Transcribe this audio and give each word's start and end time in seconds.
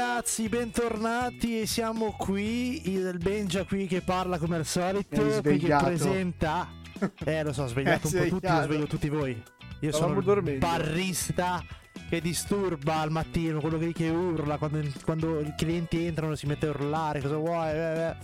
Ragazzi, 0.00 0.48
bentornati. 0.48 1.66
Siamo 1.66 2.14
qui, 2.16 2.90
il 2.90 3.18
Benja 3.18 3.64
qui 3.64 3.86
che 3.86 4.00
parla 4.00 4.38
come 4.38 4.56
al 4.56 4.64
solito, 4.64 5.22
qui 5.42 5.58
che 5.58 5.76
presenta. 5.76 6.68
Eh, 7.22 7.42
lo 7.42 7.52
so, 7.52 7.64
ho 7.64 7.66
svegliato 7.66 8.08
un 8.08 8.12
po' 8.14 8.28
tutti, 8.28 8.48
lo 8.48 8.62
sveglio 8.62 8.86
tutti 8.86 9.08
voi. 9.10 9.42
Io 9.80 9.92
Stavamo 9.92 10.22
sono 10.22 10.40
il 10.40 10.56
barrista 10.56 11.62
che 12.08 12.22
disturba 12.22 13.00
al 13.00 13.10
mattino, 13.10 13.60
quello 13.60 13.76
che, 13.76 13.92
che 13.92 14.08
urla 14.08 14.56
quando, 14.56 14.80
quando 15.04 15.40
i 15.40 15.52
clienti 15.54 16.06
entrano 16.06 16.34
si 16.34 16.46
mette 16.46 16.66
a 16.66 16.70
urlare, 16.70 17.20
cosa 17.20 17.36
vuoi? 17.36 17.70
Eh, 17.70 18.06
eh. 18.08 18.16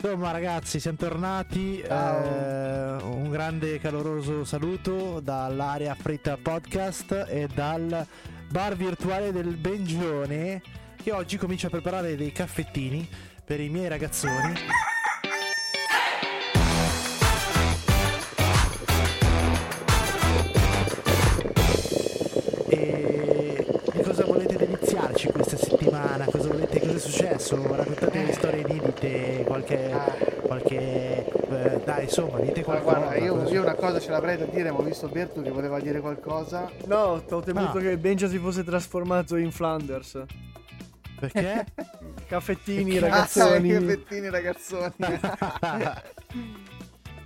Insomma 0.00 0.30
ragazzi, 0.30 0.80
siamo 0.80 0.96
tornati. 0.96 1.80
Eh, 1.80 2.96
un 3.02 3.28
grande 3.30 3.78
caloroso 3.78 4.44
saluto 4.44 5.20
dall'area 5.20 5.94
Fritta 5.94 6.38
Podcast 6.40 7.26
e 7.28 7.46
dal 7.52 8.06
bar 8.48 8.74
virtuale 8.74 9.32
del 9.32 9.56
Bengione 9.56 10.62
che 11.04 11.12
oggi 11.12 11.36
comincia 11.36 11.66
a 11.66 11.70
preparare 11.70 12.16
dei 12.16 12.32
caffettini 12.32 13.06
per 13.44 13.60
i 13.60 13.68
miei 13.68 13.88
ragazzoni. 13.88 14.54
E 22.68 23.66
di 23.92 24.02
cosa 24.02 24.24
volete 24.24 24.56
deliziarci 24.56 25.28
questa 25.28 25.56
settimana? 25.56 26.24
Cosa 26.24 26.48
volete? 26.48 26.80
Cosa 26.80 26.92
è 26.94 26.98
successo? 26.98 27.56
Raccontate 27.76 28.32
storie 28.32 28.60
inedite, 28.60 29.44
qualche. 29.46 29.90
qualche 30.46 31.24
eh, 31.26 31.80
dai, 31.84 32.04
insomma, 32.04 32.38
dite 32.40 32.62
Guarda, 32.62 32.82
qualcosa. 32.82 33.06
guarda, 33.06 33.24
io, 33.24 33.34
cosa- 33.36 33.52
io 33.54 33.62
una 33.62 33.74
cosa 33.74 34.00
ce 34.00 34.10
l'avrei 34.10 34.36
da 34.38 34.44
dire, 34.46 34.70
ma 34.70 34.78
ho 34.78 34.82
visto 34.82 35.08
Bertu 35.08 35.42
che 35.42 35.50
voleva 35.50 35.78
dire 35.80 36.00
qualcosa. 36.00 36.70
No, 36.86 37.22
ho 37.28 37.40
temuto 37.42 37.78
Ah. 37.78 37.80
che 37.80 37.96
Benja 37.98 38.28
si 38.28 38.38
fosse 38.38 38.64
trasformato 38.64 39.36
in 39.36 39.50
Flanders. 39.52 40.22
Perché? 41.32 41.66
Caffettini, 42.28 42.98
ragazzoni. 42.98 43.68
che 43.68 43.80
pettini 43.80 44.30
ragazzoni. 44.30 44.92
no, 44.98 45.08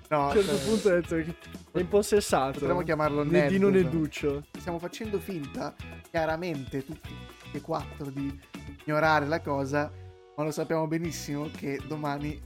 A 0.09 0.27
un 0.27 0.33
certo 0.33 0.57
cioè, 0.57 0.65
punto 0.67 0.89
ho 0.89 0.93
detto 0.93 1.15
che 1.17 1.35
è 1.73 1.79
impossessato. 1.81 2.59
potremmo 2.59 2.83
chiamarlo 2.83 3.23
di, 3.25 3.31
Ned. 3.31 3.49
di 3.51 3.59
non 3.59 3.75
educcio. 3.77 4.45
Stiamo 4.59 4.79
facendo 4.79 5.19
finta, 5.19 5.75
chiaramente, 6.11 6.85
tutti 6.85 7.09
e 7.53 7.61
quattro, 7.61 8.11
di 8.11 8.39
ignorare 8.85 9.27
la 9.27 9.41
cosa, 9.41 9.91
ma 10.37 10.45
lo 10.45 10.51
sappiamo 10.51 10.87
benissimo 10.87 11.49
che 11.57 11.81
domani 11.87 12.41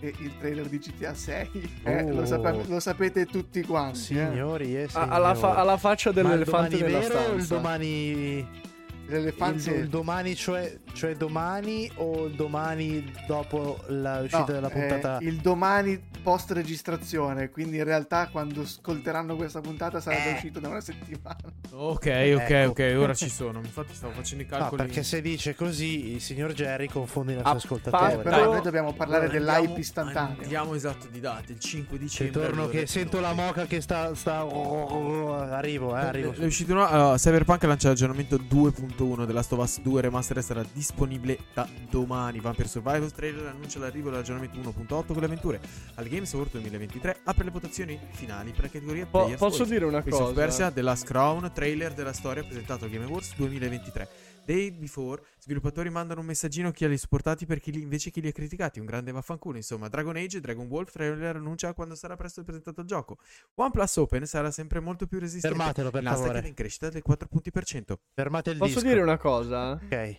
è 0.00 0.06
il 0.06 0.36
trailer 0.38 0.66
di 0.68 0.78
GTA 0.78 1.12
6. 1.14 1.80
eh, 1.84 2.02
Oh. 2.04 2.14
lo, 2.14 2.24
sape- 2.26 2.64
lo 2.68 2.78
sapete 2.80 3.26
tutti 3.26 3.62
quanti. 3.64 3.98
eh. 3.98 4.28
Signori, 4.30 4.76
eh, 4.76 4.88
A- 4.92 5.08
alla, 5.08 5.34
fa- 5.34 5.40
signori. 5.40 5.60
alla 5.60 5.76
faccia 5.76 6.12
Ma 6.12 6.18
il 6.20 6.24
dell'elefante 6.26 6.76
domani 6.78 6.92
nella 6.92 6.98
vero 7.08 7.14
o 7.18 7.20
il 7.34 7.42
stanza. 7.42 7.54
domani 7.54 8.48
L'elefante... 9.08 9.70
il 9.70 9.88
domani 9.88 10.34
cioè, 10.36 10.78
cioè 10.92 11.14
domani 11.16 11.90
o 11.96 12.26
il 12.26 12.34
domani 12.34 13.10
dopo 13.26 13.78
l'uscita 13.88 14.38
No, 14.38 14.44
della 14.44 14.68
puntata 14.68 15.18
eh, 15.18 15.24
il 15.26 15.36
domani 15.36 16.00
post 16.22 16.50
registrazione, 16.52 17.48
quindi 17.48 17.78
in 17.78 17.84
realtà 17.84 18.28
quando 18.28 18.62
ascolteranno 18.62 19.34
questa 19.36 19.60
puntata 19.60 20.00
sarà 20.00 20.24
Eh. 20.26 20.32
uscito 20.34 20.60
da 20.60 20.68
una 20.68 20.80
settimana. 20.80 21.36
Ok, 21.70 22.06
ok, 22.06 22.50
Ecco. 22.50 22.70
ok, 22.70 22.94
ora 22.98 23.14
ci 23.14 23.30
sono. 23.30 23.60
Infatti 23.60 23.94
stavo 23.94 24.12
facendo 24.12 24.42
i 24.42 24.46
No, 24.50 24.56
calcoli. 24.58 24.82
perché 24.82 25.02
se 25.02 25.22
dice 25.22 25.54
così 25.54 26.12
il 26.14 26.20
signor 26.20 26.52
Jerry 26.52 26.86
confonde 26.88 27.32
i 27.32 27.34
nostri 27.36 27.52
Ah, 27.52 27.56
ascoltatori. 27.56 28.16
pa- 28.16 28.22
Però 28.22 28.36
Però- 28.36 28.52
noi 28.52 28.60
dobbiamo 28.62 28.92
parlare 28.92 29.24
Allora, 29.26 29.38
dell'hype 29.38 29.56
andiamo- 29.58 29.78
istantaneo. 29.78 30.42
Andiamo 30.42 30.74
esatto 30.74 31.06
di 31.10 31.20
date, 31.20 31.52
il 31.52 31.60
5 31.60 31.96
dicembre. 31.98 32.40
Ritorno 32.40 32.62
allora, 32.62 32.72
che 32.76 32.80
no. 32.80 32.86
sento 32.86 33.20
la 33.20 33.32
moca 33.32 33.64
che 33.66 33.80
sta, 33.80 34.14
sta... 34.14 34.40
arrivo, 34.40 35.96
eh, 35.96 36.00
arrivo. 36.00 36.32
È 36.32 36.44
uscito 36.44 36.72
una, 36.72 36.88
allora, 36.88 37.16
Cyberpunk 37.16 37.62
lancia 37.64 37.88
l'aggiornamento 37.88 38.36
2.1 38.98 39.26
della 39.26 39.44
Us 39.48 39.80
2 39.80 40.00
Remastered 40.00 40.42
sarà 40.44 40.64
disponibile 40.72 41.38
da 41.54 41.68
domani. 41.88 42.40
Vampire 42.40 42.68
Survivors 42.68 43.12
trailer 43.12 43.46
annuncia 43.46 43.78
l'arrivo 43.78 44.10
dell'aggiornamento 44.10 44.58
1.8 44.58 45.06
con 45.06 45.16
le 45.18 45.24
avventure 45.24 45.60
al 45.94 46.08
Games 46.08 46.32
Award 46.34 46.50
2023 46.52 47.20
apre 47.24 47.44
le 47.44 47.50
votazioni 47.50 47.98
finali 48.12 48.50
per 48.50 48.62
la 48.62 48.68
categoria 48.70 49.06
Po- 49.06 49.32
posso 49.38 49.64
dire 49.64 49.84
una 49.84 49.98
of 49.98 50.08
cosa? 50.08 50.32
Persia 50.32 50.70
The 50.70 50.82
Last 50.82 51.04
Crown 51.04 51.50
trailer 51.52 51.94
della 51.94 52.12
storia 52.12 52.42
presentato 52.42 52.84
al 52.84 52.90
Game 52.90 53.04
Awards 53.04 53.34
2023 53.36 54.08
Day 54.48 54.70
before 54.72 55.20
sviluppatori 55.40 55.90
mandano 55.90 56.20
un 56.20 56.26
messaggino 56.26 56.68
a 56.68 56.72
chi 56.72 56.88
li 56.88 56.94
ha 56.94 56.96
supportati 56.98 57.44
per 57.44 57.60
chi 57.60 57.70
li, 57.70 57.82
invece 57.82 58.10
chi 58.10 58.22
li 58.22 58.28
ha 58.28 58.32
criticati 58.32 58.80
un 58.80 58.86
grande 58.86 59.12
vaffanculo 59.12 59.58
insomma 59.58 59.88
Dragon 59.88 60.16
Age 60.16 60.40
Dragon 60.40 60.66
Wolf 60.68 60.90
trailer 60.90 61.36
annuncia 61.36 61.74
quando 61.74 61.94
sarà 61.94 62.16
presto 62.16 62.42
presentato 62.44 62.80
il 62.80 62.86
gioco 62.86 63.18
OnePlus 63.56 63.96
Open 63.96 64.24
sarà 64.26 64.50
sempre 64.50 64.80
molto 64.80 65.06
più 65.06 65.18
resistente 65.18 65.54
Fermatelo 65.54 65.90
per 65.90 66.02
Nasdaq 66.02 66.26
favore. 66.28 66.42
è 66.44 66.48
in 66.48 66.54
crescita 66.54 66.88
del 66.88 67.02
4 67.02 67.28
punti 67.28 67.50
percento 67.50 68.00
Fermate 68.14 68.50
il 68.52 68.56
Posso 68.56 68.74
disco. 68.76 68.88
dire 68.88 69.02
una 69.02 69.18
cosa? 69.18 69.72
Ok. 69.72 70.16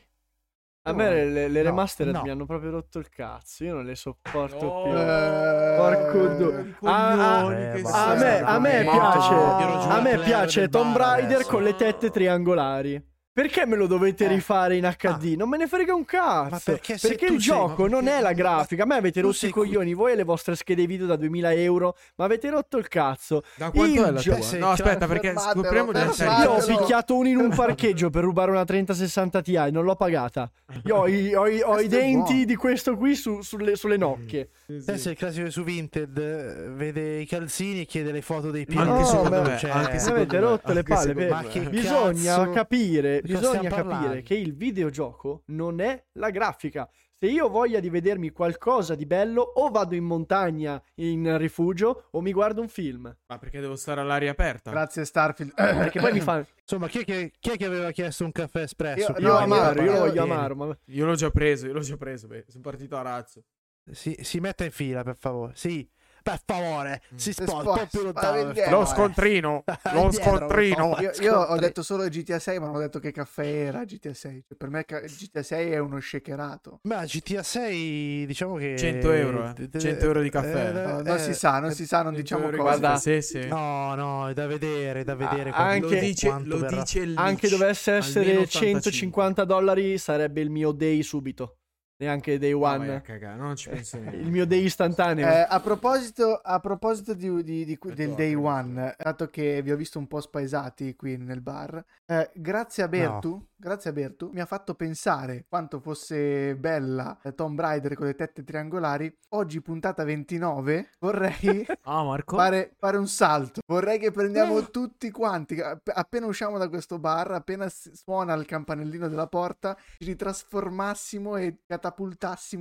A 0.84 0.94
me 0.94 1.10
le, 1.10 1.26
le- 1.26 1.48
le 1.50 1.62
No, 1.64 1.70
remastered 1.70 2.14
no. 2.14 2.22
mi 2.22 2.30
hanno 2.30 2.46
proprio 2.46 2.72
rotto 2.72 3.00
il 3.00 3.10
cazzo. 3.10 3.64
Io 3.64 3.74
non 3.76 3.84
le 3.86 3.96
sopporto 3.96 4.64
No. 4.66 4.84
più. 4.84 4.92
Eh, 4.94 5.76
Porco 5.78 6.28
due. 6.36 6.76
Ah, 6.84 7.42
ah, 7.46 7.54
Eh. 7.54 7.82
A 7.84 8.16
me, 8.16 8.40
a 8.42 8.60
me 8.60 8.82
piace, 8.84 9.34
a 9.34 10.02
me 10.02 10.20
piace 10.24 10.70
Tomb 10.70 10.96
Raider 10.96 11.36
adesso. 11.36 11.50
con 11.50 11.64
le 11.64 11.76
tette 11.76 12.10
triangolari. 12.10 13.04
Perché 13.32 13.66
me 13.66 13.76
lo 13.78 13.88
dovete 13.88 14.26
Eh. 14.26 14.28
rifare 14.28 14.76
in 14.76 14.84
HD? 14.98 15.36
Non 15.38 15.48
me 15.48 15.58
ne 15.58 15.68
frega 15.68 15.94
un 15.94 16.04
cazzo. 16.04 16.50
Ma 16.50 16.60
perché 16.62 16.98
tu 16.98 17.06
il 17.06 17.18
sei- 17.20 17.38
gioco 17.38 17.84
ma 17.84 17.88
non 17.90 18.04
perché- 18.04 18.18
è 18.20 18.22
la 18.22 18.34
grafica. 18.34 18.84
A 18.84 18.86
me 18.86 18.96
avete 18.96 19.22
rotto 19.22 19.34
sei 19.34 19.50
i 19.50 19.52
qui- 19.54 19.62
coglioni. 19.68 19.94
Voi 19.94 20.12
e 20.12 20.16
le 20.16 20.24
vostre 20.24 20.56
schede 20.56 20.86
video 20.86 21.06
da 21.06 21.16
2000 21.16 21.54
euro. 21.54 21.96
Ma 22.16 22.26
avete 22.26 22.50
rotto 22.50 22.78
il 22.78 22.88
cazzo. 22.90 23.44
Da 23.56 23.70
quanto 23.72 23.94
Il 24.02 24.06
è 24.08 24.12
la 24.12 24.20
gio- 24.20 24.34
tua? 24.34 24.42
Sì, 24.42 24.58
No, 24.58 24.70
aspetta, 24.72 25.06
chiaro, 25.06 25.14
perché 25.14 25.34
scopriamo 25.40 25.92
fermatelo. 25.92 26.12
serie. 26.12 26.42
Io 26.44 26.52
ho 26.52 26.66
picchiato 26.66 27.16
uno 27.16 27.28
in 27.30 27.38
un 27.38 27.50
parcheggio 27.56 28.10
per 28.10 28.24
rubare 28.24 28.52
una 28.52 28.66
3060 28.66 29.42
Ti, 29.42 29.72
non 29.72 29.84
l'ho 29.86 29.96
pagata. 29.96 30.52
Io 30.84 30.96
ho 30.98 31.08
i, 31.08 31.34
ho 31.34 31.48
i- 31.48 31.62
ho 31.62 31.80
i 31.80 31.88
denti 31.88 32.32
buono. 32.34 32.46
di 32.46 32.56
questo 32.56 32.98
qui 32.98 33.16
su- 33.16 33.42
sulle, 33.42 33.76
sulle 33.78 33.98
nocche. 33.98 34.50
Te 34.66 34.98
sei 34.98 35.14
il 35.14 35.18
classico 35.18 35.50
su 35.50 35.64
Vinted 35.64 36.18
eh, 36.18 36.70
vede 36.72 37.20
i 37.22 37.26
calzini 37.26 37.82
e 37.82 37.86
chiede 37.86 38.12
le 38.12 38.22
foto 38.22 38.52
dei 38.52 38.66
piedi. 38.66 38.82
Anche 38.82 39.00
No, 39.02 39.06
secondo 39.06 39.30
ma- 39.42 39.48
me, 39.48 39.58
cioè, 39.58 39.70
anche 39.72 39.98
secondo 40.00 40.22
avete 40.22 40.36
me, 40.40 40.42
rotto 40.44 40.74
le 40.74 40.84
palle. 40.84 41.70
bisogna 41.70 42.50
capire, 42.50 43.22
di 43.24 43.29
bisogna 43.34 43.70
capire 43.70 43.84
parlando? 43.90 44.22
che 44.24 44.36
il 44.36 44.56
videogioco 44.56 45.44
non 45.48 45.80
è 45.82 46.06
la 46.14 46.30
grafica. 46.30 46.90
Se 47.22 47.26
io 47.26 47.46
ho 47.48 47.50
voglia 47.50 47.82
di 47.82 47.90
vedermi 47.90 48.30
qualcosa 48.30 48.96
di 48.96 49.06
bello, 49.06 49.42
o 49.42 49.70
vado 49.70 49.94
in 49.94 50.06
montagna 50.06 50.82
in 50.96 51.38
rifugio 51.38 52.08
o 52.12 52.22
mi 52.22 52.32
guardo 52.32 52.62
un 52.62 52.70
film. 52.70 53.14
Ma 53.28 53.38
perché 53.38 53.60
devo 53.60 53.76
stare 53.76 54.00
all'aria 54.00 54.32
aperta? 54.32 54.72
Grazie 54.72 55.04
Starfield. 55.04 55.54
Perché 55.54 56.00
poi 56.00 56.14
mi 56.14 56.22
fa. 56.22 56.46
Insomma, 56.62 56.88
chi 56.88 57.00
è, 57.00 57.04
che, 57.04 57.34
chi 57.38 57.50
è 57.52 57.58
che 57.58 57.66
aveva 57.66 57.92
chiesto 57.92 58.24
un 58.24 58.32
caffè 58.32 58.62
espresso? 58.62 59.12
Io- 59.12 59.20
Io 59.20 59.28
No, 59.28 59.38
amaro, 59.38 59.82
io 59.82 59.92
lo 59.92 59.92
io- 59.98 60.00
voglio 60.00 60.24
amaro. 60.24 60.56
Ma... 60.56 60.78
Io 60.86 61.06
l'ho 61.06 61.16
già 61.16 61.30
preso, 61.30 61.66
io 61.68 61.74
l'ho 61.74 61.82
già 61.82 61.98
preso, 61.98 62.28
beh, 62.28 62.46
sono 62.48 62.64
partito 62.64 62.96
a 62.96 63.02
razzo. 63.02 63.44
Si, 63.92 64.16
si 64.22 64.40
metta 64.40 64.64
in 64.64 64.72
fila, 64.72 65.04
per 65.04 65.18
favore. 65.18 65.52
Sì, 65.56 65.86
per 66.22 66.42
favore. 66.46 67.02
Si 67.16 67.32
sposta 67.32 67.54
un 67.56 67.62
sposta, 67.62 67.82
po' 67.82 67.88
più 67.90 68.04
lontano. 68.04 68.54
Lo 68.70 68.86
scontrino, 68.86 69.64
lo 69.94 70.12
scontrino. 70.12 70.96
Io, 71.00 71.12
io 71.22 71.36
ho 71.36 71.58
detto 71.58 71.82
solo 71.84 72.08
GTA 72.08 72.40
6, 72.40 72.60
ma 72.60 72.66
non 72.68 72.76
ho 72.76 72.80
detto 72.80 73.00
che 73.00 73.12
caffè 73.12 73.46
era 73.46 73.84
GTA 73.84 74.14
6. 74.14 74.44
Cioè, 74.48 74.58
per 74.58 74.70
me 74.70 74.86
GTA 74.86 75.44
6 75.44 75.72
è 75.72 75.78
uno 75.78 76.00
shakerato. 76.00 76.80
Ma 76.84 77.04
GTA 77.06 77.44
6 77.44 78.26
diciamo 78.26 78.56
che 78.56 78.76
100 78.78 79.12
euro, 79.12 79.54
eh. 79.58 79.80
100 79.80 80.06
euro 80.06 80.22
di 80.22 80.30
caffè. 80.30 80.72
No, 80.72 81.02
non 81.02 81.20
si 81.20 81.34
sa, 81.34 81.60
non 81.60 81.72
si 81.72 81.86
sa, 81.86 82.02
non 82.02 82.14
diciamo 82.14 82.46
cose. 82.46 82.58
Guarda, 82.58 82.98
sì, 82.98 83.22
sì. 83.22 83.48
No, 83.48 83.96
no, 83.96 84.30
è 84.30 84.34
da 84.34 84.48
vedere, 84.48 85.02
è 85.02 85.04
da 85.04 85.16
vedere. 85.16 85.50
Ah, 85.50 85.54
quanto- 85.54 85.88
lo 85.88 85.94
anche- 85.94 86.00
dice, 86.00 86.40
lo 86.44 86.62
dice 86.66 87.00
il 87.00 87.18
Anche 87.18 87.50
dovesse 87.50 87.94
essere 87.94 88.26
Almeno 88.26 88.42
85. 88.42 88.82
150 88.82 89.44
dollari, 89.46 89.98
sarebbe 89.98 90.42
il 90.42 90.50
mio 90.50 90.72
day 90.72 91.02
subito. 91.04 91.58
Neanche 92.00 92.38
day 92.40 92.54
one. 92.54 93.02
cagare, 93.02 93.38
non 93.38 93.56
ci 93.56 93.70
penso 93.70 93.98
neanche. 94.00 94.18
Il 94.18 94.30
mio 94.32 94.46
day 94.46 94.64
istantaneo. 94.64 95.28
Eh, 95.28 95.46
a 95.48 95.60
proposito, 95.60 96.36
a 96.42 96.60
proposito 96.60 97.14
di, 97.14 97.44
di- 97.44 97.66
di- 97.66 97.80
del 97.94 98.14
day 98.16 98.34
one, 98.34 98.96
dato 98.98 99.28
che 99.30 99.62
vi 99.62 99.72
ho 99.72 99.76
visto 99.76 100.00
un 100.00 100.08
po' 100.08 100.22
spaesati 100.22 100.96
qui 100.96 101.18
nel 101.18 101.42
bar, 101.42 101.84
eh, 102.06 102.30
grazie 102.34 102.84
a 102.84 102.88
Bertu, 102.88 103.48
grazie 103.56 103.90
a 103.90 103.94
Bertu, 103.94 104.30
mi 104.34 104.40
ha 104.40 104.46
fatto 104.46 104.74
pensare 104.76 105.46
quanto 105.48 105.80
fosse 105.80 106.56
bella 106.56 107.20
eh, 107.22 107.36
Tomb 107.36 107.60
Raider 107.60 107.94
con 107.96 108.06
le 108.08 108.16
tette 108.16 108.44
triangolari. 108.44 109.16
Oggi, 109.30 109.62
puntata 109.62 110.04
29, 110.04 110.90
vorrei 111.00 111.66
Marco? 111.84 112.38
fare, 112.38 112.74
fare 112.78 112.98
un 112.98 113.08
salto. 113.08 113.62
Vorrei 113.68 114.00
che 114.00 114.12
prendiamo 114.12 114.70
tutti 114.72 115.12
quanti. 115.12 115.62
Appena 115.62 116.26
usciamo 116.26 116.58
da 116.58 116.68
questo 116.70 116.98
bar, 116.98 117.32
appena 117.34 117.68
suona 117.70 118.34
il 118.34 118.46
campanellino 118.46 119.08
della 119.08 119.28
porta, 119.28 119.78
ci 120.00 120.06
ritrasformassimo 120.06 121.36
e 121.36 121.58
catapultassimo 121.68 121.88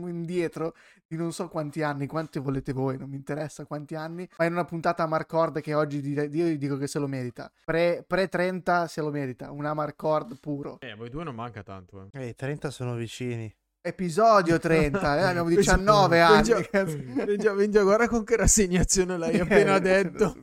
indietro 0.08 0.74
di 1.06 1.16
non 1.16 1.32
so 1.32 1.48
quanti 1.48 1.82
anni, 1.82 2.06
quanti 2.06 2.38
volete 2.38 2.72
voi, 2.72 2.98
non 2.98 3.08
mi 3.08 3.16
interessa 3.16 3.64
quanti 3.64 3.94
anni, 3.94 4.28
ma 4.36 4.44
in 4.44 4.52
una 4.52 4.64
puntata 4.64 5.02
a 5.02 5.06
Marcord 5.06 5.60
che 5.60 5.74
oggi 5.74 6.00
io 6.06 6.24
gli 6.24 6.58
dico 6.58 6.76
che 6.76 6.86
se 6.86 6.98
lo 6.98 7.06
merita. 7.06 7.50
Pre, 7.64 8.04
30 8.06 8.86
se 8.86 9.00
lo 9.00 9.10
merita, 9.10 9.50
un 9.50 9.64
Amarcord 9.64 10.38
puro. 10.38 10.78
Eh, 10.80 10.94
voi 10.94 11.08
due 11.10 11.24
non 11.24 11.34
manca 11.34 11.62
tanto, 11.62 12.08
eh. 12.12 12.22
Eh, 12.22 12.28
i 12.28 12.34
30 12.34 12.70
sono 12.70 12.94
vicini. 12.94 13.52
Episodio 13.88 14.58
30, 14.60 15.18
eh, 15.18 15.22
abbiamo 15.22 15.48
Pensa- 15.48 15.76
19 15.76 16.20
anni. 16.20 16.34
pensa- 16.50 16.62
cazzo. 16.70 16.96
pensa- 17.24 17.54
pensa, 17.54 17.82
guarda 17.82 18.08
con 18.08 18.24
che 18.24 18.36
rassegnazione 18.36 19.16
l'hai 19.18 19.38
appena 19.40 19.76
Eh, 19.76 19.80
detto. 19.80 20.36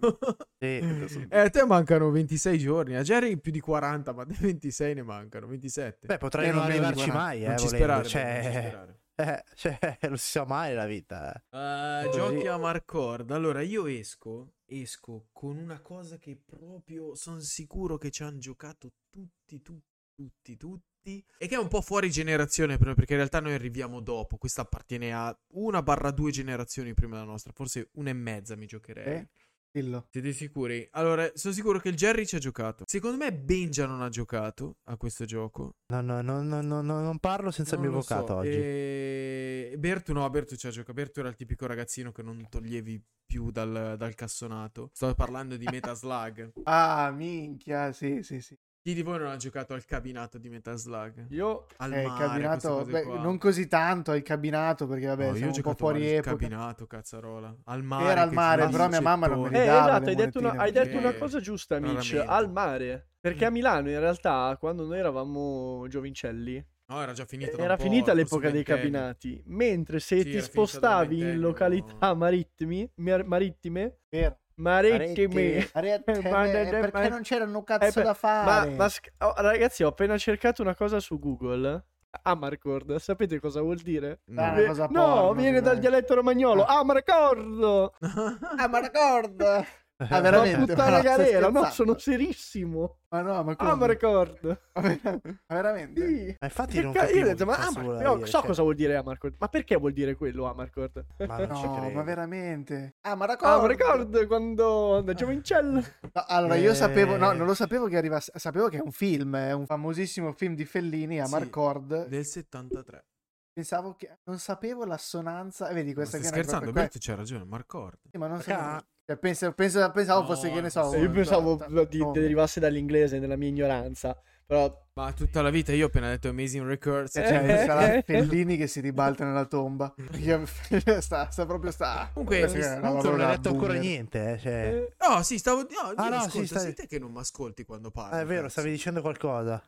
Sì. 0.59 1.27
Eh, 1.29 1.39
a 1.39 1.49
te 1.49 1.65
mancano 1.65 2.09
26 2.09 2.57
giorni, 2.57 2.95
a 2.95 3.01
Jerry 3.03 3.37
più 3.37 3.51
di 3.51 3.59
40, 3.59 4.13
ma 4.13 4.23
a 4.23 4.25
te 4.25 4.35
26 4.39 4.93
ne 4.95 5.03
mancano, 5.03 5.47
27. 5.47 6.07
Beh, 6.07 6.17
potrei 6.17 6.47
Meno, 6.47 6.57
non 6.59 6.65
arrivarci 6.69 7.09
40. 7.09 7.19
mai, 7.19 7.43
eh, 7.43 7.47
non 7.47 7.57
ci 7.57 7.67
sperare, 7.67 8.03
Cioè, 8.07 8.23
non 8.33 8.41
ci 8.51 8.57
sperare. 8.59 8.99
eh, 9.15 9.43
cioè, 9.55 9.97
non 10.09 10.17
si 10.17 10.29
sa 10.31 10.45
mai 10.45 10.73
la 10.73 10.85
vita. 10.85 11.31
eh. 11.33 11.57
Eh, 11.57 12.05
Così. 12.05 12.17
giochi 12.17 12.47
a 12.47 12.57
Marcord. 12.57 13.31
Allora, 13.31 13.61
io 13.61 13.85
esco, 13.85 14.53
esco 14.65 15.27
con 15.31 15.57
una 15.57 15.79
cosa 15.81 16.17
che 16.17 16.37
proprio 16.43 17.15
sono 17.15 17.39
sicuro 17.39 17.97
che 17.97 18.09
ci 18.11 18.23
hanno 18.23 18.39
giocato 18.39 18.91
tutti, 19.09 19.61
tutti, 19.61 19.83
tutti, 20.15 20.57
tutti. 20.57 20.93
E 21.05 21.47
che 21.47 21.55
è 21.55 21.59
un 21.59 21.67
po' 21.67 21.81
fuori 21.81 22.09
generazione, 22.09 22.77
però, 22.77 22.93
perché 22.95 23.13
in 23.13 23.19
realtà 23.19 23.39
noi 23.39 23.53
arriviamo 23.53 23.99
dopo. 23.99 24.37
Questa 24.37 24.61
appartiene 24.61 25.13
a 25.13 25.37
una 25.53 25.83
barra 25.83 26.11
due 26.11 26.31
generazioni 26.31 26.93
prima 26.93 27.15
della 27.15 27.29
nostra. 27.29 27.51
Forse 27.53 27.89
una 27.93 28.09
e 28.09 28.13
mezza 28.13 28.55
mi 28.55 28.65
giocherei. 28.65 29.15
Eh? 29.15 29.27
Dillo. 29.75 30.07
Siete 30.09 30.31
sicuri? 30.31 30.87
Allora, 30.91 31.29
sono 31.33 31.53
sicuro 31.53 31.79
che 31.79 31.89
il 31.89 31.95
Jerry 31.95 32.25
ci 32.25 32.37
ha 32.37 32.39
giocato. 32.39 32.85
Secondo 32.87 33.17
me 33.17 33.33
Benja 33.33 33.85
non 33.85 34.01
ha 34.01 34.07
giocato 34.07 34.77
a 34.85 34.95
questo 34.95 35.25
gioco. 35.25 35.75
No, 35.87 35.99
no, 35.99 36.21
no, 36.21 36.41
no, 36.41 36.61
no, 36.61 36.81
no, 36.81 37.01
non 37.01 37.19
parlo 37.19 37.51
senza 37.51 37.75
il 37.75 37.81
mio 37.81 37.91
lo 37.91 38.01
so. 38.01 38.13
avvocato 38.13 38.39
oggi. 38.39 38.49
E... 38.51 39.75
Bertu 39.77 40.13
no, 40.13 40.29
Bertu 40.29 40.55
ci 40.55 40.67
ha 40.67 40.69
giocato. 40.69 40.93
Bertu 40.93 41.19
era 41.19 41.27
il 41.27 41.35
tipico 41.35 41.65
ragazzino 41.65 42.13
che 42.13 42.23
non 42.23 42.47
toglievi 42.49 43.03
più 43.25 43.51
dal, 43.51 43.95
dal 43.97 44.15
cassonato. 44.15 44.91
Sto 44.93 45.13
parlando 45.13 45.57
di 45.57 45.67
Metaslug. 45.69 46.53
Ah, 46.63 47.11
minchia, 47.11 47.91
sì, 47.91 48.23
sì, 48.23 48.39
sì. 48.39 48.57
Chi 48.85 48.93
di 48.93 49.01
voi 49.01 49.17
non 49.17 49.29
ha 49.29 49.35
giocato 49.35 49.73
al 49.73 49.83
cabinato 49.83 50.37
di 50.37 50.47
Metaslug? 50.47 51.25
Io 51.29 51.65
Al 51.77 51.91
Eh, 51.91 52.03
mare, 52.05 52.23
cabinato, 52.23 52.83
beh, 52.85 53.03
non 53.17 53.39
così 53.39 53.65
tanto 53.67 54.13
il 54.13 54.21
cabinato 54.21 54.85
perché 54.85 55.07
vabbè 55.07 55.23
No, 55.23 55.29
io 55.29 55.33
ho 55.33 55.37
siamo 55.37 55.55
un 55.55 55.61
po' 55.63 55.73
fuori 55.73 56.03
al 56.05 56.13
epoca. 56.13 56.29
cabinato, 56.29 56.85
cazzarola. 56.85 57.55
Al 57.63 57.81
mare. 57.81 58.11
Era 58.11 58.21
al 58.21 58.31
mare, 58.31 58.67
però 58.69 58.87
mia 58.87 59.01
mamma 59.01 59.25
non 59.25 59.41
me 59.41 59.49
li 59.49 59.55
Eh, 59.57 59.65
dava 59.65 59.79
esatto, 59.87 60.03
le 60.03 60.09
hai 60.11 60.15
detto, 60.15 60.37
una, 60.37 60.51
hai 60.51 60.71
detto 60.71 60.91
una 60.97 61.01
perché 61.01 61.17
cosa 61.17 61.39
giusta, 61.39 61.79
Mitch, 61.79 61.93
raramente. 62.11 62.25
al 62.31 62.51
mare. 62.51 63.07
Perché 63.19 63.45
a 63.45 63.49
Mm. 63.49 63.53
Milano 63.53 63.89
in 63.89 63.99
realtà, 63.99 64.55
quando 64.59 64.85
noi 64.85 64.99
eravamo 64.99 65.87
giovincelli, 65.87 66.63
No, 66.85 67.01
era 67.01 67.13
già 67.13 67.25
finita. 67.25 67.57
era 67.57 67.77
finita 67.77 68.13
l'epoca 68.13 68.51
dei 68.51 68.63
cabinati. 68.63 69.41
Mentre 69.47 69.99
se 69.99 70.17
Sì, 70.21 70.29
ti 70.29 70.39
spostavi 70.41 71.21
in 71.21 71.39
località 71.39 72.13
marittimi, 72.13 72.87
mar- 72.97 73.25
marittime, 73.25 74.01
Vero. 74.09 74.37
Marittime, 74.55 75.67
Arete, 75.73 76.11
Eh, 76.25 76.29
ma- 76.29 76.45
eh, 76.45 76.63
ma- 76.63 76.69
perché 76.79 77.01
ma- 77.01 77.07
non 77.07 77.21
c'erano 77.21 77.59
Eh, 77.59 77.63
cazzo 77.63 77.99
beh, 77.99 78.05
da 78.05 78.09
ma, 78.09 78.13
fare. 78.13 78.69
ma 78.71 78.89
sc- 78.89 79.11
oh, 79.19 79.33
ragazzi, 79.37 79.83
ho 79.83 79.87
appena 79.89 80.17
cercato 80.17 80.61
una 80.61 80.75
cosa 80.75 80.99
su 80.99 81.19
Google. 81.19 81.85
Amarcord, 82.21 82.95
sapete 82.95 83.39
cosa 83.41 83.59
vuol 83.59 83.75
dire? 83.79 84.21
Una 84.27 84.53
Vi- 84.53 84.65
cosa 84.65 84.87
no, 84.89 85.03
porno, 85.05 85.33
viene 85.33 85.59
dal 85.59 85.79
dialetto 85.79 86.13
romagnolo. 86.15 86.63
Amarcord! 86.63 87.91
Ah, 88.57 88.67
ma 88.69 88.79
ricorda. 88.79 89.65
Ah, 89.97 90.19
veramente? 90.19 90.57
puttana 90.73 90.91
Ma 90.91 90.99
stai 90.99 91.03
galera, 91.03 91.49
no, 91.49 91.63
sono 91.69 91.97
serissimo. 91.97 92.97
Ma 93.09 93.21
no, 93.21 93.43
ma 93.43 93.55
come? 93.55 93.69
Amarcord. 93.69 94.61
Ma 94.73 94.81
ver- 94.81 95.21
ma 95.23 95.55
veramente? 95.55 96.05
Sì. 96.07 96.35
Ma 96.37 96.47
infatti 96.47 96.81
non 96.81 96.91
ca- 96.91 96.99
io 96.99 97.05
ho 97.05 97.07
capivo 97.07 97.27
detto, 97.29 97.45
ma 97.45 97.55
cazzo 97.55 97.67
Amar- 97.69 97.83
voleva 97.83 97.97
però 98.01 98.15
dire, 98.15 98.25
so 98.27 98.37
cioè. 98.39 98.45
cosa 98.47 98.61
vuol 98.63 98.75
dire 98.75 98.95
Amarcord. 98.97 99.35
Ma 99.39 99.47
perché 99.47 99.75
vuol 99.77 99.93
dire 99.93 100.15
quello 100.15 100.45
Amarcord? 100.45 101.05
Ma 101.25 101.37
No, 101.47 101.89
ma 101.93 102.01
veramente? 102.03 102.95
Ah, 103.01 103.15
ma 103.15 103.25
ricorda. 103.25 103.53
Amarcord 103.55 104.27
quando 104.27 105.01
da 105.01 105.13
giovincello. 105.13 105.79
No, 106.13 106.23
allora, 106.27 106.55
io 106.55 106.71
Eh. 106.71 106.75
sapevo, 106.75 107.15
no, 107.15 107.31
non 107.31 107.45
lo 107.45 107.53
sapevo 107.53 107.87
che 107.87 107.95
arrivasse. 107.95 108.31
Sapevo 108.35 108.67
che 108.67 108.77
è 108.77 108.81
un 108.81 108.91
film, 108.91 109.35
è 109.37 109.53
un 109.53 109.65
famosissimo 109.65 110.33
film 110.33 110.55
di 110.55 110.65
Fellini, 110.65 111.15
Sì. 111.15 111.19
Amarcord. 111.21 112.07
Del 112.07 112.25
73. 112.25 113.05
Pensavo 113.53 113.95
che. 113.95 114.17
Non 114.25 114.39
sapevo 114.39 114.83
l'assonanza. 114.83 115.69
eh, 115.69 115.73
Vedi, 115.73 115.89
Ma 115.89 115.93
questa 115.95 116.17
stai 116.17 116.29
è 116.29 116.33
una- 116.33 116.43
scherzando? 116.43 116.71
Bertu 116.73 116.97
c'ha 116.99 117.15
ragione, 117.15 117.45
Marcord. 117.45 117.97
Sì, 118.11 118.17
ma 118.17 118.27
non 118.27 118.37
Perché 118.39 118.51
sapevo. 118.51 118.85
Cioè, 119.05 119.17
pensa- 119.17 119.51
pensa- 119.51 119.91
pensavo 119.91 120.21
No, 120.21 120.25
fosse 120.27 120.51
che 120.51 120.61
ne 120.61 120.69
so. 120.71 120.95
io 120.95 121.11
pensavo 121.11 121.55
ta- 121.57 121.67
di 121.85 121.97
nome. 121.99 122.19
derivasse 122.19 122.59
dall'inglese 122.59 123.19
nella 123.19 123.35
mia 123.35 123.49
ignoranza. 123.49 124.19
Però 124.47 124.83
Ma 124.93 125.11
tutta 125.11 125.41
la 125.41 125.49
vita 125.49 125.71
io 125.73 125.85
ho 125.85 125.87
appena 125.87 126.07
detto 126.09 126.29
Amazing 126.29 126.65
Records. 126.67 127.13
Cioè, 127.13 127.27
cioè, 127.27 127.61
Eh, 127.61 127.65
sarà 127.65 127.93
eh, 127.95 128.01
Fellini 128.03 128.57
che 128.57 128.67
si 128.67 128.79
ribalta 128.79 129.25
nella 129.25 129.45
tomba. 129.45 129.93
Sta, 130.99 131.29
sta 131.31 131.45
proprio 131.45 131.71
sta. 131.71 132.09
Comunque, 132.13 132.41
non 132.81 133.21
hai 133.21 133.35
detto 133.35 133.49
ancora 133.49 133.73
niente, 133.73 134.33
eh, 134.33 134.37
cioè. 134.39 134.87
No, 135.07 135.21
sì, 135.23 135.37
stavo. 135.39 135.61
No, 135.61 135.93
Ah, 135.95 136.09
no, 136.09 136.15
ascolto, 136.17 136.59
sì, 136.59 136.71
stai- 136.71 136.87
che 136.87 136.99
non 136.99 137.11
mi 137.11 137.19
ascolti 137.19 137.65
quando 137.65 137.89
parlo. 137.91 138.15
Ah, 138.15 138.21
è 138.21 138.25
vero, 138.25 138.41
cazzo. 138.43 138.59
stavi 138.59 138.69
dicendo 138.71 139.01
qualcosa. 139.01 139.61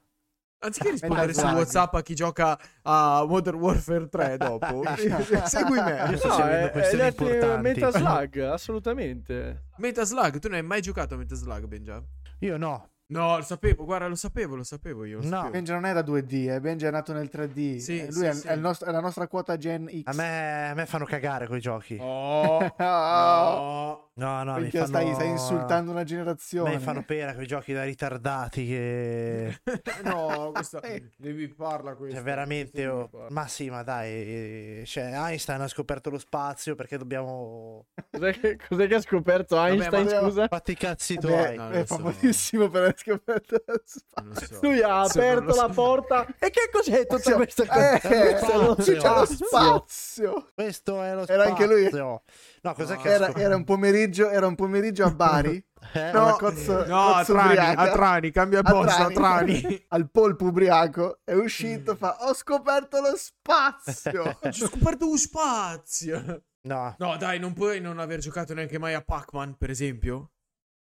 Anziché 0.59 0.92
rispondere 0.92 1.33
su. 1.33 1.45
WhatsApp 1.45 1.94
a 1.94 2.01
chi 2.01 2.15
gioca 2.15 2.57
a 2.83 3.24
Modern 3.27 3.57
Warfare 3.57 4.09
3 4.09 4.38
dopo, 4.38 4.83
segui 5.45 5.80
me. 5.81 6.07
Io 6.09 6.18
sto 6.18 6.27
no, 6.30 6.33
seguendo 6.36 6.68
è, 6.68 6.71
è 6.71 6.95
detto 6.95 7.24
importanti. 7.30 7.62
Metaslug, 7.62 8.38
assolutamente. 8.39 9.63
Metaslug, 9.77 10.39
tu 10.39 10.48
non 10.48 10.57
hai 10.57 10.63
mai 10.63 10.81
giocato 10.81 11.13
a 11.13 11.18
Metaslug, 11.18 11.65
Benja? 11.65 12.01
Io 12.39 12.57
no. 12.57 12.89
No, 13.09 13.38
lo 13.38 13.44
sapevo, 13.44 13.86
guarda, 13.86 14.07
lo 14.07 14.15
sapevo, 14.15 14.56
lo 14.56 14.63
sapevo 14.63 15.06
io. 15.06 15.19
lo 15.19 15.24
No. 15.24 15.30
sapevo. 15.30 15.50
Benja 15.51 15.74
non 15.75 15.86
era 15.86 16.01
2D, 16.01 16.50
eh. 16.50 16.60
Benja 16.60 16.88
è 16.89 16.92
nato 16.92 17.13
nel 17.13 17.30
3D. 17.31 17.77
Sì, 17.77 18.00
Eh, 18.00 18.06
lui 18.12 18.13
sì, 18.13 18.25
è, 18.25 18.33
sì. 18.33 18.48
è 18.48 18.53
il 18.53 18.60
nostro- 18.60 18.88
è 18.89 18.92
la 18.92 19.00
nostra 19.00 19.27
quota 19.27 19.56
Gen 19.57 19.88
X. 19.88 20.01
A 20.07 20.13
me, 20.13 20.69
a 20.71 20.74
me 20.74 20.86
fanno 20.88 21.06
cagare 21.06 21.48
quei 21.48 21.62
giochi. 21.62 21.98
Oh, 22.01 22.57
Oh, 22.57 22.74
no. 22.80 24.06
No, 24.18 24.44
no, 24.44 24.56
mi 24.56 24.62
minchia, 24.62 24.86
fanno... 24.86 24.98
stai, 25.00 25.14
stai 25.14 25.30
insultando 25.30 25.92
una 25.92 26.04
generazione. 26.04 26.72
me 26.72 26.80
fanno 26.80 27.04
pena 27.04 27.36
quei 27.36 27.46
giochi 27.46 27.72
da 27.72 27.84
ritardati 27.84 28.66
che... 28.66 29.60
no, 30.04 30.52
questa 30.54 30.81
devi 31.18 31.48
parla 31.50 31.94
questo. 31.96 32.16
Cioè, 32.16 32.24
veramente... 32.24 32.84
questo 32.84 32.94
oh, 32.94 33.08
parla. 33.10 33.28
Ma 33.30 33.48
sì, 33.48 33.69
ma 33.69 33.84
dai... 33.84 34.10
eh, 34.10 34.84
Cioè, 34.88 35.12
Einstein 35.14 35.62
ha 35.62 35.68
scoperto 35.68 36.10
lo 36.10 36.18
spazio 36.18 36.74
perché 36.74 36.98
dobbiamo... 36.98 37.86
Cos'è 38.10 38.40
che, 38.40 38.58
cos'è 38.68 38.88
che 38.88 38.96
ha 38.96 39.02
scoperto 39.02 39.56
Einstein, 39.64 40.06
ma- 40.06 40.20
scusa? 40.20 40.48
Fatti 40.48 40.72
i 40.72 40.75
cazzi 40.75 41.16
Vabbè, 41.16 41.28
tuoi. 41.28 41.56
No, 41.58 41.70
è 41.70 41.86
so. 41.86 41.96
famosissimo 41.96 42.70
per 42.70 42.82
aver 42.82 42.98
scoperto 42.98 43.63
lo 43.68 43.82
so. 43.86 44.60
Lui 44.62 44.82
ha 44.82 44.88
non 44.88 45.06
aperto 45.10 45.53
so. 45.53 45.62
la 45.62 45.70
porta. 45.70 46.25
E 46.39 46.50
che 46.50 46.70
cos'è 46.72 47.06
tutta 47.06 47.22
Cioè, 47.22 47.36
questa 47.36 47.63
eh, 47.63 48.39
cosa? 48.39 48.75
qui 48.75 48.96
c'è 48.96 49.10
lo 49.10 49.25
spazio. 49.25 50.48
Questo 50.53 51.01
è 51.03 51.13
lo 51.13 51.24
spazio. 51.24 51.34
Era 51.34 51.44
anche 51.50 51.65
lui. 51.68 51.89
No, 51.91 52.74
cos'è 52.74 52.96
No. 52.96 53.01
che 53.01 53.10
ha 53.10 53.12
Era, 53.12 53.25
scoperto? 53.25 53.39
era 53.39 53.56
un 53.56 53.63
pomeriggio, 53.63 54.06
era 54.16 54.48
un 54.48 54.56
pomeriggio 54.56 55.06
a 55.06 55.12
Bari. 55.12 55.64
Eh? 55.94 56.12
No, 56.12 56.36
cozzo, 56.38 56.86
No, 56.88 57.10
a 57.14 57.18
cozzo 57.20 57.34
Trani, 57.34 57.50
ubriaca. 57.50 57.82
a 57.82 57.92
Trani, 57.92 58.32
cambia 58.32 58.60
A 58.60 58.64
posto, 58.64 59.02
a 59.04 59.10
Trani. 59.12 59.86
al 59.90 60.10
polpo 60.10 60.46
ubriaco 60.46 61.20
è 61.24 61.34
uscito 61.34 61.96
fa 61.96 62.18
ho 62.28 62.34
scoperto 62.34 63.00
lo 63.00 63.16
spazio 63.16 64.24
Ho 64.42 64.52
scoperto 64.52 65.08
un 65.08 65.18
spazio. 65.18 66.44
No, 66.62 66.96
No, 66.98 67.16
dai, 67.18 67.40
non 67.40 67.54
puoi 67.54 67.80
non 67.80 68.00
aver 68.00 68.20
giocato 68.20 68.54
neanche 68.56 68.80
mai 68.80 68.96
a 68.96 69.02
Pac-Man, 69.02 69.56
per 69.56 69.70
esempio. 69.70 70.32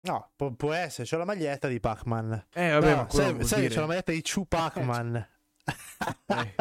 no, 0.01 0.33
pu- 0.35 0.57
può 0.57 0.73
essere. 0.73 1.07
C'ho 1.07 1.19
la 1.19 1.27
maglietta 1.27 1.69
di 1.69 1.79
Pac-Man. 1.81 2.47
Eh, 2.55 2.71
vabbè, 2.71 2.91
No, 2.91 2.97
ma 2.97 3.07
quello 3.07 3.37
sai, 3.39 3.45
sai, 3.47 3.61
dire- 3.61 3.75
c'ho 3.75 3.81
la 3.81 3.87
maglietta 3.87 4.11
di 4.13 4.23
Chu 4.23 4.47
Pac-Man. 4.49 5.29
Eh. 6.27 6.55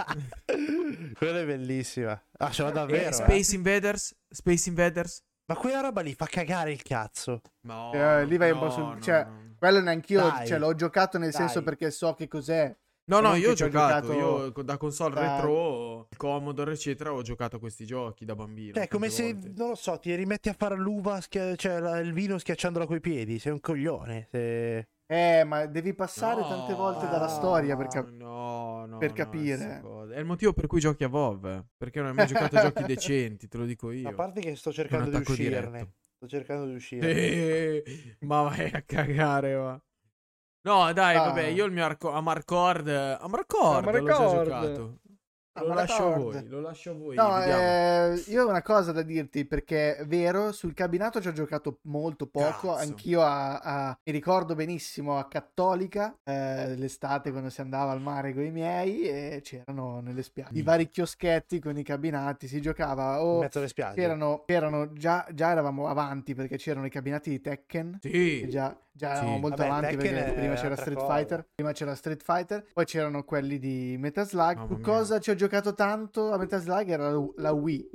Quella 1.17 1.39
è 1.39 1.45
bellissima. 1.45 2.21
Ah, 2.39 2.51
ce 2.51 2.61
l'ho 2.63 2.69
Eh, 2.69 2.73
davvero. 2.73 3.09
eh. 3.09 3.13
Space 3.13 3.55
Invaders? 3.55 4.15
Space 4.29 4.67
Invaders? 4.69 5.23
Ma 5.47 5.55
quella 5.55 5.79
roba 5.79 6.01
lì 6.01 6.13
fa 6.13 6.25
cagare 6.25 6.71
il 6.71 6.81
cazzo. 6.81 7.41
No, 7.61 7.91
Eh, 7.93 8.25
lì 8.25 8.37
vai 8.37 8.51
un 8.51 8.57
no, 8.59 8.63
po' 8.65 8.69
sul 8.69 8.83
no, 8.83 8.99
cioè 8.99 9.23
no. 9.23 9.55
quello 9.57 9.79
neanch'io 9.81 10.21
Dai. 10.21 10.45
cioè, 10.47 10.59
l'ho 10.59 10.75
giocato 10.75 11.17
nel 11.17 11.31
Dai. 11.31 11.39
senso 11.41 11.63
perché 11.63 11.89
so 11.91 12.13
che 12.13 12.27
cos'è 12.27 12.75
No, 13.09 13.21
no, 13.21 13.35
io 13.35 13.51
ho 13.51 13.53
giocato, 13.53 14.07
giocato 14.13 14.53
io 14.57 14.63
da 14.63 14.75
console 14.75 15.15
da- 15.15 15.35
retro, 15.37 16.09
Commodore, 16.17 16.73
eccetera, 16.73 17.13
ho 17.13 17.21
giocato 17.21 17.55
a 17.55 17.59
questi 17.59 17.85
giochi 17.85 18.25
da 18.25 18.35
bambino. 18.35 18.73
Cioè, 18.73 18.83
è 18.83 18.87
come 18.89 19.07
se, 19.09 19.31
volte. 19.33 19.53
non 19.55 19.69
lo 19.69 19.75
so, 19.75 19.97
ti 19.97 20.13
rimetti 20.13 20.49
a 20.49 20.53
fare 20.57 20.75
l'uva, 20.75 21.21
schia- 21.21 21.55
cioè 21.55 21.99
il 22.01 22.11
vino 22.11 22.37
schiacciandola 22.37 22.85
coi 22.85 22.99
piedi. 22.99 23.39
Sei 23.39 23.53
un 23.53 23.61
coglione. 23.61 24.27
Se... 24.29 24.87
Eh, 25.09 25.45
ma 25.45 25.65
devi 25.67 25.93
passare 25.93 26.41
No, 26.41 26.47
tante 26.49 26.73
volte 26.73 27.07
dalla 27.07 27.29
storia 27.29 27.77
per, 27.77 27.87
cap- 27.87 28.09
no, 28.11 28.85
no, 28.85 28.97
per 28.97 29.13
capire. 29.13 29.81
È 30.13 30.19
il 30.19 30.25
motivo 30.25 30.51
per 30.51 30.67
cui 30.67 30.81
giochi 30.81 31.05
a 31.05 31.07
WoW. 31.07 31.65
Perché 31.77 31.99
non 31.99 32.09
hai 32.09 32.13
mai 32.15 32.27
giocato 32.27 32.57
a 32.57 32.61
giochi 32.63 32.83
decenti, 32.85 33.47
te 33.47 33.57
lo 33.57 33.63
dico 33.65 33.91
io. 33.91 34.09
A 34.09 34.13
parte 34.13 34.41
che 34.41 34.55
sto 34.57 34.73
cercando 34.73 35.09
di 35.09 35.15
uscirne. 35.15 35.69
diretto. 35.69 35.91
Sto 36.17 36.27
cercando 36.27 36.65
di 36.65 36.73
uscire. 36.75 37.09
Eh, 37.15 38.17
ma 38.21 38.41
vai 38.41 38.69
a 38.73 38.81
cagare, 38.81 39.53
va. 39.53 39.81
No, 40.63 40.91
dai, 40.91 41.15
Ah. 41.15 41.23
vabbè, 41.27 41.43
io 41.43 41.63
il 41.63 41.71
mio 41.71 41.85
arco- 41.85 42.11
Amarcord, 42.11 42.87
Amarcord, 42.89 43.85
l'ho 43.85 44.03
già 44.05 44.15
Amarcord. 44.17 44.43
giocato. 44.43 44.99
Lo 45.61 45.73
lascio 45.73 46.13
a 46.13 46.17
voi, 46.17 46.47
lo 46.47 46.61
lascio 46.61 46.91
a 46.91 46.93
voi, 46.93 47.15
No, 47.15 47.41
eh, 47.43 48.23
io 48.27 48.45
ho 48.45 48.49
una 48.49 48.61
cosa 48.61 48.91
da 48.91 49.01
dirti 49.01 49.45
perché 49.45 49.95
è 49.97 50.05
vero, 50.05 50.51
sul 50.51 50.73
cabinato 50.73 51.21
ci 51.21 51.27
ho 51.27 51.31
giocato 51.31 51.79
molto 51.83 52.27
poco, 52.27 52.73
Cazzo. 52.73 52.75
anch'io 52.75 53.21
a, 53.21 53.57
a- 53.59 53.99
mi 54.03 54.11
ricordo 54.11 54.55
benissimo 54.55 55.17
a 55.17 55.27
Cattolica, 55.27 56.15
eh, 56.23 56.75
l'estate 56.75 57.31
quando 57.31 57.49
si 57.49 57.61
andava 57.61 57.91
al 57.91 58.01
mare 58.01 58.33
con 58.33 58.43
i 58.43 58.51
miei 58.51 59.01
e 59.03 59.39
c'erano 59.43 59.99
nelle 60.01 60.23
spiagge 60.23 60.57
i 60.57 60.61
Mm. 60.61 60.65
vari 60.65 60.89
chioschetti 60.89 61.59
con 61.59 61.77
i 61.77 61.83
cabinati, 61.83 62.47
si 62.47 62.61
giocava 62.61 63.15
In 63.19 63.25
o 63.25 63.39
mezzo 63.39 63.57
alle 63.59 63.67
spiagge. 63.67 63.99
c'erano, 64.01 64.43
c'erano 64.45 64.93
già, 64.93 65.25
già 65.33 65.51
eravamo 65.51 65.87
avanti 65.87 66.35
perché 66.35 66.57
c'erano 66.57 66.85
i 66.85 66.89
cabinati 66.89 67.29
di 67.29 67.41
Tekken. 67.41 67.99
Sì, 68.01 68.47
Già, 68.49 68.75
già 68.97 69.11
Sì. 69.13 69.21
eravamo 69.21 69.37
molto 69.39 69.57
Vabbè, 69.57 69.69
avanti 69.69 69.95
Tekken 69.97 70.13
perché 70.15 70.33
prima 70.33 70.53
c'era 70.55 70.75
Street 70.75 70.97
cosa. 70.97 71.15
Fighter, 71.15 71.47
prima 71.55 71.71
c'era 71.71 71.95
Street 71.95 72.23
Fighter, 72.23 72.65
poi 72.73 72.85
c'erano 72.85 73.23
quelli 73.23 73.59
di 73.59 73.95
Metal 73.97 74.27
Slug. 74.27 74.67
Mia. 74.67 74.79
cosa 74.81 75.19
ci 75.19 75.29
ho 75.29 75.35
giocato 75.35 75.73
tanto 75.73 76.31
a 76.33 76.37
Metal 76.37 76.59
Slug 76.59 76.89
era 76.89 77.11
la 77.37 77.51
Wii. 77.53 77.89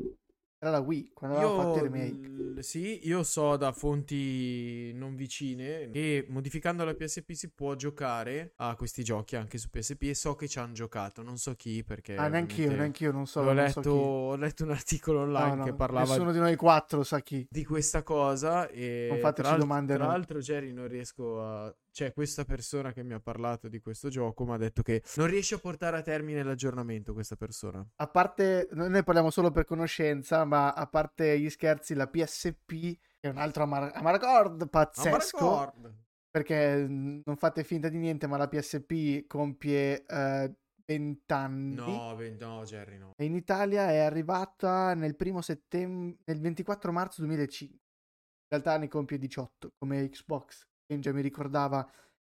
Era 0.65 0.71
la 0.71 0.79
Wii, 0.79 1.11
quando 1.13 1.37
avevamo 1.37 1.61
fatto 1.65 1.79
il 1.79 1.85
Io, 1.87 1.91
remake. 1.91 2.29
l- 2.55 2.61
sì, 2.61 3.01
io 3.09 3.25
so 3.25 3.57
da 3.57 3.73
fonti 3.73 4.93
non 4.95 5.17
vicine 5.17 5.91
che 5.91 6.25
modificando 6.29 6.85
la 6.85 6.95
PSP 6.95 7.33
si 7.33 7.51
può 7.51 7.75
giocare 7.75 8.53
a 8.59 8.77
questi 8.77 9.03
giochi 9.03 9.35
anche 9.35 9.59
su 9.59 9.69
PSP 9.71 10.03
e 10.05 10.15
so 10.15 10.37
che 10.37 10.47
ci 10.47 10.61
hanno 10.61 10.73
giocato, 10.73 11.21
non 11.23 11.37
so 11.37 11.55
chi 11.57 11.83
perché 11.83 12.15
Ah, 12.15 12.29
neanch'io, 12.29 12.67
ovviamente 12.67 12.77
neanch'io 12.77 13.11
non 13.11 13.27
so. 13.27 13.41
ho, 13.41 13.53
letto, 13.53 13.83
so 13.83 13.91
ho 13.91 14.37
letto 14.37 14.63
un 14.63 14.71
articolo 14.71 15.19
No, 15.19 15.25
online 15.25 15.57
no, 15.57 15.65
che 15.65 15.75
parlava 15.75 16.07
Nessuno 16.07 16.31
di 16.31 16.39
noi 16.39 16.55
quattro 16.55 17.03
sa 17.03 17.19
chi. 17.23 17.45
di 17.51 17.65
questa 17.65 18.05
cosa 18.05 18.69
e 18.69 19.07
Non 19.09 19.19
fateci 19.19 19.49
tra, 19.49 19.59
domande 19.59 19.95
tra 19.97 20.05
noi. 20.05 20.13
l'altro 20.13 20.39
Jerry 20.39 20.73
non 20.73 20.87
riesco 20.87 21.43
a 21.43 21.75
c'è 21.93 22.13
questa 22.13 22.45
persona 22.45 22.93
che 22.93 23.05
mi 23.05 23.13
ha 23.13 23.21
parlato 23.21 23.69
di 23.69 23.79
questo 23.79 24.09
gioco 24.09 24.45
mi 24.45 24.53
ha 24.53 24.57
detto 24.57 24.83
che 24.83 25.03
non 25.17 25.27
riesce 25.27 25.57
a 25.57 25.59
portare 25.59 25.99
a 25.99 26.03
termine 26.03 26.43
l'aggiornamento 26.43 27.13
questa 27.13 27.37
persona 27.37 27.87
A 27.97 28.09
parte, 28.09 28.69
noi 28.73 29.05
parliamo 29.05 29.31
solo 29.31 29.51
per 29.51 29.65
conoscenza, 29.65 30.45
ma 30.45 30.73
a 30.73 30.87
parte 30.87 31.39
gli 31.39 31.51
scherzi, 31.51 31.95
la 31.95 32.09
PSP 32.09 32.99
è 33.21 33.29
un 33.29 33.37
altro 33.37 33.63
Amar- 33.65 33.95
Amarcord 33.95 34.69
pazzesco. 34.69 35.39
Amarcord. 35.39 35.95
Perché 36.31 36.89
mh, 36.89 37.21
non 37.25 37.37
fate 37.37 37.63
finta 37.63 37.89
di 37.89 37.99
niente, 37.99 38.27
ma 38.27 38.37
la 38.39 38.49
PSP 38.49 39.27
compie 39.27 40.05
eh, 40.05 40.55
20 40.85 41.33
anni. 41.33 41.75
no, 41.75 42.15
beh, 42.17 42.37
no 42.41 42.63
Jerry 42.65 42.99
no 42.99 43.13
E 43.17 43.25
in 43.25 43.35
Italia 43.35 43.91
è 43.91 43.99
arrivata 43.99 44.95
nel 44.95 45.15
primo 45.15 45.41
settembre, 45.41 46.19
nel 46.25 46.41
24 46.41 46.91
marzo 46.91 47.21
2005. 47.23 47.77
In 47.77 48.59
realtà 48.59 48.77
ne 48.79 48.89
compie 48.89 49.19
18, 49.19 49.75
come 49.79 50.09
Xbox. 50.09 50.67
Kenja 50.93 51.13
mi 51.13 51.23
ricordava 51.23 51.89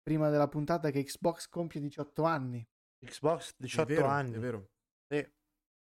prima 0.01 0.29
della 0.29 0.47
puntata 0.47 0.91
che 0.91 1.03
Xbox 1.03 1.47
compie 1.49 1.79
18 1.81 2.23
anni. 2.23 2.65
Xbox 3.03 3.51
è 3.51 3.55
18 3.57 3.87
vero, 3.93 4.07
anni. 4.07 4.33
è 4.35 4.39
vero 4.39 4.69
Sì. 5.09 5.27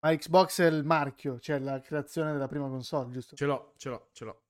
Ma 0.01 0.15
Xbox 0.15 0.61
è 0.61 0.67
il 0.67 0.85
marchio, 0.85 1.39
cioè 1.39 1.59
la 1.59 1.81
creazione 1.81 2.31
della 2.31 2.47
prima 2.47 2.69
console, 2.69 3.09
giusto? 3.11 3.35
ce 3.35 3.45
l'ho 3.45 3.73
ce 3.75 3.89
l'ho 3.89 4.09
ce 4.13 4.23
l'ho 4.25 4.43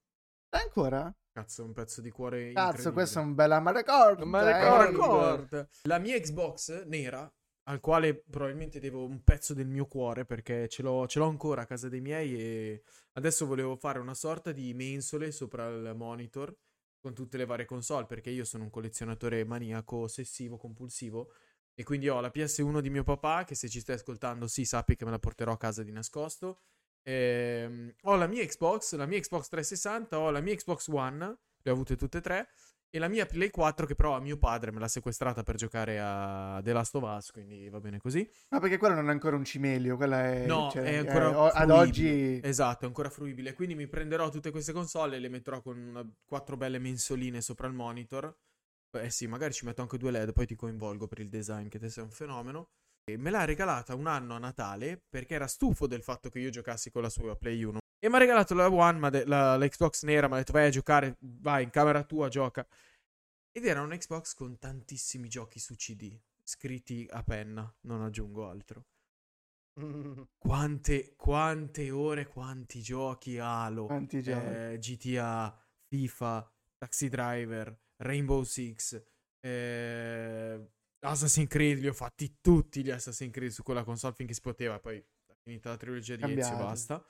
È 0.48 0.58
ancora? 0.58 1.12
cazzo 1.32 1.64
un 1.64 1.72
pezzo 1.72 2.00
di 2.00 2.10
cuore 2.10 2.52
Cazzo, 2.52 2.92
questo 2.92 3.18
è 3.20 3.22
un 3.22 3.34
bel 3.34 3.50
Amarcord. 3.52 4.20
Amarcord. 4.20 5.52
eh. 5.54 5.68
La 5.88 5.98
mia 5.98 6.18
Xbox 6.20 6.84
nera, 6.84 7.32
al 7.64 7.80
quale 7.80 8.14
probabilmente 8.14 8.78
devo 8.80 9.04
un 9.04 9.22
pezzo 9.24 9.54
del 9.54 9.66
mio 9.68 9.86
cuore 9.86 10.24
perché 10.24 10.68
ce 10.68 10.82
l'ho, 10.82 11.06
ce 11.08 11.18
l'ho 11.18 11.26
ancora 11.26 11.62
a 11.62 11.66
casa 11.66 11.88
dei 11.88 12.00
miei 12.00 12.36
e 12.38 12.82
adesso 13.14 13.46
volevo 13.46 13.74
fare 13.76 13.98
una 13.98 14.14
sorta 14.14 14.52
di 14.52 14.72
mensole 14.74 15.32
sopra 15.32 15.66
il 15.68 15.92
monitor 15.96 16.54
con 17.00 17.14
tutte 17.14 17.36
le 17.36 17.46
varie 17.46 17.64
console 17.64 18.06
perché 18.06 18.30
io 18.30 18.44
sono 18.44 18.64
un 18.64 18.70
collezionatore 18.70 19.44
maniaco, 19.44 19.96
ossessivo, 19.96 20.56
compulsivo 20.56 21.32
e 21.74 21.82
quindi 21.82 22.08
ho 22.08 22.20
la 22.20 22.30
PS1 22.32 22.80
di 22.80 22.90
mio 22.90 23.02
papà 23.02 23.44
che 23.44 23.54
se 23.54 23.68
ci 23.68 23.80
stai 23.80 23.96
ascoltando 23.96 24.46
sì 24.46 24.64
sappi 24.64 24.96
che 24.96 25.04
me 25.04 25.10
la 25.10 25.18
porterò 25.18 25.52
a 25.52 25.56
casa 25.56 25.82
di 25.82 25.92
nascosto. 25.92 26.60
Ehm, 27.02 27.94
ho 28.02 28.16
la 28.16 28.26
mia 28.26 28.44
Xbox, 28.44 28.94
la 28.94 29.06
mia 29.06 29.18
Xbox 29.18 29.48
360, 29.48 30.18
ho 30.18 30.30
la 30.30 30.40
mia 30.40 30.54
Xbox 30.54 30.88
One, 30.88 31.38
le 31.62 31.70
ho 31.70 31.74
avute 31.74 31.96
tutte 31.96 32.18
e 32.18 32.20
tre 32.20 32.48
e 32.90 32.98
la 32.98 33.08
mia 33.08 33.24
Play 33.24 33.50
4 33.50 33.86
che 33.86 33.94
però 33.94 34.16
a 34.16 34.20
mio 34.20 34.36
padre 34.36 34.72
me 34.72 34.80
l'ha 34.80 34.88
sequestrata 34.88 35.42
per 35.44 35.54
giocare 35.54 36.00
a 36.00 36.60
The 36.62 36.72
Last 36.72 36.94
of 36.96 37.04
Us, 37.04 37.30
quindi 37.30 37.68
va 37.68 37.80
bene 37.80 37.98
così. 37.98 38.28
Ma 38.48 38.58
perché 38.58 38.78
quello 38.78 38.96
non 38.96 39.08
è 39.08 39.12
ancora 39.12 39.36
un 39.36 39.44
cimelio, 39.44 39.96
quella 39.96 40.24
è... 40.24 40.46
No, 40.46 40.70
cioè, 40.72 40.82
è 40.82 40.96
ancora 40.96 41.38
o- 41.38 41.46
ad 41.46 41.70
oggi... 41.70 42.40
Esatto, 42.42 42.84
è 42.84 42.88
ancora 42.88 43.08
fruibile. 43.08 43.54
Quindi 43.54 43.74
mi 43.76 43.86
prenderò 43.86 44.28
tutte 44.28 44.50
queste 44.50 44.72
console 44.72 45.16
e 45.16 45.20
le 45.20 45.28
metterò 45.28 45.62
con 45.62 45.78
una- 45.78 46.08
quattro 46.24 46.56
belle 46.56 46.78
mensoline 46.78 47.40
sopra 47.40 47.68
il 47.68 47.74
monitor. 47.74 48.36
Eh 48.98 49.10
sì, 49.10 49.28
magari 49.28 49.52
ci 49.52 49.64
metto 49.64 49.82
anche 49.82 49.96
due 49.96 50.10
LED, 50.10 50.32
poi 50.32 50.46
ti 50.46 50.56
coinvolgo 50.56 51.06
per 51.06 51.20
il 51.20 51.28
design, 51.28 51.68
che 51.68 51.78
te 51.78 51.88
sei 51.88 52.02
un 52.02 52.10
fenomeno. 52.10 52.70
E 53.04 53.16
me 53.16 53.30
l'ha 53.30 53.44
regalata 53.44 53.94
un 53.94 54.08
anno 54.08 54.34
a 54.34 54.38
Natale 54.38 55.00
perché 55.08 55.34
era 55.34 55.46
stufo 55.46 55.86
del 55.86 56.02
fatto 56.02 56.28
che 56.28 56.40
io 56.40 56.50
giocassi 56.50 56.90
con 56.90 57.02
la 57.02 57.08
sua 57.08 57.36
Play 57.36 57.62
1. 57.62 57.78
E 58.02 58.08
mi 58.08 58.14
ha 58.14 58.18
regalato 58.18 58.54
la 58.54 58.70
One, 58.70 58.98
m'ha 58.98 59.10
de- 59.10 59.26
la, 59.26 59.56
la 59.56 59.68
Xbox 59.68 60.04
nera, 60.04 60.26
mi 60.26 60.34
ha 60.34 60.36
detto 60.38 60.52
vai 60.52 60.66
a 60.66 60.70
giocare, 60.70 61.16
vai 61.20 61.64
in 61.64 61.70
camera 61.70 62.02
tua, 62.02 62.28
gioca. 62.28 62.66
Ed 63.52 63.66
era 63.66 63.82
un 63.82 63.90
Xbox 63.90 64.34
con 64.34 64.58
tantissimi 64.58 65.28
giochi 65.28 65.58
su 65.58 65.74
CD, 65.74 66.18
scritti 66.42 67.06
a 67.10 67.22
penna, 67.22 67.70
non 67.82 68.02
aggiungo 68.02 68.48
altro. 68.48 68.86
Quante, 70.38 71.14
quante 71.16 71.90
ore, 71.90 72.26
quanti 72.26 72.80
giochi 72.80 73.38
Halo, 73.38 73.86
Quanti 73.86 74.18
eh, 74.18 74.78
GTA, 74.78 75.56
FIFA, 75.86 76.52
Taxi 76.78 77.08
Driver, 77.08 77.78
Rainbow 77.96 78.42
Six, 78.42 79.02
eh, 79.40 80.70
Assassin's 81.00 81.48
Creed, 81.48 81.78
li 81.78 81.88
ho 81.88 81.92
fatti 81.92 82.38
tutti 82.40 82.82
gli 82.82 82.90
Assassin's 82.90 83.32
Creed 83.32 83.50
su 83.50 83.62
quella 83.62 83.84
console 83.84 84.14
finché 84.14 84.34
si 84.34 84.40
poteva, 84.40 84.78
poi 84.78 84.96
è 84.98 85.34
finita 85.42 85.70
la 85.70 85.76
trilogia 85.76 86.16
di 86.16 86.38
Ezio 86.38 86.54
e 86.54 86.56
basta, 86.56 87.04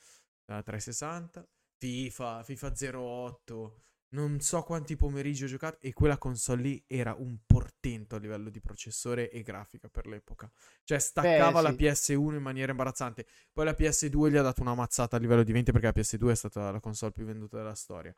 la 0.54 0.62
360, 0.62 1.48
FIFA, 1.78 2.42
FIFA 2.42 2.72
08, 2.98 3.82
non 4.12 4.40
so 4.40 4.62
quanti 4.62 4.96
pomeriggi 4.96 5.44
ho 5.44 5.46
giocato 5.46 5.78
e 5.80 5.92
quella 5.92 6.18
console 6.18 6.62
lì 6.62 6.84
era 6.86 7.14
un 7.14 7.38
portento 7.46 8.16
a 8.16 8.18
livello 8.18 8.50
di 8.50 8.60
processore 8.60 9.30
e 9.30 9.42
grafica 9.42 9.88
per 9.88 10.06
l'epoca. 10.06 10.50
Cioè 10.82 10.98
staccava 10.98 11.60
la 11.60 11.70
sì. 11.70 11.76
PS1 11.76 12.34
in 12.34 12.42
maniera 12.42 12.72
imbarazzante. 12.72 13.26
Poi 13.52 13.64
la 13.64 13.74
PS2 13.78 14.30
gli 14.30 14.36
ha 14.36 14.42
dato 14.42 14.62
una 14.62 14.74
mazzata 14.74 15.16
a 15.16 15.20
livello 15.20 15.44
di 15.44 15.52
20 15.52 15.70
perché 15.70 15.86
la 15.86 15.92
PS2 15.94 16.30
è 16.30 16.34
stata 16.34 16.70
la 16.70 16.80
console 16.80 17.12
più 17.12 17.24
venduta 17.24 17.56
della 17.58 17.74
storia. 17.74 18.14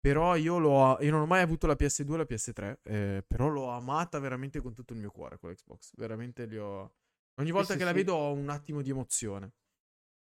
Però 0.00 0.36
io, 0.36 0.58
l'ho, 0.58 0.98
io 1.00 1.10
non 1.10 1.22
ho 1.22 1.26
mai 1.26 1.40
avuto 1.40 1.66
la 1.66 1.76
PS2 1.78 2.12
e 2.12 2.16
la 2.16 2.26
PS3, 2.28 2.78
eh, 2.82 3.24
però 3.26 3.48
l'ho 3.48 3.70
amata 3.70 4.18
veramente 4.18 4.60
con 4.60 4.74
tutto 4.74 4.92
il 4.92 4.98
mio 4.98 5.10
cuore 5.10 5.38
quell'Xbox. 5.38 5.92
Veramente 5.96 6.44
li 6.44 6.58
ho... 6.58 6.92
Ogni 7.36 7.50
volta 7.52 7.72
sì, 7.72 7.78
che 7.78 7.84
la 7.84 7.90
sì. 7.90 7.96
vedo 7.96 8.14
ho 8.14 8.32
un 8.32 8.50
attimo 8.50 8.82
di 8.82 8.90
emozione. 8.90 9.52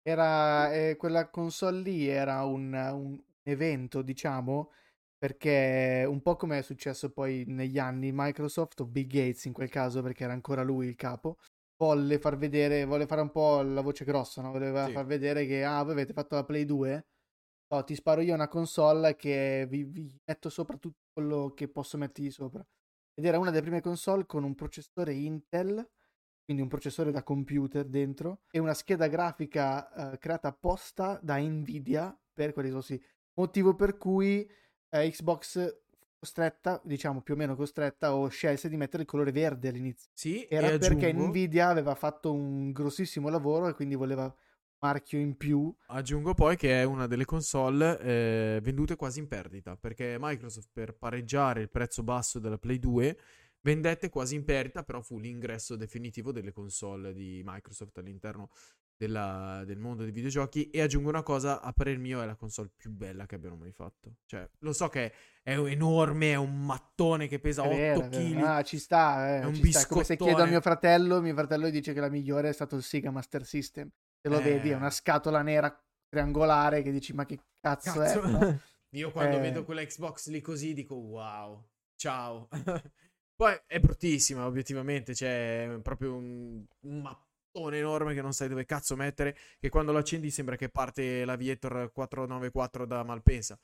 Era, 0.01 0.73
eh, 0.73 0.95
quella 0.95 1.29
console 1.29 1.81
lì 1.81 2.07
era 2.07 2.43
un, 2.43 2.73
un 2.73 3.21
evento, 3.43 4.01
diciamo, 4.01 4.71
perché 5.17 6.05
un 6.07 6.21
po' 6.21 6.35
come 6.35 6.59
è 6.59 6.61
successo 6.61 7.11
poi 7.11 7.43
negli 7.47 7.77
anni, 7.77 8.11
Microsoft 8.13 8.79
o 8.81 8.85
Bill 8.85 9.07
Gates 9.07 9.45
in 9.45 9.53
quel 9.53 9.69
caso, 9.69 10.01
perché 10.01 10.23
era 10.23 10.33
ancora 10.33 10.63
lui 10.63 10.87
il 10.87 10.95
capo, 10.95 11.37
volle 11.77 12.17
far 12.19 12.37
vedere, 12.37 12.85
volle 12.85 13.05
fare 13.07 13.21
un 13.21 13.31
po' 13.31 13.61
la 13.61 13.81
voce 13.81 14.05
grossa, 14.05 14.41
no? 14.41 14.51
Voleva 14.51 14.85
Sì. 14.85 14.93
far 14.93 15.05
vedere 15.05 15.45
che, 15.45 15.63
ah, 15.63 15.83
voi 15.83 15.93
avete 15.93 16.13
fatto 16.13 16.35
la 16.35 16.45
Play 16.45 16.65
2? 16.65 17.05
No, 17.71 17.83
ti 17.83 17.93
sparo 17.93 18.21
io 18.21 18.33
una 18.33 18.47
console 18.47 19.15
che 19.15 19.67
vi, 19.69 19.83
vi 19.83 20.11
metto 20.25 20.49
sopra 20.49 20.77
tutto 20.77 21.01
quello 21.13 21.53
che 21.55 21.67
posso 21.67 21.97
mettergli 21.97 22.31
sopra. 22.31 22.65
Ed 23.13 23.25
era 23.25 23.37
una 23.37 23.51
delle 23.51 23.61
prime 23.61 23.81
console 23.81 24.25
con 24.25 24.43
un 24.43 24.55
processore 24.55 25.13
Intel, 25.13 25.87
quindi 26.49 26.65
un 26.65 26.73
processore 26.73 27.11
da 27.11 27.21
computer 27.21 27.85
dentro, 27.85 28.39
e 28.49 28.57
una 28.57 28.73
scheda 28.73 29.05
grafica 29.05 30.13
eh, 30.13 30.17
creata 30.17 30.47
apposta 30.47 31.19
da 31.21 31.37
Nvidia 31.37 32.17
per 32.33 32.53
quelli 32.53 32.81
sì. 32.81 32.99
Motivo 33.35 33.75
per 33.75 33.97
cui 33.99 34.49
eh, 34.89 35.09
Xbox 35.11 35.77
costretta, 36.17 36.81
diciamo 36.83 37.21
più 37.21 37.35
o 37.35 37.37
meno 37.37 37.55
costretta, 37.55 38.15
o 38.15 38.29
scelse 38.29 38.67
di 38.67 38.77
mettere 38.77 39.03
il 39.03 39.07
colore 39.07 39.31
verde 39.31 39.67
all'inizio. 39.67 40.09
Sì, 40.11 40.47
Era 40.49 40.75
perché 40.79 41.09
aggiungo, 41.09 41.27
Nvidia 41.27 41.67
aveva 41.67 41.93
fatto 41.93 42.33
un 42.33 42.71
grossissimo 42.71 43.29
lavoro 43.29 43.67
e 43.67 43.75
quindi 43.75 43.93
voleva 43.93 44.23
un 44.23 44.33
marchio 44.79 45.19
in 45.19 45.37
più. 45.37 45.71
aggiungo 45.89 46.33
poi 46.33 46.57
che 46.57 46.81
è 46.81 46.83
una 46.83 47.05
delle 47.05 47.25
console 47.25 47.99
eh, 47.99 48.59
vendute 48.63 48.95
quasi 48.95 49.19
in 49.19 49.27
perdita, 49.27 49.77
perché 49.77 50.17
Microsoft 50.19 50.69
per 50.73 50.97
pareggiare 50.97 51.61
il 51.61 51.69
prezzo 51.69 52.01
basso 52.01 52.39
della 52.39 52.57
Play 52.57 52.79
2 52.79 53.17
vendette 53.69 54.09
quasi 54.09 54.35
in 54.35 54.43
perdita, 54.43 54.83
però 54.83 55.01
fu 55.01 55.19
l'ingresso 55.19 55.75
definitivo 55.75 56.31
delle 56.31 56.51
console 56.51 57.13
di 57.13 57.41
Microsoft 57.45 57.97
all'interno 57.99 58.49
della- 58.97 59.63
del 59.65 59.77
mondo 59.77 60.03
dei 60.03 60.11
videogiochi. 60.11 60.69
E 60.71 60.81
aggiungo 60.81 61.09
una 61.09 61.23
cosa: 61.23 61.61
a 61.61 61.71
parer 61.71 61.97
mio, 61.99 62.21
è 62.21 62.25
la 62.25 62.35
console 62.35 62.71
più 62.75 62.89
bella 62.91 63.25
che 63.25 63.35
abbiano 63.35 63.55
mai 63.55 63.71
fatto. 63.71 64.15
Cioè, 64.25 64.49
lo 64.59 64.73
so 64.73 64.87
che 64.89 65.13
è 65.43 65.57
enorme, 65.57 66.31
è 66.31 66.35
un 66.35 66.65
mattone 66.65 67.27
che 67.27 67.39
pesa 67.39 67.63
È 67.63 67.67
8 67.67 67.75
vero, 67.77 68.01
è 68.05 68.09
vero. 68.09 68.39
kg. 68.39 68.41
Ah, 68.43 68.61
ci 68.63 68.77
sta, 68.77 69.27
eh, 69.37 69.41
È 69.41 69.45
un 69.45 69.59
Come 69.87 70.03
se 70.03 70.17
chiedo 70.17 70.41
a 70.43 70.45
mio 70.47 70.61
fratello, 70.61 71.21
mio 71.21 71.33
fratello 71.35 71.69
dice 71.69 71.93
che 71.93 71.99
la 71.99 72.09
migliore 72.09 72.49
è 72.49 72.53
stato 72.53 72.75
il 72.75 72.83
Sega 72.83 73.11
Master 73.11 73.45
System. 73.45 73.89
Se 74.21 74.27
lo 74.29 74.39
Eh. 74.39 74.43
vedi, 74.43 74.69
è 74.71 74.75
una 74.75 74.89
scatola 74.89 75.41
nera 75.41 75.73
triangolare 76.09 76.81
che 76.81 76.91
dici 76.91 77.13
ma 77.13 77.25
che 77.25 77.39
cazzo, 77.61 77.99
Cazzo. 77.99 78.21
è? 78.23 78.57
Io 78.95 79.11
quando 79.11 79.37
Eh. 79.37 79.39
vedo 79.41 79.63
quella 79.63 79.83
Xbox 79.85 80.27
lì 80.29 80.41
così 80.41 80.73
dico 80.73 80.95
wow, 80.95 81.63
ciao. 81.95 82.49
Poi 83.39 83.57
è 83.67 83.79
bruttissima, 83.79 84.45
obiettivamente, 84.45 85.13
c'è 85.13 85.79
proprio 85.81 86.13
un, 86.13 86.61
un 86.81 87.01
mattone 87.01 87.77
enorme 87.77 88.13
che 88.13 88.21
non 88.21 88.33
sai 88.33 88.49
dove 88.49 88.65
cazzo 88.65 88.97
mettere, 88.97 89.33
che 89.61 89.69
quando 89.69 89.93
lo 89.93 89.97
accendi 89.99 90.29
sembra 90.29 90.57
che 90.57 90.67
parte 90.67 91.23
la 91.23 91.37
Vietor 91.37 91.89
494 91.93 92.85
da 92.85 93.01
Malpensa. 93.05 93.57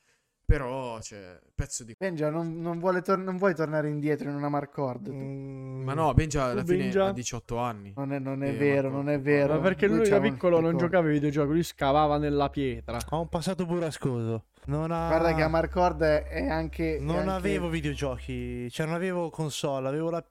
Però, 0.46 1.00
c'è 1.00 1.40
pezzo 1.56 1.84
di... 1.84 1.96
Benja 1.98 2.30
non, 2.30 2.60
non 2.62 2.78
vuole 2.80 3.02
tor- 3.02 3.18
non 3.18 3.38
vuoi 3.38 3.56
tornare 3.56 3.90
indietro 3.90 4.30
in 4.30 4.36
una 4.36 4.48
Marcord. 4.50 5.10
Mm, 5.10 5.82
Ma 5.84 5.94
no, 5.96 6.14
Benja 6.14 6.44
alla 6.46 6.62
Tu, 6.62 6.68
fine 6.68 6.84
Benja? 6.84 7.06
ha 7.08 7.12
18 7.14 7.58
anni. 7.58 7.94
Non 7.96 8.14
è, 8.14 8.20
non 8.20 8.44
è 8.44 8.50
Eh, 8.50 8.54
vero, 8.54 8.90
Marcord, 8.90 8.94
non 9.06 9.10
è 9.10 9.20
vero. 9.20 9.54
Ma 9.56 9.60
perché 9.60 9.88
lui 9.88 10.04
da 10.04 10.10
c'ha 10.10 10.16
un 10.18 10.22
piccolo 10.22 10.60
non 10.60 10.78
giocava 10.78 11.08
ai 11.08 11.14
videogiochi, 11.14 11.52
lui 11.52 11.64
scavava 11.64 12.18
nella 12.18 12.50
pietra. 12.50 13.00
Ho 13.10 13.22
un 13.22 13.30
passato 13.30 13.66
burrascoso. 13.66 14.46
Non 14.68 14.92
ha... 14.92 15.08
Guarda 15.08 15.34
che 15.34 15.42
a 15.42 15.48
Marcord 15.48 16.02
è 16.02 16.48
anche... 16.48 16.98
è 16.98 17.00
Non 17.00 17.18
anche- 17.18 17.30
avevo 17.32 17.70
videogiochi, 17.70 18.70
cioè 18.72 18.86
non 18.86 18.96
avevo 18.96 19.30
console, 19.30 19.88
avevo 19.88 20.10
la 20.10 20.24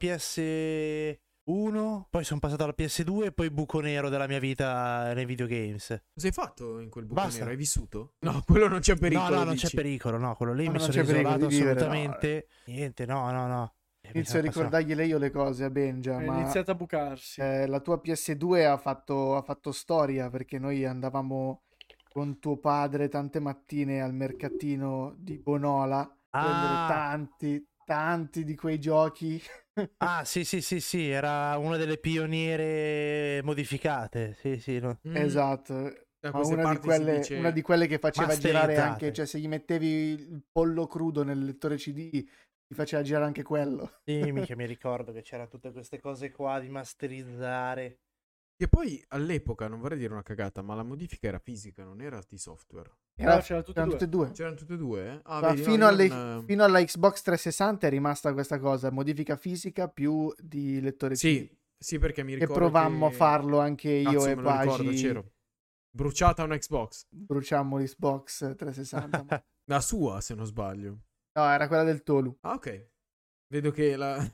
PS1, 1.46 2.04
poi 2.10 2.24
sono 2.24 2.40
passato 2.40 2.64
alla 2.64 2.74
PS2 2.76 3.24
e 3.26 3.32
poi 3.32 3.50
buco 3.50 3.80
nero 3.80 4.08
della 4.08 4.26
mia 4.26 4.38
vita 4.38 5.12
nei 5.14 5.26
videogames. 5.26 5.86
Cosa 6.14 6.26
hai 6.26 6.32
fatto 6.32 6.78
in 6.80 6.88
quel 6.88 7.04
buco 7.04 7.20
Basta. 7.20 7.38
nero? 7.40 7.50
Hai 7.50 7.56
vissuto? 7.56 8.14
No, 8.20 8.42
quello 8.46 8.68
non 8.68 8.80
c'è 8.80 8.96
pericolo. 8.96 9.28
no, 9.28 9.34
no, 9.38 9.44
non 9.44 9.52
dici. 9.54 9.66
c'è 9.66 9.74
pericolo, 9.74 10.18
no, 10.18 10.34
quello 10.34 10.52
lì 10.54 10.64
No, 10.66 10.72
mi 10.72 10.78
sono 10.80 11.02
isolato 11.02 11.46
vivere, 11.46 11.64
no. 11.64 11.70
assolutamente. 11.80 12.46
Niente, 12.66 13.06
no, 13.06 13.30
no, 13.30 13.46
no. 13.46 13.74
Eh, 14.00 14.10
Inizio 14.14 14.38
a 14.38 14.42
ricordargliele 14.42 15.06
io 15.06 15.18
le 15.18 15.30
cose 15.30 15.64
a 15.64 15.70
Benja, 15.70 16.18
È 16.20 16.24
iniziato 16.26 16.70
a 16.70 16.74
bucarsi. 16.74 17.40
eh, 17.40 17.66
la 17.66 17.80
tua 17.80 18.00
PS2 18.02 18.66
ha 18.66 18.76
fatto, 18.76 19.36
ha 19.36 19.42
fatto 19.42 19.72
storia 19.72 20.28
perché 20.30 20.58
noi 20.58 20.84
andavamo 20.84 21.62
con 22.10 22.38
tuo 22.38 22.58
padre 22.58 23.08
tante 23.08 23.40
mattine 23.40 24.00
al 24.02 24.14
mercatino 24.14 25.14
di 25.18 25.38
Bonola 25.38 26.00
a 26.00 26.40
prendere 26.40 26.72
Ah. 26.74 26.86
tanti, 26.88 27.66
tanti 27.84 28.44
di 28.44 28.54
quei 28.54 28.78
giochi. 28.78 29.40
Ah, 29.98 30.24
sì, 30.24 30.44
sì, 30.44 30.60
sì, 30.60 30.80
sì, 30.80 31.08
era 31.08 31.56
una 31.56 31.76
delle 31.76 31.96
pioniere 31.98 33.40
modificate. 33.42 34.34
Sì, 34.34 34.58
sì, 34.60 34.78
no. 34.78 34.98
Mm, 35.08 35.14
Esatto. 35.16 35.72
una 36.32 36.66
di, 36.66 36.78
quelle, 36.78 37.18
dice- 37.18 37.38
una 37.38 37.50
di 37.50 37.62
quelle 37.62 37.86
che 37.86 37.98
faceva 37.98 38.36
girare 38.36 38.76
Masterizzate. 38.76 38.80
anche, 38.92 39.12
cioè 39.12 39.26
se 39.26 39.38
gli 39.38 39.48
mettevi 39.48 39.86
il 39.86 40.42
pollo 40.50 40.86
crudo 40.86 41.22
nel 41.22 41.42
lettore 41.44 41.76
CD, 41.76 42.10
ti 42.10 42.74
faceva 42.74 43.02
girare 43.02 43.24
anche 43.26 43.42
quello. 43.42 43.90
Sì, 44.06 44.32
mica 44.32 44.54
mi 44.56 44.66
ricordo 44.66 45.12
che 45.12 45.22
c'erano 45.22 45.48
tutte 45.48 45.72
queste 45.72 45.98
cose 46.00 46.30
qua 46.30 46.60
di 46.60 46.68
masterizzare. 46.68 48.00
Che 48.56 48.68
poi 48.68 49.02
all'epoca, 49.08 49.66
non 49.66 49.80
vorrei 49.80 49.98
dire 49.98 50.12
una 50.12 50.22
cagata, 50.22 50.62
ma 50.62 50.74
la 50.74 50.84
modifica 50.84 51.26
era 51.26 51.38
fisica, 51.40 51.82
non 51.84 52.00
era 52.00 52.20
di 52.28 52.38
software. 52.38 52.88
Era, 53.16 53.34
No, 53.34 53.40
c'erano 53.40 53.64
tutte 53.64 53.78
erano 53.80 53.92
e 53.94 53.96
tutte 53.98 54.04
e 54.04 54.08
due. 54.08 54.32
C'erano 54.32 54.54
tutte 54.56 54.74
e 54.74 54.76
due? 54.76 55.06
eh? 55.12 55.20
Ah, 55.24 55.40
Ma 55.40 55.48
vedi, 55.48 55.62
no, 55.62 55.64
fino, 55.72 55.84
io 55.84 55.88
alle- 55.90 56.08
non- 56.08 56.44
fino 56.46 56.64
alla 56.64 56.84
Xbox 56.84 57.22
360 57.22 57.86
è 57.88 57.90
rimasta 57.90 58.32
questa 58.32 58.58
cosa, 58.60 58.90
modifica 58.90 59.36
fisica 59.36 59.88
più 59.88 60.32
di 60.38 60.80
lettore 60.80 61.14
CD. 61.16 61.20
Sì, 61.20 61.58
sì, 61.78 61.98
perché 61.98 62.22
mi 62.22 62.32
E 62.32 62.36
ricordo 62.36 62.60
provammo 62.60 63.06
che... 63.06 63.12
a 63.12 63.16
farlo 63.16 63.58
anche 63.58 63.90
io 63.90 64.12
Cazzo, 64.20 64.28
e 64.28 64.34
lo 64.36 64.50
ricordo, 64.52 64.84
Pagi. 64.84 65.00
c'ero. 65.02 65.32
Bruciata 65.90 66.42
una 66.44 66.56
Xbox. 66.56 67.06
Bruciammo 67.10 67.78
l'Xbox 67.78 68.54
360. 68.56 69.22
ma- 69.24 69.42
La 69.66 69.80
sua, 69.80 70.20
se 70.20 70.34
non 70.34 70.44
sbaglio. 70.46 70.98
no, 71.36 71.44
era 71.50 71.66
quella 71.68 71.84
del 71.84 72.02
Tolu. 72.02 72.36
Ah, 72.42 72.54
ok. 72.54 72.88
Vedo 73.46 73.70
che 73.70 73.96
la... 73.96 74.16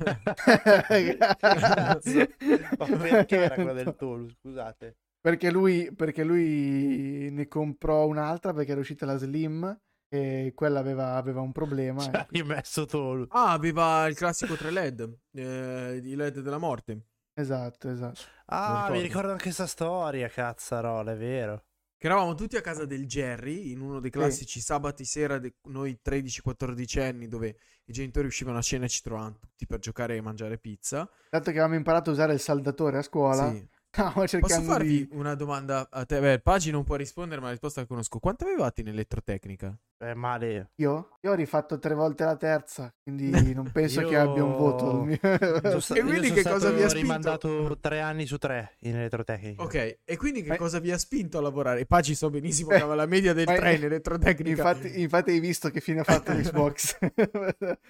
Ma 2.78 2.86
perché 2.86 3.36
era 3.36 3.54
quella 3.54 3.72
del 3.72 3.94
Tolu, 3.96 4.28
scusate? 4.28 4.96
Perché 5.20 5.50
lui, 5.50 5.92
perché 5.94 6.24
lui 6.24 7.28
ne 7.30 7.46
comprò 7.46 8.06
un'altra 8.06 8.54
perché 8.54 8.70
era 8.70 8.80
uscita 8.80 9.04
la 9.04 9.16
Slim 9.16 9.78
e 10.08 10.52
quella 10.54 10.80
aveva, 10.80 11.16
aveva 11.16 11.40
un 11.40 11.52
problema. 11.52 12.00
Ci 12.00 12.10
ha 12.12 12.26
rimesso 12.30 12.86
Tolu. 12.86 13.26
ah, 13.28 13.52
aveva 13.52 14.06
il 14.06 14.16
classico 14.16 14.54
3 14.56 14.70
LED. 14.70 15.18
Eh, 15.32 16.00
I 16.02 16.14
LED 16.14 16.40
della 16.40 16.58
morte. 16.58 17.06
Esatto, 17.34 17.88
esatto. 17.90 18.20
Ah, 18.46 18.72
ricordo. 18.86 18.92
mi 18.92 19.00
ricordo 19.02 19.30
anche 19.30 19.42
questa 19.44 19.66
storia, 19.66 20.28
cazzarola, 20.28 21.12
è 21.12 21.16
vero. 21.16 21.64
Che 22.00 22.06
eravamo 22.06 22.34
tutti 22.34 22.56
a 22.56 22.62
casa 22.62 22.86
del 22.86 23.06
Jerry, 23.06 23.72
in 23.72 23.82
uno 23.82 24.00
dei 24.00 24.08
classici 24.10 24.58
sabati 24.58 25.04
sera, 25.04 25.38
de- 25.38 25.56
noi 25.64 25.98
13-14 26.02 26.98
anni, 26.98 27.28
dove 27.28 27.56
i 27.84 27.92
genitori 27.92 28.26
uscivano 28.26 28.56
a 28.56 28.62
cena 28.62 28.86
e 28.86 28.88
ci 28.88 29.02
trovavano 29.02 29.36
tutti 29.38 29.66
per 29.66 29.80
giocare 29.80 30.16
e 30.16 30.22
mangiare 30.22 30.56
pizza. 30.56 31.06
Dato 31.28 31.44
che 31.50 31.58
avevamo 31.58 31.74
imparato 31.74 32.08
a 32.08 32.14
usare 32.14 32.32
il 32.32 32.40
saldatore 32.40 32.96
a 32.96 33.02
scuola, 33.02 33.50
Sì. 33.50 33.68
Posso 33.90 34.26
cercando 34.28 34.70
farvi 34.70 34.88
di... 34.88 35.08
una 35.16 35.34
domanda 35.34 35.88
a 35.90 36.04
te? 36.04 36.20
Beh, 36.20 36.38
Pagi 36.40 36.70
non 36.70 36.84
può 36.84 36.94
rispondere, 36.94 37.40
ma 37.40 37.46
la 37.46 37.52
risposta 37.52 37.80
la 37.80 37.86
conosco. 37.88 38.20
Quanto 38.20 38.44
avevate 38.44 38.82
in 38.82 38.88
elettrotecnica? 38.88 39.76
È 39.98 40.14
male. 40.14 40.70
Io? 40.76 41.16
Io 41.20 41.30
ho 41.32 41.34
rifatto 41.34 41.78
tre 41.78 41.94
volte 41.94 42.24
la 42.24 42.36
terza, 42.36 42.94
quindi 43.02 43.30
non 43.52 43.68
penso 43.72 44.00
che 44.02 44.14
Io- 44.14 44.20
abbia 44.30 44.44
un 44.44 44.56
voto. 44.56 45.06
sta- 45.80 45.94
E 45.96 46.02
quindi 46.02 46.30
che 46.32 46.42
cosa 46.44 46.70
vi 46.70 46.82
ha 46.82 46.88
spinto? 46.88 46.94
rimandato 47.06 47.78
tre 47.80 48.00
anni 48.00 48.26
su 48.26 48.38
tre 48.38 48.76
in 48.82 48.96
elettrotecnica. 48.96 49.62
Ok, 49.62 49.98
e 50.04 50.16
quindi 50.16 50.42
che 50.42 50.50
Ma- 50.50 50.56
cosa 50.56 50.78
vi 50.78 50.92
ha 50.92 50.98
spinto 50.98 51.38
a 51.38 51.42
lavorare? 51.42 51.84
Pagi 51.84 52.14
so 52.14 52.30
benissimo 52.30 52.68
che 52.68 52.76
Eh, 52.76 52.78
aveva 52.78 52.94
la 52.94 53.06
media 53.06 53.32
del 53.34 53.44
ma- 53.46 53.54
3 53.56 53.74
in 53.74 53.84
elettrotecnica. 53.90 54.48
Infatti, 54.50 55.00
infatti 55.00 55.30
hai 55.32 55.40
visto 55.40 55.68
che 55.68 55.80
fine 55.80 56.00
ha 56.00 56.04
fatto 56.04 56.32
l'Xbox. 56.32 56.98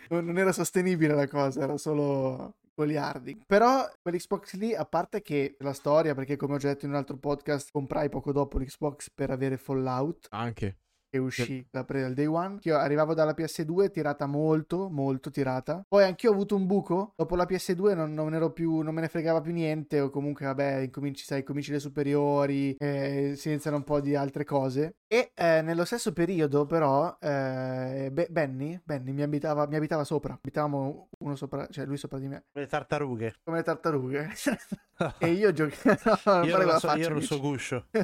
non 0.09 0.39
era 0.39 0.53
sostenibile 0.53 1.15
la 1.15 1.29
cosa, 1.29 1.61
era 1.63 1.77
solo 1.77 2.55
goliardi. 2.75 3.43
Però 3.47 3.89
quell'Xbox 4.01 4.55
lì, 4.55 4.75
a 4.75 4.85
parte 4.85 5.23
che 5.23 5.57
la 5.61 5.73
storia, 5.73 6.15
perché 6.15 6.37
come 6.37 6.55
ho 6.55 6.59
già 6.59 6.69
detto 6.69 6.85
in 6.85 6.93
un 6.93 6.97
altro 6.97 7.17
podcast, 7.17 7.71
comprai 7.71 8.09
poco 8.09 8.33
dopo 8.33 8.59
l'Xbox 8.59 9.11
per 9.15 9.31
avere 9.31 9.57
Fallout. 9.57 10.27
Anche. 10.31 10.79
Che 11.11 11.19
uscì 11.19 11.67
da 11.71 11.85
pre- 11.85 12.01
dal 12.03 12.15
day 12.15 12.27
one. 12.27 12.59
Che 12.61 12.69
io 12.69 12.77
arrivavo 12.79 13.13
dalla 13.15 13.35
PS2 13.37 13.91
tirata 13.91 14.27
molto, 14.27 14.89
molto 14.89 15.31
tirata. 15.31 15.85
Poi 15.87 16.05
anch'io 16.05 16.31
ho 16.31 16.33
avuto 16.35 16.55
un 16.55 16.67
buco. 16.67 17.13
Dopo 17.17 17.35
la 17.37 17.45
PS2 17.45 17.95
non, 17.95 18.15
non 18.15 18.33
ero 18.33 18.53
più, 18.53 18.81
non 18.81 18.95
me 18.95 19.01
ne 19.03 19.09
fregava 19.09 19.41
più 19.41 19.53
niente. 19.53 20.01
O 20.01 20.09
comunque, 20.11 20.47
vabbè, 20.47 20.77
incominci, 20.79 21.25
sai, 21.25 21.43
cominci 21.43 21.73
le 21.73 21.81
superiori, 21.81 22.75
eh, 22.79 23.35
si 23.37 23.49
iniziano 23.49 23.77
un 23.79 23.85
po' 23.85 24.01
di 24.01 24.15
altre 24.15 24.45
cose. 24.45 24.95
E 25.09 25.33
eh, 25.35 25.61
nello 25.63 25.85
stesso 25.85 26.13
periodo, 26.13 26.67
però, 26.67 27.17
eh, 27.21 28.11
Be- 28.13 28.29
Benny, 28.31 28.81
Benny 28.85 29.11
mi 29.11 29.23
abitava, 29.23 29.67
mi 29.67 29.75
abitava 29.75 30.05
sopra. 30.05 30.35
Abitavamo 30.35 31.09
uno 31.19 31.35
sopra, 31.35 31.67
cioè 31.69 31.85
lui 31.85 31.97
sopra 31.97 32.19
di 32.21 32.29
me, 32.29 32.45
Le 32.53 32.67
tartarughe. 32.69 33.35
come 33.43 33.57
le 33.59 33.63
tartarughe. 33.65 34.29
e 35.19 35.31
io 35.33 35.53
giocavo. 35.53 36.47
io 36.47 36.57
ero, 36.61 36.73
il 36.75 36.79
suo- 36.79 36.95
io 36.95 37.07
ero 37.07 37.17
il 37.17 37.23
suo 37.25 37.41
guscio. 37.41 37.87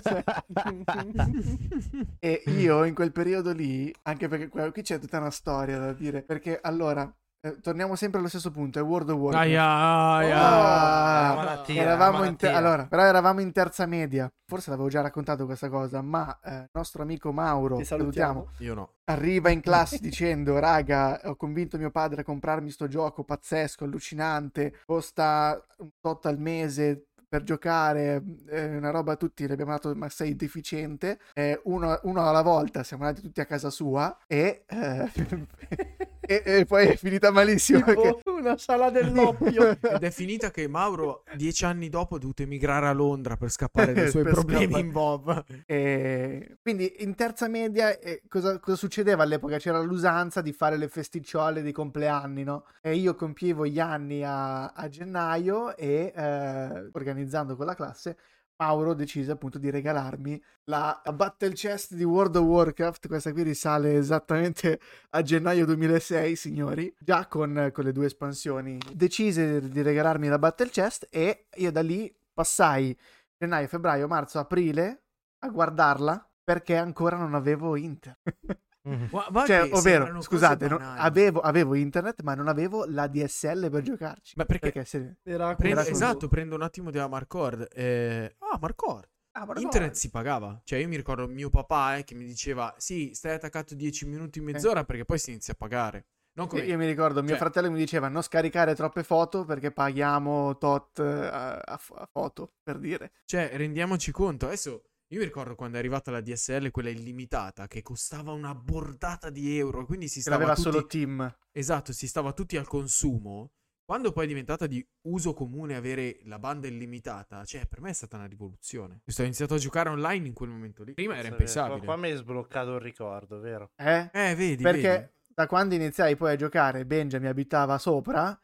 E 2.18 2.42
io 2.46 2.84
in 2.84 2.94
quel 2.96 3.12
periodo 3.12 3.52
lì, 3.52 3.94
anche 4.04 4.26
perché 4.26 4.48
qui 4.48 4.82
c'è 4.82 4.98
tutta 4.98 5.18
una 5.18 5.30
storia 5.30 5.78
da 5.78 5.92
dire, 5.92 6.22
perché 6.22 6.58
allora, 6.60 7.14
eh, 7.42 7.60
torniamo 7.60 7.94
sempre 7.94 8.18
allo 8.18 8.28
stesso 8.28 8.50
punto, 8.50 8.78
è 8.78 8.82
World 8.82 9.10
of 9.10 9.18
Warcraft. 9.18 9.46
Aia, 9.46 9.64
aia. 9.64 11.34
Malattia, 11.34 11.82
eravamo 11.82 12.24
in 12.24 12.36
te- 12.36 12.48
allora, 12.48 12.86
però 12.86 13.02
eravamo 13.02 13.40
in 13.40 13.52
terza 13.52 13.84
media, 13.84 14.32
forse 14.46 14.70
l'avevo 14.70 14.88
già 14.88 15.02
raccontato 15.02 15.44
questa 15.44 15.68
cosa, 15.68 16.00
ma 16.00 16.40
eh, 16.42 16.54
il 16.54 16.70
nostro 16.72 17.02
amico 17.02 17.32
Mauro, 17.32 17.76
Ti 17.76 17.84
salutiamo, 17.84 18.46
salutiamo. 18.46 18.64
Io 18.64 18.74
no. 18.74 18.90
arriva 19.04 19.50
in 19.50 19.60
classe 19.60 19.98
dicendo, 20.00 20.58
raga, 20.58 21.20
ho 21.24 21.36
convinto 21.36 21.76
mio 21.76 21.90
padre 21.90 22.22
a 22.22 22.24
comprarmi 22.24 22.70
sto 22.70 22.88
gioco 22.88 23.24
pazzesco, 23.24 23.84
allucinante, 23.84 24.80
costa 24.86 25.62
un 25.78 25.90
tot 26.00 26.24
al 26.24 26.38
mese 26.38 27.08
per 27.28 27.42
giocare, 27.42 28.22
è 28.46 28.76
una 28.76 28.90
roba 28.90 29.16
tutti, 29.16 29.46
le 29.46 29.52
abbiamo 29.54 29.72
dato, 29.72 29.94
ma 29.94 30.08
sei 30.08 30.36
deficiente, 30.36 31.18
Eh, 31.34 31.60
uno, 31.64 31.98
uno 32.04 32.28
alla 32.28 32.42
volta, 32.42 32.82
siamo 32.82 33.04
andati 33.04 33.22
tutti 33.22 33.40
a 33.40 33.46
casa 33.46 33.70
sua 33.70 34.16
e, 34.26 34.64
eh, 34.68 35.10
e, 36.26 36.42
e 36.44 36.64
poi 36.64 36.88
è 36.88 36.96
finita 36.96 37.30
malissimo 37.30 37.82
perché... 37.82 38.18
Una 38.24 38.56
sala 38.58 38.90
dell'oppio. 38.90 39.70
Ed 39.80 40.02
è 40.02 40.10
finita 40.10 40.50
che 40.50 40.68
Mauro, 40.68 41.24
dieci 41.34 41.64
anni 41.64 41.88
dopo, 41.88 42.16
ha 42.16 42.18
dovuto 42.18 42.42
emigrare 42.42 42.88
a 42.88 42.92
Londra 42.92 43.36
per 43.36 43.50
scappare 43.50 43.92
dai 43.92 44.08
suoi 44.10 44.24
problemi 44.24 44.64
scappare. 44.64 44.84
in 44.84 44.92
Bob. 44.92 45.44
E 45.66 46.58
quindi 46.62 46.96
in 46.98 47.14
terza 47.14 47.48
media 47.48 47.98
eh, 47.98 48.22
cosa, 48.28 48.58
cosa 48.58 48.76
succedeva 48.76 49.22
all'epoca? 49.22 49.58
C'era 49.58 49.80
l'usanza 49.80 50.40
di 50.40 50.52
fare 50.52 50.76
le 50.76 50.88
festicciole 50.88 51.62
dei 51.62 51.72
compleanni, 51.72 52.44
no? 52.44 52.64
E 52.80 52.94
io 52.94 53.14
compievo 53.14 53.66
gli 53.66 53.80
anni 53.80 54.22
a, 54.24 54.68
a 54.68 54.88
gennaio 54.88 55.76
e 55.76 56.12
eh, 56.14 56.88
organizzando 56.92 57.56
con 57.56 57.66
la 57.66 57.74
classe 57.74 58.16
Mauro 58.58 58.94
decise 58.94 59.32
appunto 59.32 59.58
di 59.58 59.70
regalarmi 59.70 60.42
la 60.64 61.02
Battle 61.14 61.52
Chest 61.52 61.94
di 61.94 62.04
World 62.04 62.36
of 62.36 62.44
Warcraft, 62.44 63.06
questa 63.06 63.32
qui 63.32 63.42
risale 63.42 63.96
esattamente 63.96 64.80
a 65.10 65.22
gennaio 65.22 65.66
2006, 65.66 66.36
signori, 66.36 66.94
già 66.98 67.26
con, 67.26 67.70
con 67.72 67.84
le 67.84 67.92
due 67.92 68.06
espansioni. 68.06 68.78
Decise 68.92 69.68
di 69.68 69.82
regalarmi 69.82 70.28
la 70.28 70.38
Battle 70.38 70.70
Chest 70.70 71.06
e 71.10 71.46
io 71.56 71.70
da 71.70 71.82
lì 71.82 72.12
passai 72.32 72.96
gennaio, 73.38 73.68
febbraio, 73.68 74.06
marzo, 74.08 74.38
aprile 74.38 75.02
a 75.40 75.48
guardarla 75.48 76.30
perché 76.42 76.76
ancora 76.76 77.16
non 77.16 77.34
avevo 77.34 77.76
internet. 77.76 78.60
Mhm. 78.86 79.08
Guarda 79.10 79.44
Cioè, 79.46 79.68
ovvero, 79.72 80.20
scusate, 80.22 80.68
non- 80.68 80.80
avevo, 80.80 81.40
avevo 81.40 81.74
internet, 81.74 82.22
ma 82.22 82.34
non 82.34 82.46
avevo 82.48 82.84
la 82.86 83.06
DSL 83.08 83.68
per 83.70 83.82
giocarci. 83.82 84.34
Ma 84.36 84.44
perché- 84.44 84.84
se- 84.84 85.16
Era 85.24 85.54
Prendo- 85.56 85.80
Era 85.80 85.88
esatto, 85.90 86.28
prendo 86.28 86.54
un 86.54 86.62
attimo 86.62 86.90
della 86.90 87.08
Marcord. 87.08 87.68
Eh... 87.72 88.36
Ah, 88.38 88.58
Marcord. 88.60 89.08
Ah, 89.32 89.46
Internet 89.56 89.94
si 89.94 90.08
pagava. 90.08 90.58
Cioè, 90.64 90.78
io 90.78 90.88
mi 90.88 90.96
ricordo 90.96 91.26
mio 91.28 91.50
papà 91.50 91.96
eh, 91.96 92.04
che 92.04 92.14
mi 92.14 92.24
diceva: 92.24 92.72
Sì, 92.78 93.10
stai 93.12 93.34
attaccato 93.34 93.74
10 93.74 94.06
minuti, 94.06 94.40
mezz'ora 94.40 94.84
perché 94.84 95.04
poi 95.04 95.18
si 95.18 95.30
inizia 95.30 95.52
a 95.52 95.56
pagare. 95.58 96.06
Non 96.36 96.46
come. 96.46 96.62
Io, 96.62 96.76
mi 96.78 96.86
ricordo, 96.86 97.20
mio 97.20 97.30
Cioè- 97.30 97.38
fratello 97.38 97.70
mi 97.70 97.76
diceva 97.78 98.08
non 98.08 98.22
scaricare 98.22 98.74
troppe 98.74 99.02
foto 99.02 99.44
perché 99.44 99.72
paghiamo 99.72 100.56
tot 100.58 100.98
eh, 101.00 101.02
a, 101.26 101.56
a 101.58 101.76
fo- 101.76 101.94
a 101.96 102.06
foto, 102.10 102.52
per 102.62 102.78
dire. 102.78 103.12
Cioè, 103.26 103.50
rendiamoci 103.54 104.10
conto. 104.10 104.46
Adesso 104.46 104.82
io 105.08 105.18
mi 105.20 105.24
ricordo 105.24 105.54
quando 105.54 105.76
è 105.76 105.78
arrivata 105.78 106.10
la 106.10 106.20
DSL, 106.20 106.70
quella 106.70 106.90
illimitata, 106.90 107.66
che 107.68 107.82
costava 107.82 108.32
una 108.32 108.54
bordata 108.54 109.30
di 109.30 109.56
euro. 109.56 109.86
Quindi 109.86 110.08
si 110.08 110.20
stava 110.20 110.36
l'aveva 110.38 110.54
tutti... 110.56 110.68
solo 110.70 110.86
Team. 110.86 111.36
Esatto, 111.52 111.92
si 111.92 112.08
stava 112.08 112.32
tutti 112.32 112.56
al 112.56 112.66
consumo. 112.66 113.52
Quando 113.84 114.10
poi 114.10 114.24
è 114.24 114.26
diventata 114.26 114.66
di 114.66 114.84
uso 115.02 115.32
comune 115.32 115.76
avere 115.76 116.18
la 116.24 116.40
banda 116.40 116.66
illimitata, 116.66 117.44
cioè 117.44 117.66
per 117.66 117.80
me 117.80 117.90
è 117.90 117.92
stata 117.92 118.16
una 118.16 118.26
rivoluzione. 118.26 119.02
Io 119.04 119.14
ho 119.16 119.22
iniziato 119.22 119.54
a 119.54 119.58
giocare 119.58 119.90
online 119.90 120.26
in 120.26 120.32
quel 120.34 120.48
momento 120.50 120.82
lì. 120.82 120.94
Prima 120.94 121.12
era 121.12 121.22
Qua, 121.22 121.30
impensabile. 121.30 121.84
qua 121.84 121.94
mi 121.96 122.10
hai 122.10 122.16
sbloccato 122.16 122.74
il 122.74 122.80
ricordo, 122.80 123.38
vero? 123.38 123.70
Eh? 123.76 124.10
Eh, 124.12 124.34
vedi, 124.34 124.60
Perché 124.64 124.88
vedi. 124.88 125.10
da 125.28 125.46
quando 125.46 125.76
iniziai 125.76 126.16
poi 126.16 126.32
a 126.32 126.36
giocare, 126.36 126.84
Benja 126.84 127.20
mi 127.20 127.28
abitava 127.28 127.78
sopra, 127.78 128.36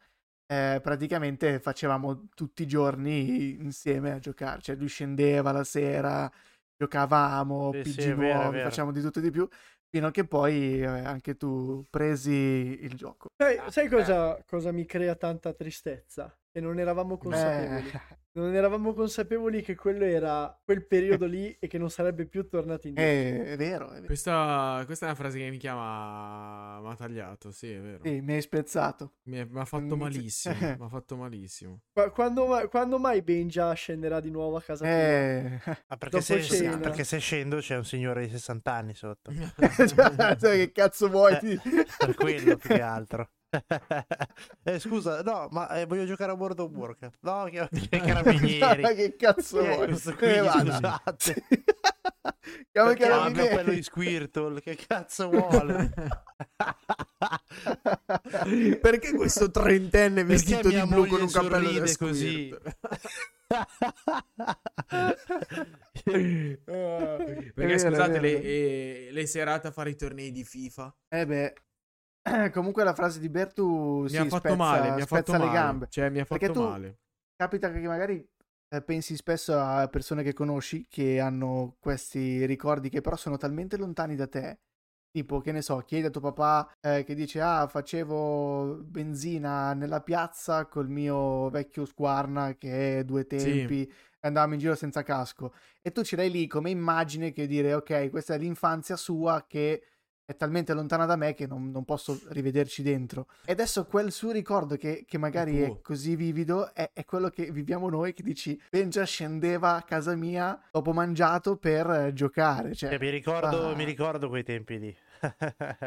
eh, 0.45 0.79
praticamente 0.81 1.59
facevamo 1.59 2.29
tutti 2.33 2.63
i 2.63 2.65
giorni 2.67 3.55
insieme 3.59 4.11
a 4.13 4.19
giocare. 4.19 4.61
Cioè 4.61 4.77
lui 4.77 4.87
scendeva 4.87 5.51
la 5.51 5.65
sera, 5.65 6.31
giocavamo, 6.77 7.71
Sì, 7.71 7.83
PG 7.83 7.99
sì, 8.01 8.11
vero, 8.13 8.39
nuovi, 8.39 8.57
vero. 8.57 8.69
facciamo 8.69 8.91
di 8.91 9.01
tutto 9.01 9.19
e 9.19 9.21
di 9.21 9.31
più, 9.31 9.47
fino 9.89 10.07
a 10.07 10.11
che 10.11 10.25
poi 10.25 10.79
eh, 10.81 10.85
anche 10.85 11.35
tu 11.35 11.85
presi 11.89 12.31
il 12.31 12.95
gioco. 12.95 13.27
Sai, 13.37 13.57
Ah, 13.57 13.71
sai 13.71 13.89
cosa, 13.89 14.43
cosa 14.45 14.71
mi 14.71 14.85
crea 14.85 15.15
tanta 15.15 15.53
tristezza? 15.53 16.35
Che 16.53 16.61
non 16.61 16.77
eravamo 16.79 17.17
consapevoli. 17.17 17.89
Eh, 17.89 18.21
Non 18.35 18.55
eravamo 18.55 18.95
consapevoli 18.95 19.61
che 19.61 19.75
quello 19.75 20.05
era 20.05 20.59
quel 20.65 20.87
periodo 20.87 21.27
lì 21.27 21.55
e 21.59 21.67
che 21.67 21.77
non 21.77 21.91
sarebbe 21.91 22.25
più 22.25 22.47
tornato 22.47 22.87
indietro. 22.87 23.43
eh, 23.45 23.53
è 23.53 23.57
vero, 23.57 23.89
è 23.91 23.93
vero. 23.93 24.05
Questa, 24.07 24.81
questa 24.87 25.05
è 25.05 25.09
una 25.09 25.17
frase 25.17 25.37
che 25.37 25.49
mi 25.51 25.57
chiama. 25.57 26.79
Mi 26.81 26.89
ha 26.89 26.95
tagliato, 26.95 27.51
sì, 27.51 27.71
è 27.71 27.79
vero. 27.79 27.99
Sì, 28.03 28.21
mi 28.21 28.33
hai 28.33 28.41
spezzato. 28.41 29.17
Mi 29.25 29.37
è- 29.37 29.45
mi 29.45 29.59
ha 29.59 29.65
fatto 29.65 29.95
malissimo. 29.95 30.55
Mi 30.79 30.83
ha 30.83 30.87
fatto 30.89 31.15
malissimo. 31.15 31.81
Qua- 31.93 32.09
Quando, 32.09 32.47
ma- 32.47 32.67
quando 32.69 32.97
mai 32.97 33.21
Benja 33.21 33.71
scenderà 33.73 34.19
di 34.19 34.31
nuovo 34.31 34.55
a 34.57 34.61
casa? 34.63 34.83
Eh, 34.87 35.59
Ah, 35.89 35.97
perché, 35.97 36.21
se, 36.21 36.41
cena. 36.41 36.77
perché 36.79 37.03
se 37.03 37.19
scendo 37.19 37.57
c'è 37.57 37.77
un 37.77 37.85
signore 37.85 38.25
di 38.25 38.31
60 38.31 38.73
anni 38.73 38.95
sotto. 38.95 39.31
cioè, 39.87 40.37
che 40.37 40.71
cazzo 40.71 41.07
vuoi? 41.07 41.33
Eh, 41.35 41.59
per 41.99 42.15
quello 42.15 42.57
più 42.57 42.69
che 42.69 42.81
altro. 42.81 43.29
eh, 44.63 44.79
scusa, 44.79 45.21
no, 45.21 45.47
ma 45.51 45.69
eh, 45.69 45.85
voglio 45.85 46.05
giocare 46.05 46.31
a 46.31 46.35
World 46.35 46.59
of 46.59 46.71
Warcraft. 46.71 47.17
No, 47.21 47.43
che, 47.45 47.67
che 47.89 47.99
carabinieri. 47.99 48.95
che 48.95 49.15
cazzo 49.15 49.63
vuoi? 49.63 49.99
qui? 49.99 50.27
Eh, 50.27 50.41
vada. 50.41 51.01
Scusate. 51.03 51.43
Chiamo 52.71 52.91
i 52.91 52.95
carabinieri. 52.95 53.53
quello 53.53 53.71
di 53.71 53.83
Squirtle, 53.83 54.61
che 54.61 54.75
cazzo 54.75 55.29
vuole? 55.29 55.93
Perché 58.81 59.13
questo 59.13 59.51
trentenne 59.51 60.23
vestito 60.23 60.69
di 60.69 60.81
blu 60.85 61.05
con 61.05 61.21
un 61.21 61.31
cappello 61.31 61.71
da 61.71 61.95
così? 61.97 62.53
Perché 67.53 67.77
scusate, 67.77 68.19
le, 68.19 68.41
eh, 68.41 69.09
le 69.11 69.25
serate 69.27 69.67
a 69.67 69.71
fare 69.71 69.91
i 69.91 69.95
tornei 69.95 70.31
di 70.31 70.43
FIFA 70.43 70.95
Eh 71.09 71.25
beh, 71.25 71.53
comunque 72.53 72.83
la 72.83 72.93
frase 72.93 73.19
di 73.19 73.29
Bertu 73.29 74.03
mi 74.03 74.09
sì, 74.09 74.17
ha 74.17 74.25
fatto 74.25 74.39
spezza, 74.39 74.55
male, 74.55 74.91
mi 74.91 75.01
ha 75.01 75.05
fatto 75.05 75.31
le 75.33 75.37
male. 75.39 75.51
gambe. 75.51 75.87
Cioè, 75.89 76.09
mi 76.09 76.19
ha 76.19 76.25
Perché 76.25 76.45
fatto 76.47 76.53
tu- 76.53 76.61
male. 76.61 76.97
Capita 77.35 77.71
che 77.71 77.79
magari 77.79 78.25
eh, 78.69 78.81
pensi 78.83 79.15
spesso 79.15 79.57
a 79.59 79.87
persone 79.87 80.23
che 80.23 80.33
conosci 80.33 80.85
che 80.87 81.19
hanno 81.19 81.75
questi 81.79 82.45
ricordi 82.45 82.89
che 82.89 83.01
però 83.01 83.15
sono 83.15 83.37
talmente 83.37 83.75
lontani 83.77 84.15
da 84.15 84.27
te. 84.27 84.59
Tipo, 85.11 85.41
che 85.41 85.51
ne 85.51 85.61
so, 85.61 85.77
chiedi 85.79 86.07
a 86.07 86.09
tuo 86.09 86.21
papà 86.21 86.71
eh, 86.79 87.03
che 87.03 87.13
dice: 87.15 87.41
Ah, 87.41 87.67
facevo 87.67 88.81
benzina 88.83 89.73
nella 89.73 90.01
piazza 90.01 90.65
col 90.67 90.89
mio 90.89 91.49
vecchio 91.49 91.85
squarna 91.85 92.55
che 92.55 92.99
è 92.99 93.03
due 93.03 93.25
tempi, 93.27 93.83
e 93.83 93.91
andavamo 94.27 94.53
in 94.53 94.59
giro 94.59 94.75
senza 94.75 95.03
casco. 95.03 95.53
E 95.81 95.91
tu 95.91 96.03
ce 96.03 96.15
l'hai 96.15 96.31
lì 96.31 96.47
come 96.47 96.69
immagine 96.71 97.31
che 97.31 97.45
dire: 97.47 97.73
Ok, 97.75 98.09
questa 98.09 98.33
è 98.35 98.37
l'infanzia 98.39 98.95
sua 98.95 99.45
che 99.47 99.83
è 100.25 100.35
talmente 100.35 100.73
lontana 100.73 101.05
da 101.05 101.15
me 101.15 101.33
che 101.33 101.47
non, 101.47 101.69
non 101.69 101.83
posso 101.83 102.19
rivederci 102.29 102.81
dentro. 102.81 103.27
E 103.45 103.51
adesso 103.51 103.85
quel 103.85 104.11
suo 104.11 104.31
ricordo 104.31 104.77
che, 104.77 105.03
che 105.07 105.17
magari 105.17 105.61
è 105.61 105.81
così 105.81 106.15
vivido 106.15 106.73
è, 106.73 106.91
è 106.93 107.03
quello 107.05 107.29
che 107.29 107.51
viviamo 107.51 107.89
noi, 107.89 108.13
che 108.13 108.23
dici, 108.23 108.59
Benja 108.69 109.03
scendeva 109.03 109.75
a 109.75 109.81
casa 109.81 110.15
mia 110.15 110.59
dopo 110.71 110.93
mangiato 110.93 111.57
per 111.57 111.89
eh, 111.89 112.13
giocare. 112.13 112.73
Cioè, 112.73 112.89
Cioè, 112.89 112.99
mi, 112.99 113.09
ricordo, 113.09 113.69
ah, 113.69 113.75
mi 113.75 113.83
ricordo 113.83 114.29
quei 114.29 114.43
tempi 114.43 114.79
lì. 114.79 114.95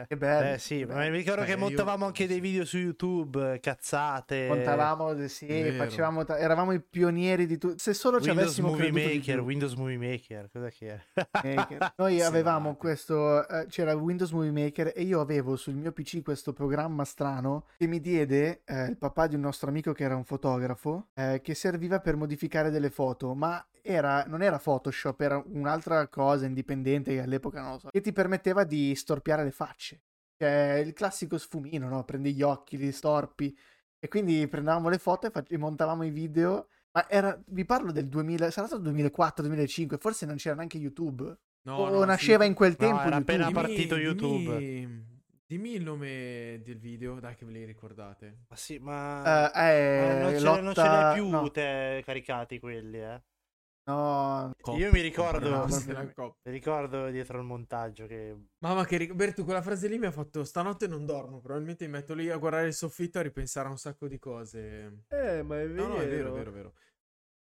Che 0.09 0.17
bello, 0.17 0.55
Eh 0.55 0.59
sì, 0.59 0.79
che 0.79 0.87
ma 0.87 0.95
bello. 0.95 1.11
mi 1.11 1.17
ricordo 1.19 1.41
Beh, 1.43 1.47
che 1.47 1.53
io- 1.53 1.59
montavamo 1.59 2.07
anche 2.07 2.27
dei 2.27 2.41
video 2.41 2.65
su 2.65 2.79
YouTube, 2.79 3.55
eh, 3.55 3.61
cazzate. 3.61 4.47
Montavamo, 4.49 5.27
sì, 5.29 5.47
Vero. 5.47 5.77
facevamo, 5.85 6.27
eravamo 6.27 6.73
i 6.73 6.81
pionieri 6.81 7.47
di 7.47 7.59
tutto. 7.59 7.79
Se 7.79 7.93
solo 7.95 8.19
ci 8.21 8.29
Windows 8.29 8.47
avessimo 8.49 8.69
Movie 8.71 8.93
Maker. 8.93 9.41
Windows 9.41 9.75
Movie 9.75 9.99
Maker, 9.99 10.49
cos'è 10.51 10.71
che? 10.73 11.01
Maker. 11.43 11.93
Noi 11.97 12.17
Sì, 12.17 12.23
avevamo 12.23 12.71
ma- 12.71 12.77
questo, 12.77 13.47
eh, 13.49 13.67
c'era 13.69 13.95
Windows 13.95 14.31
Movie 14.33 14.51
Maker 14.53 14.93
e 14.95 15.03
io 15.03 15.21
avevo 15.21 15.57
sul 15.57 15.75
mio 15.75 15.93
PC 15.93 16.23
questo 16.23 16.53
programma 16.53 17.05
strano 17.05 17.67
che 17.77 17.87
mi 17.87 18.01
diede 18.01 18.63
eh, 18.65 18.87
il 18.87 18.97
papà 18.97 19.27
di 19.27 19.35
un 19.35 19.43
nostro 19.43 19.69
amico 19.69 19.93
che 19.93 20.05
era 20.05 20.17
un 20.17 20.25
fotografo 20.25 21.09
eh, 21.15 21.41
che 21.43 21.55
serviva 21.55 22.01
per 22.01 22.17
modificare 22.17 22.71
delle 22.71 22.91
foto, 22.91 23.35
ma 23.35 23.65
era, 23.89 24.25
non 24.27 24.43
era 24.43 24.59
Photoshop, 24.59 25.21
era 25.21 25.41
un'altra 25.53 26.09
cosa 26.09 26.45
indipendente 26.45 27.13
che 27.15 27.21
all'epoca 27.23 27.61
non 27.63 27.73
lo 27.73 27.79
so, 27.79 27.89
che 27.91 28.01
ti 28.01 28.13
permetteva 28.13 28.65
di 28.65 28.97
storpiare 29.27 29.45
le 29.45 29.51
facce. 29.51 30.03
Cioè 30.39 30.83
il 30.85 30.93
classico 30.93 31.39
sfumino, 31.39 31.89
no? 31.89 32.05
Prendi 32.05 32.33
gli 32.35 32.43
occhi, 32.43 32.77
li 32.77 32.93
storpi 32.93 33.57
e 33.99 34.09
quindi 34.09 34.47
prendevamo 34.47 34.89
le 34.89 34.99
foto 34.99 35.27
e, 35.27 35.31
fac- 35.31 35.51
e 35.51 35.59
montavamo 35.59 36.05
i 36.05 36.11
video. 36.11 36.69
Ma 36.93 37.09
era, 37.11 37.39
vi 37.49 37.65
parlo 37.65 37.93
del 37.93 38.09
2000, 38.09 38.51
sarà 38.51 38.67
stato 38.67 38.83
2004-2005, 38.83 39.99
forse 39.99 40.25
non 40.27 40.37
c'era 40.37 40.55
neanche 40.55 40.79
YouTube. 40.79 41.37
No, 41.63 41.77
o 41.79 41.89
no, 41.91 42.05
nasceva 42.05 42.45
sì. 42.45 42.49
in 42.51 42.55
quel 42.55 42.71
No, 42.73 42.77
tempo 42.77 43.03
era 43.03 43.17
YouTube. 43.17 43.33
appena 43.33 43.47
Dimmi- 43.47 43.61
partito 43.61 43.97
YouTube. 43.97 44.59
Dimmi, 44.59 45.07
dimmi 45.47 45.75
il 45.75 45.83
nome 45.83 46.61
del 46.65 46.79
video, 46.79 47.19
dai 47.19 47.35
che 47.35 47.45
ve 47.45 47.53
li 47.53 47.65
ricordate. 47.65 48.45
Ma 48.49 48.57
sì, 48.57 48.79
ma... 48.79 49.51
Eh, 49.53 49.69
eh, 49.69 50.01
ma 50.01 50.23
non, 50.23 50.39
ce, 50.39 50.41
lotta... 50.45 50.61
non 50.61 50.75
ce 50.75 50.81
l'hai 50.83 51.15
più 51.15 51.29
no, 51.29 51.51
te 51.51 52.03
caricati 52.05 52.59
quelli, 52.61 52.99
eh? 52.99 53.21
No, 53.87 54.53
Io 54.77 54.91
mi 54.91 55.01
ricordo, 55.01 55.49
No, 55.49 55.67
mi 55.67 56.51
ricordo 56.51 57.09
dietro 57.11 57.39
al 57.39 57.45
montaggio 57.45 58.07
che... 58.07 58.37
Mamma 58.59 58.85
che 58.85 58.97
ric- 58.97 59.15
Bertu, 59.15 59.45
quella 59.45 59.63
frase 59.63 59.87
lì 59.87 59.99
mi 59.99 60.07
ha 60.07 60.11
fatto 60.11 60.45
stanotte 60.45 60.89
non 60.89 61.07
dormo, 61.07 61.41
probabilmente 61.41 61.85
mi 61.85 61.93
metto 61.93 62.15
lì 62.15 62.29
a 62.29 62.37
guardare 62.37 62.67
il 62.67 62.75
soffitto 62.75 63.19
a 63.21 63.23
ripensare 63.23 63.69
a 63.69 63.71
un 63.71 63.79
sacco 63.79 64.09
di 64.09 64.19
cose. 64.19 65.05
Eh, 65.09 65.43
ma 65.43 65.61
è 65.61 65.69
vero. 65.69 65.87
No, 65.87 65.95
no, 65.95 66.01
è 66.01 66.09
vero, 66.09 66.29
è 66.31 66.33
vero, 66.33 66.51
è 66.51 66.53
vero. 66.53 66.75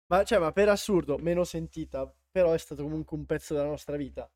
Ma, 0.07 0.23
cioè, 0.23 0.39
ma 0.39 0.51
per 0.51 0.69
assurdo, 0.69 1.17
meno 1.17 1.43
sentita, 1.43 2.13
però 2.29 2.51
è 2.51 2.57
stato 2.57 2.83
comunque 2.83 3.17
un 3.17 3.25
pezzo 3.25 3.53
della 3.53 3.67
nostra 3.67 3.95
vita. 3.95 4.29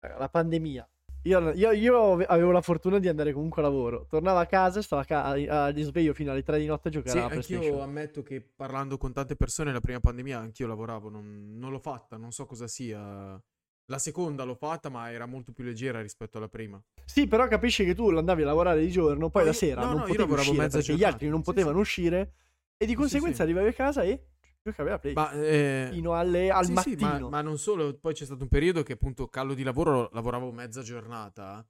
La 0.00 0.28
pandemia. 0.28 0.88
Io, 1.24 1.52
io- 1.52 1.70
io 1.72 2.12
avevo 2.26 2.50
la 2.50 2.60
fortuna 2.60 2.98
di 2.98 3.06
andare 3.08 3.32
comunque 3.32 3.62
a 3.62 3.64
lavoro. 3.66 4.06
Tornavo 4.08 4.38
a 4.38 4.46
casa, 4.46 4.82
stavo 4.82 5.02
a, 5.02 5.04
ca- 5.04 5.24
a 5.26 5.68
risveglio 5.68 6.14
fino 6.14 6.32
alle 6.32 6.42
3 6.42 6.58
di 6.58 6.66
notte 6.66 6.88
a 6.88 6.90
giocare 6.90 7.10
Sì, 7.12 7.18
alla 7.18 7.28
PlayStation. 7.28 7.80
ammetto 7.80 8.22
che 8.22 8.40
parlando 8.40 8.96
con 8.98 9.12
tante 9.12 9.36
persone 9.36 9.72
la 9.72 9.80
prima 9.80 10.00
pandemia 10.00 10.38
anch'io 10.38 10.66
lavoravo, 10.66 11.08
non, 11.08 11.52
non 11.56 11.70
l'ho 11.70 11.78
fatta, 11.78 12.16
non 12.16 12.32
so 12.32 12.46
cosa 12.46 12.66
sia. 12.66 13.40
La 13.86 13.98
seconda 13.98 14.44
l'ho 14.44 14.54
fatta, 14.54 14.88
ma 14.88 15.10
era 15.12 15.26
molto 15.26 15.52
più 15.52 15.64
leggera 15.64 16.00
rispetto 16.00 16.38
alla 16.38 16.48
prima. 16.48 16.80
Sì, 17.04 17.26
però 17.28 17.46
capisci 17.46 17.84
che 17.84 17.94
tu 17.94 18.08
andavi 18.10 18.42
a 18.42 18.46
lavorare 18.46 18.80
di 18.80 18.90
giorno, 18.90 19.28
poi 19.28 19.42
No, 19.42 19.48
la 19.48 19.54
io- 19.54 19.58
sera 19.58 19.80
no, 19.82 19.86
non 19.88 19.96
no, 19.98 20.06
io 20.06 20.14
potevi 20.14 20.32
uscire 20.32 20.56
perché 20.68 20.78
gli 20.78 20.82
giornata. 20.82 21.06
altri 21.12 21.28
non 21.28 21.38
Sì, 21.38 21.44
potevano 21.44 21.74
sì. 21.76 21.80
uscire 21.82 22.32
e 22.76 22.86
di 22.86 22.94
conseguenza 22.94 23.36
sì. 23.38 23.42
arrivavi 23.42 23.68
a 23.68 23.72
casa 23.72 24.02
e 24.02 24.24
giocavi 24.62 24.88
alla 24.88 24.98
Play. 24.98 25.12
Ma, 25.14 25.32
eh, 25.32 25.88
fino 25.90 26.14
alle- 26.14 26.50
al 26.50 26.64
sì, 26.64 26.76
sì, 26.76 26.96
ma, 26.96 27.08
mattino. 27.08 27.28
ma 27.28 27.40
non 27.40 27.58
solo, 27.58 27.94
poi 27.98 28.14
c'è 28.14 28.24
stato 28.24 28.42
un 28.42 28.48
periodo 28.48 28.82
che 28.82 28.92
appunto 28.92 29.28
callo 29.28 29.54
di 29.54 29.62
lavoro 29.62 30.08
lavoravo 30.12 30.52
mezza 30.52 30.82
giornata 30.82 31.66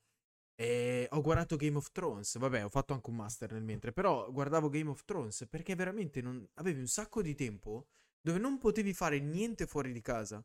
e 0.55 1.09
ho 1.11 1.21
guardato 1.23 1.57
Game 1.57 1.77
of 1.77 1.91
Thrones, 1.93 2.39
vabbè 2.39 2.65
ho 2.65 2.69
fatto 2.69 2.93
anche 2.93 3.11
un 3.11 3.17
master 3.17 3.53
nel 3.53 3.63
mentre, 3.63 3.93
però 3.93 4.31
guardavo 4.31 4.69
Game 4.69 4.91
of 4.91 5.05
Thrones 5.05 5.47
perché 5.49 5.75
veramente 5.75 6.21
non, 6.21 6.47
avevi 6.55 6.81
un 6.81 6.87
sacco 6.87 7.23
di 7.23 7.35
tempo 7.35 7.89
dove 8.21 8.39
non 8.39 8.59
potevi 8.59 8.93
fare 8.93 9.19
niente 9.19 9.67
fuori 9.67 9.93
di 9.93 10.01
casa 10.01 10.45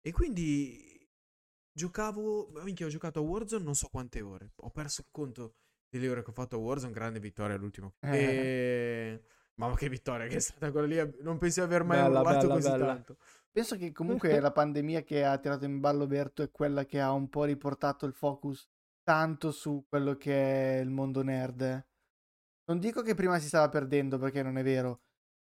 e 0.00 0.12
quindi 0.12 1.08
giocavo, 1.72 2.50
minchia 2.62 2.86
ho 2.86 2.90
giocato 2.90 3.20
a 3.20 3.22
Warzone 3.22 3.64
non 3.64 3.74
so 3.74 3.88
quante 3.88 4.20
ore, 4.20 4.52
ho 4.56 4.70
perso 4.70 5.02
il 5.02 5.08
conto 5.10 5.54
delle 5.88 6.08
ore 6.08 6.22
che 6.22 6.30
ho 6.30 6.34
fatto 6.34 6.56
a 6.56 6.58
Warzone, 6.58 6.92
grande 6.92 7.20
vittoria 7.20 7.54
all'ultimo. 7.54 7.94
Eh. 8.00 8.18
E... 8.18 9.24
Mamma 9.56 9.76
che 9.76 9.88
vittoria 9.88 10.26
che 10.26 10.36
è 10.36 10.40
stata 10.40 10.70
quella 10.70 10.86
lì. 10.86 11.16
Non 11.22 11.38
penso 11.38 11.60
di 11.60 11.66
aver 11.66 11.84
mai 11.84 12.00
Bella, 12.00 12.20
urlato 12.20 12.46
bella, 12.46 12.54
così 12.54 12.70
bella. 12.70 12.86
tanto. 12.86 13.16
Penso 13.50 13.76
che 13.76 13.92
comunque 13.92 14.40
la 14.40 14.50
pandemia 14.50 15.02
che 15.02 15.24
ha 15.24 15.38
tirato 15.38 15.64
in 15.64 15.78
ballo 15.78 16.06
Berto 16.06 16.42
è 16.42 16.50
quella 16.50 16.84
che 16.84 17.00
ha 17.00 17.12
un 17.12 17.28
po' 17.28 17.44
riportato 17.44 18.04
il 18.04 18.12
focus 18.12 18.68
tanto 19.04 19.52
su 19.52 19.84
quello 19.88 20.16
che 20.16 20.78
è 20.78 20.80
il 20.80 20.90
mondo 20.90 21.22
nerd. 21.22 21.86
Non 22.66 22.78
dico 22.80 23.02
che 23.02 23.14
prima 23.14 23.38
si 23.38 23.46
stava 23.46 23.68
perdendo 23.68 24.18
perché 24.18 24.42
non 24.42 24.56
è 24.58 24.62
vero, 24.64 25.02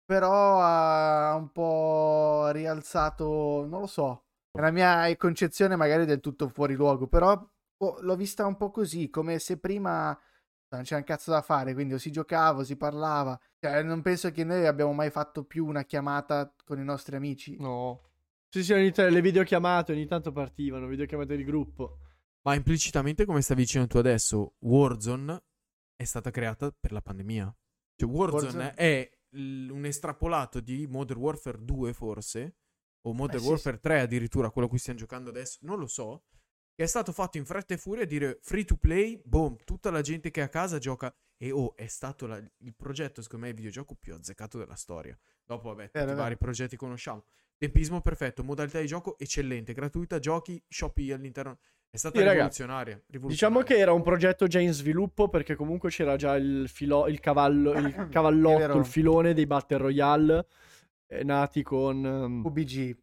però 0.06 0.60
ha 0.62 1.34
un 1.36 1.52
po' 1.52 2.50
rialzato, 2.52 3.66
non 3.66 3.80
lo 3.80 3.88
so, 3.88 4.26
nella 4.52 4.72
mia 4.72 5.16
concezione 5.18 5.76
magari 5.76 6.06
del 6.06 6.20
tutto 6.20 6.50
fuori 6.50 6.76
luogo, 6.76 7.08
però 7.08 7.32
oh, 7.78 8.02
l'ho 8.02 8.16
vista 8.16 8.46
un 8.46 8.58
po' 8.58 8.70
così, 8.70 9.10
come 9.10 9.40
se 9.40 9.58
prima 9.58 10.18
non 10.70 10.84
c'era 10.84 11.00
un 11.00 11.06
cazzo 11.06 11.32
da 11.32 11.42
fare, 11.42 11.74
quindi 11.74 11.94
o 11.94 11.98
si 11.98 12.12
giocava 12.12 12.60
o 12.60 12.64
si 12.64 12.76
parlava. 12.76 13.40
Cioè, 13.66 13.82
non 13.82 14.02
penso 14.04 14.30
che 14.32 14.44
noi 14.44 14.68
abbiamo 14.68 14.94
mai 14.94 15.10
fatto 15.10 15.44
più 15.44 15.66
una 15.66 15.84
chiamata 15.86 16.54
con 16.64 16.80
i 16.80 16.84
nostri 16.84 17.16
amici. 17.16 17.56
No. 17.58 18.02
Sì, 18.48 18.64
sì, 18.64 18.74
ogni 18.74 18.92
t- 18.92 19.00
le 19.00 19.22
videochiamate 19.22 19.92
ogni 19.92 20.06
tanto 20.06 20.32
partivano, 20.32 20.86
videochiamate 20.86 21.36
di 21.36 21.44
gruppo. 21.44 21.98
Ma 22.44 22.54
implicitamente, 22.54 23.26
come 23.26 23.42
stavi 23.42 23.62
dicendo 23.62 23.88
tu 23.88 23.98
adesso, 23.98 24.54
Warzone 24.60 25.44
è 25.96 26.04
stata 26.04 26.30
creata 26.30 26.72
per 26.80 26.92
la 26.92 27.02
pandemia. 27.02 27.56
Cioè, 27.96 28.08
Warzone, 28.10 28.44
Warzone- 28.44 28.74
è 28.76 29.10
l- 29.32 29.70
un 29.70 29.86
estrapolato 29.86 30.60
di 30.60 30.86
Modern 30.86 31.20
Warfare 31.20 31.58
2, 31.64 31.92
forse, 31.94 32.58
o 33.08 33.14
Modern 33.14 33.38
Eh, 33.40 33.42
sì, 33.42 33.48
Warfare 33.48 33.80
3 33.80 34.00
addirittura, 34.02 34.52
quello 34.52 34.68
a 34.68 34.70
cui 34.70 34.78
stiamo 34.80 35.00
giocando 35.00 35.32
adesso, 35.32 35.58
non 35.62 35.80
lo 35.80 35.88
so. 35.88 36.26
Che 36.76 36.84
è 36.84 36.88
stato 36.88 37.12
fatto 37.14 37.38
in 37.38 37.46
fretta 37.46 37.74
e 37.74 37.78
furia 37.78 38.04
a 38.04 38.06
dire 38.06 38.38
free 38.44 38.64
to 38.64 38.76
play, 38.76 39.20
boom, 39.26 39.56
tutta 39.64 39.90
la 39.90 40.02
gente 40.02 40.30
che 40.30 40.42
è 40.42 40.44
a 40.44 40.50
casa 40.50 40.78
gioca. 40.78 41.12
E 41.38 41.52
oh, 41.52 41.76
è 41.76 41.88
stato 41.88 42.28
la- 42.28 42.38
il 42.60 42.74
progetto, 42.76 43.22
secondo 43.22 43.46
me, 43.46 43.52
il 43.52 43.58
videogioco 43.58 43.96
più 43.96 44.14
azzeccato 44.14 44.58
della 44.58 44.76
storia. 44.76 45.18
Dopo, 45.44 45.70
vabbè, 45.70 45.86
tutti 45.86 45.98
Vero, 45.98 46.06
i 46.06 46.14
vero. 46.14 46.22
vari 46.24 46.38
progetti 46.38 46.76
conosciamo. 46.78 47.26
Tempismo 47.58 48.02
perfetto, 48.02 48.44
modalità 48.44 48.80
di 48.80 48.88
gioco 48.88 49.18
eccellente, 49.18 49.74
gratuita, 49.74 50.20
giochi, 50.20 50.62
shopee 50.68 51.14
all'interno. 51.14 51.58
È 51.90 51.98
stata 51.98 52.18
Sì, 52.18 52.24
raga, 52.24 52.34
rivoluzionaria, 52.40 52.94
Diciamo 52.96 53.10
rivoluzionaria. 53.10 53.64
che 53.64 53.78
era 53.78 53.94
un 53.94 54.02
progetto 54.02 54.48
già 54.48 54.60
in 54.60 54.74
sviluppo 54.74 55.30
perché 55.30 55.56
comunque 55.56 55.90
c'era 55.90 56.18
già 56.18 56.36
il, 56.36 56.68
filo- 56.68 57.08
il 57.08 57.20
cavallo, 57.22 57.72
il 57.74 58.10
cavallotto, 58.12 58.78
il 58.78 58.86
filone 58.86 59.34
dei 59.34 59.46
Battle 59.46 59.78
Royale 59.78 60.48
eh, 61.08 61.24
nati 61.24 61.64
con 61.64 62.06
ehm, 62.06 62.42
UBG. 62.46 62.98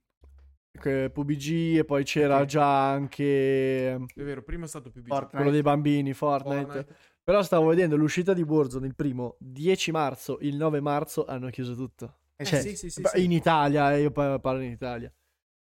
che- 0.78 1.10
PUBG 1.10 1.76
e 1.78 1.84
poi 1.86 2.04
c'era 2.04 2.40
Sì. 2.40 2.46
già 2.46 2.90
anche 2.90 3.92
È 3.94 4.22
vero, 4.22 4.42
prima 4.42 4.64
è 4.64 4.68
stato 4.68 4.90
più 4.90 5.02
Fortnite. 5.02 5.36
quello 5.36 5.50
dei 5.50 5.62
bambini, 5.62 6.12
Fortnite. 6.12 6.64
Fortnite. 6.64 6.96
Però 7.24 7.42
stavo 7.42 7.66
vedendo 7.68 7.96
l'uscita 7.96 8.32
di 8.32 8.42
Warzone 8.42 8.86
il 8.86 8.94
primo 8.94 9.36
10 9.38 9.90
marzo, 9.92 10.38
il 10.40 10.56
9 10.56 10.80
marzo 10.80 11.24
hanno 11.24 11.50
chiuso 11.50 11.74
tutto. 11.74 12.18
Eh 12.36 12.44
Cioè, 12.44 12.60
sì, 12.60 12.76
sì, 12.76 12.90
sì, 12.90 13.00
beh, 13.00 13.10
sì. 13.10 13.24
in 13.24 13.32
Italia, 13.32 13.92
eh, 13.94 14.00
io 14.02 14.10
pa- 14.10 14.40
parlo 14.40 14.62
in 14.62 14.72
Italia. 14.72 15.12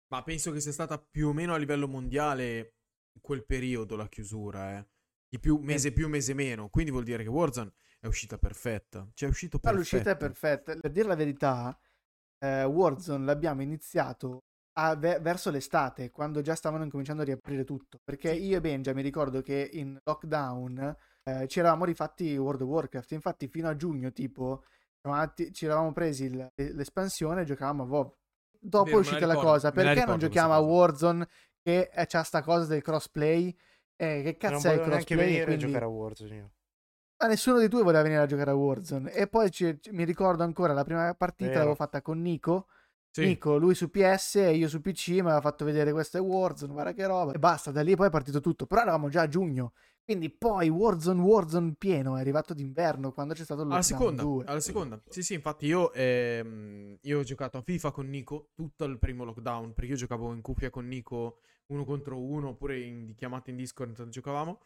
Ma 0.08 0.22
penso 0.22 0.50
che 0.52 0.60
sia 0.60 0.72
stata 0.72 0.98
più 0.98 1.28
o 1.28 1.32
meno 1.32 1.54
a 1.54 1.56
livello 1.56 1.88
mondiale 1.88 2.74
quel 3.20 3.44
periodo 3.44 3.96
la 3.96 4.08
chiusura, 4.08 4.76
eh. 4.78 4.86
Di 5.28 5.40
più 5.40 5.58
mese 5.58 5.92
più, 5.92 6.08
mese 6.08 6.34
meno. 6.34 6.68
Quindi 6.68 6.90
vuol 6.90 7.04
dire 7.04 7.22
che 7.22 7.28
Warzone 7.30 7.72
è 7.98 8.06
uscita 8.06 8.38
perfetta. 8.38 9.08
Cioè 9.14 9.28
è 9.28 9.32
uscito 9.32 9.58
Ma 9.62 9.70
perfetto. 9.70 9.78
l'uscita 9.96 10.10
è 10.10 10.16
perfetta. 10.16 10.76
Per 10.78 10.90
dire 10.92 11.08
la 11.08 11.16
verità, 11.16 11.76
eh, 12.38 12.64
Warzone 12.64 13.24
l'abbiamo 13.24 13.62
iniziato 13.62 14.44
a- 14.74 14.94
ve- 14.94 15.18
verso 15.20 15.50
l'estate, 15.50 16.10
quando 16.10 16.42
già 16.42 16.54
stavano 16.54 16.84
incominciando 16.84 17.22
a 17.22 17.24
riaprire 17.24 17.64
tutto. 17.64 17.98
Perché 18.04 18.32
io 18.32 18.58
e 18.58 18.60
Benja 18.60 18.92
mi 18.94 19.02
ricordo 19.02 19.40
che 19.42 19.68
in 19.72 19.98
lockdown 20.04 20.96
eh, 21.28 21.48
ci 21.48 21.58
eravamo 21.58 21.84
rifatti 21.84 22.36
World 22.36 22.60
of 22.62 22.68
Warcraft. 22.68 23.10
Infatti, 23.12 23.48
fino 23.48 23.68
a 23.68 23.76
giugno, 23.76 24.12
tipo, 24.12 24.62
ci 25.52 25.64
eravamo 25.64 25.92
presi 25.92 26.24
il- 26.24 26.52
l'espansione 26.54 27.42
e 27.42 27.44
giocavamo 27.44 27.82
a 27.82 27.86
WoW. 27.86 28.14
Dopo 28.58 28.84
Vero, 28.84 28.96
è 28.96 29.00
uscita 29.00 29.26
la 29.26 29.34
cosa, 29.34 29.68
la 29.68 29.72
perché 29.72 30.04
non 30.04 30.18
giochiamo 30.18 30.52
a. 30.54 30.58
Warzone 30.58 31.28
che 31.62 31.90
eh, 31.92 32.06
c'ha 32.06 32.22
sta 32.22 32.42
cosa 32.42 32.66
del 32.66 32.82
crossplay? 32.82 33.48
Eh, 33.96 34.22
che 34.22 34.48
non 34.48 34.52
cazzo 34.52 34.68
è 34.68 34.72
il 34.72 34.76
neanche 34.78 34.90
crossplay? 34.90 35.16
venire 35.18 35.44
Quindi- 35.44 35.64
a 35.64 35.66
giocare 35.66 35.84
a 35.84 35.88
Warzone 35.88 36.34
io. 36.34 36.50
ma 37.18 37.28
nessuno 37.28 37.58
di 37.60 37.68
due 37.68 37.82
voleva 37.82 38.02
venire 38.02 38.20
a 38.22 38.26
giocare 38.26 38.50
a 38.50 38.54
Warzone. 38.54 39.12
E 39.12 39.26
poi 39.26 39.50
ci- 39.50 39.78
mi 39.92 40.04
ricordo 40.04 40.42
ancora 40.42 40.72
la 40.72 40.84
prima 40.84 41.14
partita 41.14 41.46
Vero. 41.48 41.58
l'avevo 41.60 41.76
fatta 41.76 42.02
con 42.02 42.20
Nico. 42.20 42.66
Sì. 43.10 43.24
Nico, 43.24 43.56
lui 43.56 43.74
su 43.74 43.88
PS 43.90 44.34
e 44.36 44.54
io 44.56 44.68
su 44.68 44.80
PC, 44.82 45.08
mi 45.12 45.20
aveva 45.20 45.40
fatto 45.40 45.64
vedere 45.64 45.92
questo 45.92 46.18
è 46.18 46.20
Warzone, 46.20 46.72
guarda 46.72 46.92
che 46.92 47.06
roba. 47.06 47.32
E 47.32 47.38
basta, 47.38 47.70
da 47.70 47.80
lì 47.82 47.96
poi 47.96 48.08
è 48.08 48.10
partito 48.10 48.40
tutto. 48.40 48.66
Però 48.66 48.82
eravamo 48.82 49.08
già 49.08 49.22
a 49.22 49.28
giugno. 49.28 49.72
Quindi 50.06 50.30
poi 50.30 50.68
Warzone, 50.68 51.20
Warzone 51.20 51.74
pieno, 51.76 52.16
è 52.16 52.20
arrivato 52.20 52.54
d'inverno 52.54 53.10
quando 53.10 53.34
c'è 53.34 53.42
stato 53.42 53.62
il 53.62 53.72
Alla 53.72 53.82
seconda, 53.82 54.22
2. 54.22 54.44
alla 54.44 54.60
seconda. 54.60 55.02
Sì, 55.08 55.24
sì, 55.24 55.34
infatti 55.34 55.66
io, 55.66 55.92
ehm, 55.92 56.98
io 57.00 57.18
ho 57.18 57.22
giocato 57.24 57.58
a 57.58 57.62
FIFA 57.62 57.90
con 57.90 58.08
Nico 58.08 58.50
tutto 58.54 58.84
il 58.84 59.00
primo 59.00 59.24
lockdown, 59.24 59.72
perché 59.72 59.90
io 59.90 59.96
giocavo 59.96 60.32
in 60.32 60.42
cuffia 60.42 60.70
con 60.70 60.86
Nico 60.86 61.40
uno 61.72 61.84
contro 61.84 62.20
uno, 62.22 62.50
oppure 62.50 62.78
in 62.78 63.14
chiamate 63.16 63.50
in 63.50 63.56
Discord 63.56 63.88
intanto 63.90 64.12
giocavamo. 64.12 64.60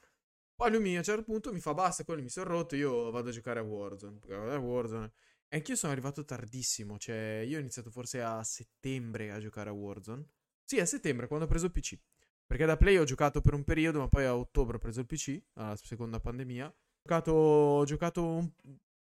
Poi 0.54 0.70
lui 0.72 0.80
mi, 0.80 0.94
a 0.94 0.98
un 0.98 1.04
certo 1.04 1.22
punto 1.22 1.54
mi 1.54 1.60
fa 1.60 1.72
basta, 1.72 2.04
quelli 2.04 2.20
mi 2.20 2.28
sono 2.28 2.50
rotto, 2.50 2.76
io 2.76 3.10
vado 3.10 3.30
a 3.30 3.32
giocare 3.32 3.60
a 3.60 3.62
Warzone. 3.62 4.18
A 4.28 4.58
Warzone. 4.58 5.10
E 5.48 5.56
anch'io 5.56 5.74
sono 5.74 5.92
arrivato 5.92 6.22
tardissimo, 6.22 6.98
cioè 6.98 7.42
io 7.48 7.56
ho 7.56 7.60
iniziato 7.60 7.90
forse 7.90 8.20
a 8.20 8.44
settembre 8.44 9.30
a 9.32 9.38
giocare 9.40 9.70
a 9.70 9.72
Warzone. 9.72 10.22
Sì, 10.66 10.78
a 10.78 10.84
settembre, 10.84 11.28
quando 11.28 11.46
ho 11.46 11.48
preso 11.48 11.64
il 11.64 11.72
PC. 11.72 11.98
Perché 12.50 12.66
da 12.66 12.76
Play 12.76 12.96
ho 12.96 13.04
giocato 13.04 13.40
per 13.40 13.54
un 13.54 13.62
periodo, 13.62 14.00
ma 14.00 14.08
poi 14.08 14.24
a 14.24 14.34
ottobre 14.36 14.74
ho 14.74 14.80
preso 14.80 14.98
il 14.98 15.06
PC, 15.06 15.40
alla 15.52 15.76
seconda 15.76 16.18
pandemia. 16.18 16.66
Ho 16.66 16.74
giocato, 17.00 17.30
ho 17.30 17.84
giocato 17.84 18.26
un- 18.26 18.50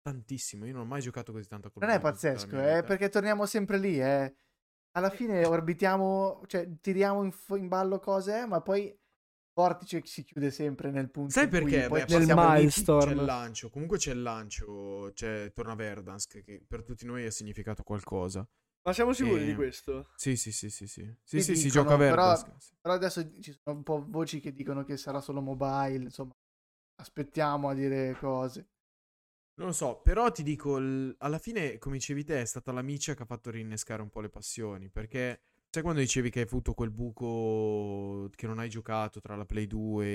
tantissimo, 0.03 0.67
io 0.67 0.75
non 0.75 0.83
ho 0.83 0.85
mai 0.85 1.01
giocato 1.01 1.33
così 1.33 1.49
tanto 1.49 1.69
a 1.69 1.71
Call 1.71 1.83
Non 1.89 1.91
of 1.91 1.97
è 1.97 2.03
pazzesco, 2.03 2.61
eh, 2.61 2.83
perché 2.83 3.09
torniamo 3.09 3.47
sempre 3.47 3.79
lì, 3.79 3.99
eh. 3.99 4.35
Alla 4.91 5.09
fine 5.09 5.47
orbitiamo, 5.49 6.43
cioè 6.47 6.69
tiriamo 6.79 7.25
in, 7.25 7.33
in 7.57 7.69
ballo 7.69 7.99
cose, 8.01 8.45
ma 8.45 8.61
poi 8.61 8.95
Vortice 9.55 10.03
si 10.05 10.25
chiude 10.25 10.51
sempre 10.51 10.91
nel 10.91 11.11
punto 11.11 11.33
Sai 11.33 11.49
perché? 11.49 11.89
poi 11.89 12.05
Beh, 12.05 12.19
nel 12.19 12.37
milestone. 12.37 13.07
C'è 13.07 13.19
il 13.19 13.25
lancio, 13.25 13.71
comunque 13.71 13.97
c'è 13.97 14.13
il 14.13 14.23
lancio, 14.23 15.11
c'è 15.15 15.51
torna 15.55 15.75
Verdansk, 15.75 16.43
che 16.45 16.63
per 16.69 16.85
tutti 16.85 17.07
noi 17.07 17.25
ha 17.25 17.31
significato 17.31 17.83
qualcosa. 17.83 18.47
Ma 18.89 18.95
siamo 18.95 19.13
sicuri 19.13 19.43
Eh, 19.43 19.47
di 19.49 19.55
questo? 19.55 20.07
Sì, 20.17 20.35
sì, 20.35 20.51
sì, 20.51 20.71
sì, 20.71 20.87
sì. 20.89 21.15
Sì, 21.23 21.43
sì, 21.43 21.55
si 21.57 21.69
gioca 21.69 21.93
a 21.95 21.99
però- 21.99 22.43
adesso 22.95 23.31
ci 23.39 23.53
sono 23.53 23.77
un 23.77 23.83
po' 23.83 24.03
voci 24.09 24.41
che 24.41 24.55
dicono 24.55 24.83
che 24.83 24.97
sarà 24.97 25.21
solo 25.21 25.43
mobile, 25.43 26.05
insomma, 26.05 26.35
aspettiamo 26.97 27.69
a 27.69 27.75
dire 27.75 28.17
cose. 28.19 28.67
Non 29.57 29.67
lo 29.69 29.73
so, 29.75 30.01
però 30.03 30.31
ti 30.31 30.43
dico, 30.43 30.79
il- 30.79 31.15
alla 31.19 31.39
fine, 31.39 31.77
come 31.79 31.97
dicevi 31.97 32.25
te, 32.25 32.41
è 32.41 32.45
stata 32.47 32.73
l'amicia 32.73 33.15
che 33.15 33.25
ha 33.25 33.27
fatto 33.27 33.51
rinnescare 33.51 34.01
un 34.01 34.09
po' 34.09 34.21
le 34.21 34.31
passioni, 34.31 34.89
perché 34.89 35.41
sai 35.69 35.83
quando 35.83 36.01
dicevi 36.01 36.31
che 36.31 36.39
hai 36.41 36.47
avuto 36.47 36.73
quel 36.75 36.91
buco 36.91 38.31
che 38.37 38.47
non 38.47 38.59
hai 38.59 38.71
giocato 38.71 39.21
tra 39.21 39.37
la 39.37 39.45
Play 39.45 39.67
2 39.67 40.07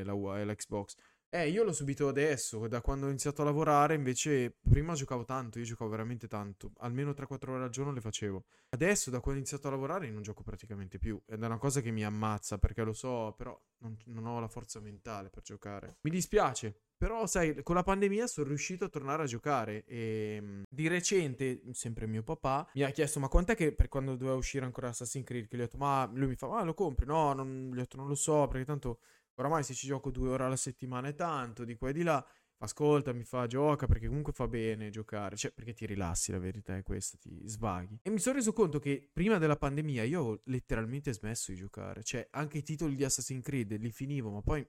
e 0.00 0.04
la, 0.04 0.12
e 0.38 0.44
l'Xbox? 0.44 0.94
Eh, 1.34 1.48
io 1.48 1.64
l'ho 1.64 1.72
subito 1.72 2.08
adesso, 2.08 2.68
da 2.68 2.82
quando 2.82 3.06
ho 3.06 3.08
iniziato 3.08 3.40
a 3.40 3.46
lavorare, 3.46 3.94
invece 3.94 4.54
prima 4.68 4.92
giocavo 4.92 5.24
tanto, 5.24 5.58
io 5.58 5.64
giocavo 5.64 5.88
veramente 5.88 6.28
tanto, 6.28 6.72
almeno 6.80 7.12
3-4 7.12 7.52
ore 7.52 7.64
al 7.64 7.70
giorno 7.70 7.90
le 7.90 8.02
facevo. 8.02 8.44
Adesso, 8.68 9.08
da 9.08 9.20
quando 9.20 9.40
ho 9.40 9.42
iniziato 9.42 9.66
a 9.66 9.70
lavorare, 9.70 10.10
non 10.10 10.20
gioco 10.20 10.42
praticamente 10.42 10.98
più, 10.98 11.18
ed 11.24 11.42
è 11.42 11.46
una 11.46 11.56
cosa 11.56 11.80
che 11.80 11.90
mi 11.90 12.04
ammazza, 12.04 12.58
perché 12.58 12.82
lo 12.82 12.92
so, 12.92 13.32
però 13.34 13.58
non, 13.78 13.96
non 14.08 14.26
ho 14.26 14.40
la 14.40 14.48
forza 14.48 14.78
mentale 14.80 15.30
per 15.30 15.42
giocare. 15.42 15.96
Mi 16.02 16.10
dispiace, 16.10 16.76
però 16.98 17.26
sai, 17.26 17.62
con 17.62 17.76
la 17.76 17.82
pandemia 17.82 18.26
sono 18.26 18.48
riuscito 18.48 18.84
a 18.84 18.88
tornare 18.88 19.22
a 19.22 19.26
giocare 19.26 19.84
e 19.86 20.38
mm, 20.38 20.62
di 20.68 20.86
recente, 20.86 21.62
sempre 21.72 22.06
mio 22.06 22.22
papà, 22.22 22.68
mi 22.74 22.82
ha 22.82 22.90
chiesto 22.90 23.20
ma 23.20 23.28
quant'è 23.28 23.56
che 23.56 23.72
per 23.72 23.88
quando 23.88 24.16
doveva 24.16 24.36
uscire 24.36 24.66
ancora 24.66 24.88
Assassin's 24.88 25.26
Creed, 25.26 25.48
che 25.48 25.56
gli 25.56 25.60
ho 25.60 25.64
detto 25.64 25.78
ma 25.78 26.08
lui 26.12 26.28
mi 26.28 26.36
fa 26.36 26.46
ma 26.46 26.62
lo 26.62 26.74
compri? 26.74 27.06
No, 27.06 27.32
non, 27.32 27.70
gli 27.72 27.78
ho 27.78 27.80
detto 27.80 27.96
non 27.96 28.06
lo 28.06 28.14
so, 28.14 28.46
perché 28.46 28.66
tanto 28.66 29.00
oramai 29.42 29.64
se 29.64 29.74
ci 29.74 29.86
gioco 29.86 30.10
due 30.10 30.30
ore 30.30 30.44
alla 30.44 30.56
settimana 30.56 31.08
è 31.08 31.14
tanto, 31.14 31.64
di 31.64 31.76
qua 31.76 31.90
e 31.90 31.92
di 31.92 32.02
là. 32.02 32.24
Ascolta, 32.58 33.12
mi 33.12 33.24
fa 33.24 33.48
gioca 33.48 33.86
perché 33.86 34.06
comunque 34.06 34.32
fa 34.32 34.46
bene 34.46 34.88
giocare, 34.90 35.34
cioè 35.36 35.50
perché 35.50 35.72
ti 35.72 35.84
rilassi, 35.84 36.30
la 36.30 36.38
verità 36.38 36.76
è 36.76 36.82
questa, 36.84 37.18
ti 37.18 37.42
svaghi. 37.48 37.98
E 38.02 38.10
mi 38.10 38.20
sono 38.20 38.36
reso 38.36 38.52
conto 38.52 38.78
che 38.78 39.10
prima 39.12 39.38
della 39.38 39.56
pandemia 39.56 40.04
io 40.04 40.22
ho 40.22 40.40
letteralmente 40.44 41.12
smesso 41.12 41.50
di 41.50 41.58
giocare, 41.58 42.04
cioè 42.04 42.28
anche 42.30 42.58
i 42.58 42.62
titoli 42.62 42.94
di 42.94 43.02
Assassin's 43.02 43.42
Creed 43.44 43.76
li 43.78 43.90
finivo, 43.90 44.30
ma 44.30 44.42
poi 44.42 44.64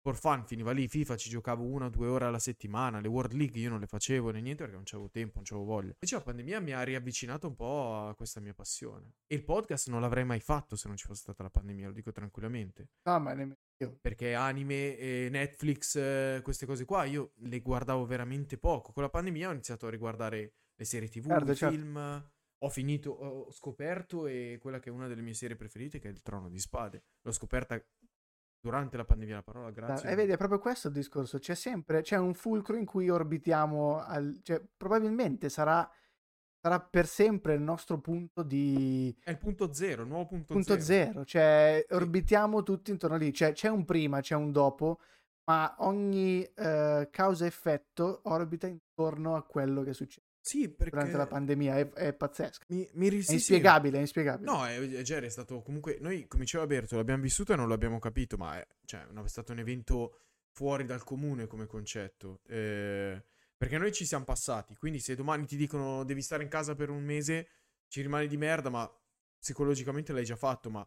for 0.00 0.14
fun 0.14 0.46
finiva 0.46 0.70
lì, 0.70 0.86
FIFA 0.86 1.16
ci 1.16 1.28
giocavo 1.28 1.64
una 1.64 1.86
o 1.86 1.88
due 1.88 2.06
ore 2.06 2.26
alla 2.26 2.38
settimana, 2.38 3.00
le 3.00 3.08
World 3.08 3.32
League 3.32 3.60
io 3.60 3.70
non 3.70 3.80
le 3.80 3.88
facevo 3.88 4.30
né 4.30 4.40
niente 4.40 4.62
perché 4.62 4.76
non 4.76 4.84
c'avevo 4.84 5.10
tempo, 5.10 5.32
non 5.34 5.44
c'avevo 5.44 5.66
voglia. 5.66 5.90
Invece 5.90 6.14
la 6.14 6.20
pandemia 6.20 6.60
mi 6.60 6.70
ha 6.70 6.82
riavvicinato 6.82 7.48
un 7.48 7.56
po' 7.56 8.06
a 8.06 8.14
questa 8.14 8.38
mia 8.38 8.54
passione. 8.54 9.14
E 9.26 9.34
il 9.34 9.42
podcast 9.42 9.88
non 9.88 10.00
l'avrei 10.00 10.24
mai 10.24 10.38
fatto 10.38 10.76
se 10.76 10.86
non 10.86 10.96
ci 10.96 11.06
fosse 11.06 11.22
stata 11.22 11.42
la 11.42 11.50
pandemia, 11.50 11.88
lo 11.88 11.92
dico 11.92 12.12
tranquillamente. 12.12 12.90
No, 13.02 13.18
ma 13.18 13.32
nemmeno 13.32 13.56
io. 13.78 13.98
Perché 14.00 14.34
anime, 14.34 14.96
e 14.96 15.28
Netflix, 15.30 15.96
eh, 15.96 16.40
queste 16.42 16.66
cose 16.66 16.84
qua, 16.84 17.04
io 17.04 17.32
le 17.36 17.60
guardavo 17.60 18.04
veramente 18.06 18.58
poco. 18.58 18.92
Con 18.92 19.02
la 19.02 19.10
pandemia 19.10 19.48
ho 19.48 19.52
iniziato 19.52 19.86
a 19.86 19.90
riguardare 19.90 20.54
le 20.74 20.84
serie 20.84 21.08
TV, 21.08 21.26
Certo, 21.26 21.52
i 21.52 21.56
certo. 21.56 21.74
film. 21.74 22.30
Ho 22.60 22.68
finito, 22.70 23.10
ho 23.10 23.50
scoperto 23.52 24.26
e 24.26 24.58
quella 24.60 24.78
che 24.80 24.88
è 24.88 24.92
una 24.92 25.08
delle 25.08 25.20
mie 25.20 25.34
serie 25.34 25.56
preferite, 25.56 25.98
che 25.98 26.08
è 26.08 26.10
Il 26.10 26.22
Trono 26.22 26.48
di 26.48 26.58
Spade. 26.58 27.04
L'ho 27.20 27.32
scoperta 27.32 27.78
durante 28.58 28.96
la 28.96 29.04
pandemia 29.04 29.36
la 29.36 29.42
parola 29.42 29.70
grazie. 29.70 30.08
E 30.10 30.14
vedi, 30.14 30.32
è 30.32 30.36
proprio 30.38 30.58
questo 30.58 30.88
il 30.88 30.94
discorso. 30.94 31.38
C'è 31.38 31.54
sempre, 31.54 32.00
c'è 32.00 32.16
un 32.16 32.32
fulcro 32.34 32.76
in 32.76 32.86
cui 32.86 33.10
orbitiamo, 33.10 34.02
al- 34.02 34.40
cioè, 34.42 34.62
probabilmente 34.76 35.50
sarà, 35.50 35.88
sarà 36.66 36.80
per 36.80 37.06
sempre 37.06 37.54
il 37.54 37.60
nostro 37.60 38.00
punto 38.00 38.42
di 38.42 39.16
È 39.22 39.30
il 39.30 39.38
punto 39.38 39.72
zero, 39.72 40.02
il 40.02 40.08
nuovo 40.08 40.26
punto, 40.26 40.52
punto 40.54 40.80
zero. 40.80 40.82
zero, 40.82 41.24
cioè 41.24 41.86
orbitiamo 41.90 42.62
tutti 42.64 42.90
intorno 42.90 43.16
lì, 43.16 43.32
cioè 43.32 43.52
c'è 43.52 43.68
un 43.68 43.84
prima, 43.84 44.20
c'è 44.20 44.34
un 44.34 44.50
dopo, 44.50 44.98
ma 45.44 45.76
ogni 45.78 46.42
eh, 46.42 47.08
causa-effetto 47.10 48.22
orbita 48.24 48.66
intorno 48.66 49.36
a 49.36 49.44
quello 49.44 49.82
che 49.82 49.92
succede 49.92 50.26
Sì, 50.40 50.68
perché 50.68 50.90
durante 50.90 51.16
la 51.16 51.26
pandemia, 51.28 51.76
è, 51.78 51.88
è 51.92 52.12
pazzesco, 52.14 52.64
mi, 52.68 52.88
mi 52.94 53.08
ri- 53.10 53.18
è 53.18 53.20
sì, 53.20 53.26
sì. 53.26 53.34
inspiegabile, 53.34 53.98
è 53.98 54.00
inspiegabile. 54.00 54.50
No, 54.50 54.66
è, 54.66 54.76
è- 54.78 55.02
Jerry 55.02 55.26
è 55.26 55.30
stato 55.30 55.62
comunque. 55.62 55.98
Noi, 56.00 56.26
come 56.26 56.42
diceva 56.42 56.66
Berto, 56.66 56.96
l'abbiamo 56.96 57.22
vissuto 57.22 57.52
e 57.52 57.56
non 57.56 57.68
l'abbiamo 57.68 57.98
capito, 58.00 58.36
ma 58.36 58.58
è, 58.58 58.66
cioè, 58.84 59.06
è 59.06 59.28
stato 59.28 59.52
un 59.52 59.58
evento 59.60 60.18
fuori 60.50 60.84
dal 60.84 61.04
comune 61.04 61.46
come 61.46 61.66
concetto. 61.66 62.40
eh, 62.48 63.22
perché 63.56 63.78
noi 63.78 63.92
ci 63.92 64.04
siamo 64.04 64.24
passati. 64.24 64.76
Quindi, 64.76 65.00
se 65.00 65.14
domani 65.14 65.46
ti 65.46 65.56
dicono 65.56 66.04
devi 66.04 66.22
stare 66.22 66.42
in 66.42 66.48
casa 66.48 66.74
per 66.74 66.90
un 66.90 67.02
mese, 67.02 67.48
ci 67.88 68.02
rimani 68.02 68.26
di 68.26 68.36
merda, 68.36 68.68
ma 68.68 68.90
psicologicamente 69.38 70.12
l'hai 70.12 70.24
già 70.24 70.36
fatto. 70.36 70.70
Ma 70.70 70.86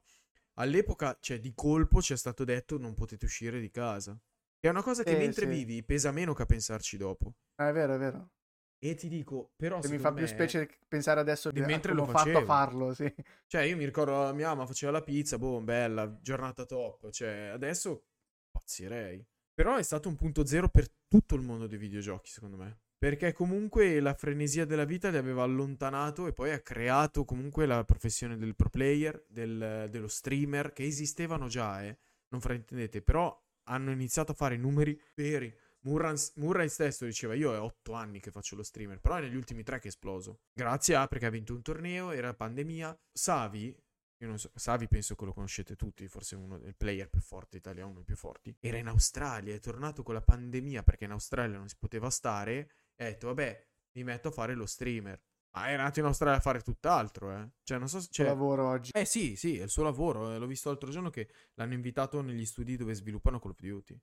all'epoca, 0.55 1.17
cioè, 1.19 1.39
di 1.39 1.53
colpo 1.53 2.01
ci 2.01 2.13
è 2.13 2.17
stato 2.17 2.43
detto 2.43 2.77
non 2.77 2.93
potete 2.93 3.25
uscire 3.25 3.59
di 3.59 3.69
casa. 3.69 4.19
È 4.59 4.67
una 4.67 4.83
cosa 4.83 5.03
che 5.03 5.11
Sì, 5.11 5.17
mentre 5.17 5.45
sì. 5.45 5.51
vivi 5.51 5.83
pesa 5.83 6.11
meno 6.11 6.33
che 6.33 6.41
a 6.41 6.45
pensarci 6.45 6.97
dopo. 6.97 7.33
Ah, 7.55 7.69
è 7.69 7.71
vero, 7.71 7.95
è 7.95 7.97
vero. 7.97 8.31
E 8.77 8.95
ti 8.95 9.07
dico, 9.07 9.51
però. 9.55 9.79
Che 9.79 9.89
mi 9.89 9.97
fa 9.97 10.13
più 10.13 10.25
specie 10.25 10.79
pensare 10.87 11.19
adesso 11.19 11.51
di 11.51 11.61
mentre 11.61 11.93
come 11.93 12.05
lo 12.05 12.09
ho 12.09 12.11
fatto 12.11 12.37
a 12.37 12.43
farlo, 12.45 12.93
sì. 12.93 13.13
Cioè, 13.47 13.63
io 13.63 13.75
mi 13.75 13.85
ricordo 13.85 14.23
la 14.23 14.33
mia 14.33 14.47
mamma 14.49 14.65
faceva 14.65 14.91
la 14.91 15.01
pizza, 15.01 15.37
boh, 15.37 15.61
bella, 15.61 16.19
giornata 16.21 16.65
top. 16.65 17.09
Cioè, 17.09 17.51
adesso 17.53 18.05
pazzirei. 18.51 19.25
Però 19.53 19.75
è 19.75 19.83
stato 19.83 20.07
un 20.07 20.15
punto 20.15 20.45
zero 20.45 20.69
per 20.69 20.87
tutto 21.09 21.35
il 21.35 21.41
mondo 21.41 21.67
dei 21.67 21.77
videogiochi, 21.77 22.29
secondo 22.29 22.55
me. 22.55 22.79
Perché 22.97 23.33
comunque 23.33 23.99
la 23.99 24.13
frenesia 24.13 24.65
della 24.65 24.85
vita 24.85 25.09
li 25.09 25.17
aveva 25.17 25.43
allontanato 25.43 26.27
e 26.27 26.33
poi 26.33 26.51
ha 26.51 26.59
creato 26.59 27.25
comunque 27.25 27.65
la 27.65 27.83
professione 27.83 28.37
del 28.37 28.55
pro 28.55 28.69
player, 28.69 29.25
del- 29.27 29.87
dello 29.89 30.07
streamer, 30.07 30.71
che 30.71 30.83
esistevano 30.83 31.47
già, 31.47 31.83
eh. 31.83 31.97
Non 32.29 32.41
fraintendete, 32.41 33.01
però 33.01 33.37
hanno 33.63 33.91
iniziato 33.91 34.33
a 34.33 34.35
fare 34.35 34.57
numeri 34.57 34.99
veri. 35.15 35.53
Murray 35.81 36.67
stesso 36.67 37.05
diceva 37.05 37.35
io 37.35 37.53
è 37.53 37.59
otto 37.59 37.93
anni 37.93 38.19
che 38.19 38.31
faccio 38.31 38.57
lo 38.57 38.63
streamer, 38.63 38.99
però 38.99 39.15
è 39.15 39.21
negli 39.21 39.35
ultimi 39.35 39.63
tre 39.63 39.79
che 39.79 39.85
è 39.85 39.87
esploso. 39.87 40.41
Grazie 40.53 40.95
a 40.95 41.07
perché 41.07 41.25
ha 41.25 41.29
vinto 41.29 41.53
un 41.53 41.61
torneo, 41.61 42.11
era 42.11 42.33
pandemia. 42.33 42.99
Savi, 43.13 43.73
io 44.21 44.27
non 44.27 44.37
so, 44.37 44.51
Savi 44.55 44.87
penso 44.87 45.15
che 45.15 45.25
lo 45.25 45.33
conoscete 45.33 45.75
tutti, 45.75 46.07
forse 46.07 46.35
uno 46.35 46.57
del 46.57 46.75
player 46.75 47.09
più 47.09 47.21
forte 47.21 47.57
italiano, 47.57 47.87
uno 47.89 47.97
dei 47.97 48.05
più 48.05 48.15
forti. 48.15 48.55
Era 48.59 48.77
in 48.77 48.87
Australia, 48.87 49.53
è 49.53 49.59
tornato 49.59 50.03
con 50.03 50.13
la 50.13 50.21
pandemia 50.21 50.83
perché 50.83 51.05
in 51.05 51.11
Australia 51.11 51.57
non 51.57 51.67
si 51.69 51.77
poteva 51.77 52.09
stare 52.09 52.69
e 52.95 53.05
ha 53.05 53.07
detto 53.07 53.27
vabbè 53.27 53.67
mi 53.93 54.03
metto 54.03 54.27
a 54.27 54.31
fare 54.31 54.53
lo 54.55 54.65
streamer. 54.65 55.21
Ma 55.51 55.67
è 55.67 55.75
nato 55.77 55.99
in 55.99 56.05
Australia 56.05 56.37
a 56.37 56.41
fare 56.41 56.61
tutt'altro, 56.61 57.31
eh. 57.35 57.49
Cioè 57.63 57.79
non 57.79 57.87
so 57.89 57.99
se... 57.99 58.07
Cioè, 58.11 58.25
Cioè, 58.25 58.35
lavoro 58.35 58.67
oggi. 58.69 58.91
eh 58.93 59.05
sì, 59.05 59.35
sì, 59.35 59.57
è 59.57 59.63
il 59.63 59.69
suo 59.69 59.83
lavoro. 59.83 60.33
eh, 60.33 60.37
L'ho 60.37 60.45
visto 60.47 60.69
l'altro 60.69 60.91
giorno 60.91 61.09
che 61.09 61.29
l'hanno 61.55 61.73
invitato 61.73 62.21
negli 62.21 62.45
studi 62.45 62.75
dove 62.77 62.93
sviluppano 62.93 63.39
Call 63.39 63.51
of 63.51 63.59
Duty. 63.59 63.99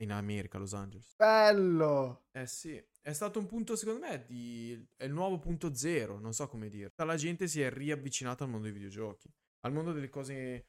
In 0.00 0.12
America, 0.12 0.58
Los 0.58 0.74
Angeles. 0.74 1.14
Bello! 1.16 2.26
Eh 2.30 2.46
sì, 2.46 2.80
è 3.00 3.12
stato 3.12 3.38
un 3.38 3.46
punto 3.46 3.74
secondo 3.74 4.06
me 4.06 4.24
di... 4.26 4.86
è 4.96 5.04
il 5.04 5.12
nuovo 5.12 5.38
punto 5.38 5.74
zero, 5.74 6.20
non 6.20 6.32
so 6.32 6.46
come 6.46 6.68
dire. 6.68 6.92
La 6.94 7.16
gente 7.16 7.48
si 7.48 7.60
è 7.60 7.70
riavvicinata 7.70 8.44
al 8.44 8.50
mondo 8.50 8.66
dei 8.66 8.74
videogiochi, 8.74 9.28
al 9.60 9.72
mondo 9.72 9.92
delle 9.92 10.08
cose 10.08 10.68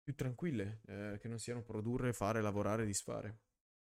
più 0.00 0.14
tranquille, 0.14 0.80
eh, 0.86 1.18
che 1.20 1.26
non 1.26 1.40
siano 1.40 1.62
produrre, 1.62 2.12
fare, 2.12 2.40
lavorare, 2.40 2.86
disfare. 2.86 3.40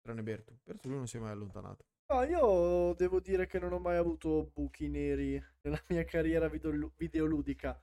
Tranne 0.01 0.23
Berto. 0.23 0.59
Berto 0.63 0.87
lui 0.87 0.97
non 0.97 1.07
si 1.07 1.17
è 1.17 1.19
mai 1.19 1.31
allontanato. 1.31 1.85
No, 2.09 2.23
io 2.23 2.93
devo 2.93 3.19
dire 3.19 3.45
che 3.45 3.59
non 3.59 3.73
ho 3.73 3.79
mai 3.79 3.97
avuto 3.97 4.49
buchi 4.53 4.87
neri 4.87 5.39
nella 5.61 5.83
mia 5.89 6.05
carriera 6.05 6.47
videolu- 6.47 6.93
videoludica. 6.95 7.79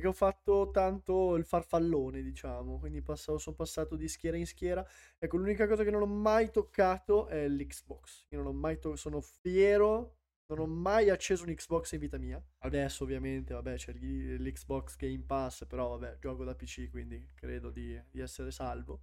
Che 0.00 0.06
ho 0.06 0.12
fatto 0.12 0.70
tanto 0.72 1.34
il 1.36 1.44
farfallone, 1.44 2.22
diciamo. 2.22 2.78
Quindi 2.78 3.02
passo- 3.02 3.38
sono 3.38 3.56
passato 3.56 3.96
di 3.96 4.08
schiera 4.08 4.36
in 4.36 4.46
schiera. 4.46 4.84
Ecco, 5.18 5.36
l'unica 5.36 5.66
cosa 5.66 5.84
che 5.84 5.90
non 5.90 6.02
ho 6.02 6.06
mai 6.06 6.50
toccato 6.50 7.26
è 7.26 7.48
l'Xbox. 7.48 8.26
Io 8.30 8.38
non 8.38 8.46
ho 8.48 8.52
mai 8.52 8.78
to- 8.78 8.96
sono 8.96 9.20
fiero. 9.20 10.14
Non 10.46 10.60
ho 10.60 10.66
mai 10.66 11.10
acceso 11.10 11.44
un 11.44 11.54
Xbox 11.54 11.92
in 11.92 11.98
vita 12.00 12.16
mia. 12.18 12.42
Adesso, 12.58 13.04
ovviamente, 13.04 13.52
vabbè, 13.54 13.74
c'è 13.76 13.92
l'Xbox 13.92 14.96
Game 14.96 15.24
Pass. 15.26 15.66
Però, 15.66 15.90
vabbè, 15.98 16.18
gioco 16.20 16.44
da 16.44 16.54
PC, 16.54 16.88
quindi 16.90 17.30
credo 17.34 17.70
di, 17.70 18.00
di 18.10 18.20
essere 18.20 18.50
salvo. 18.50 19.02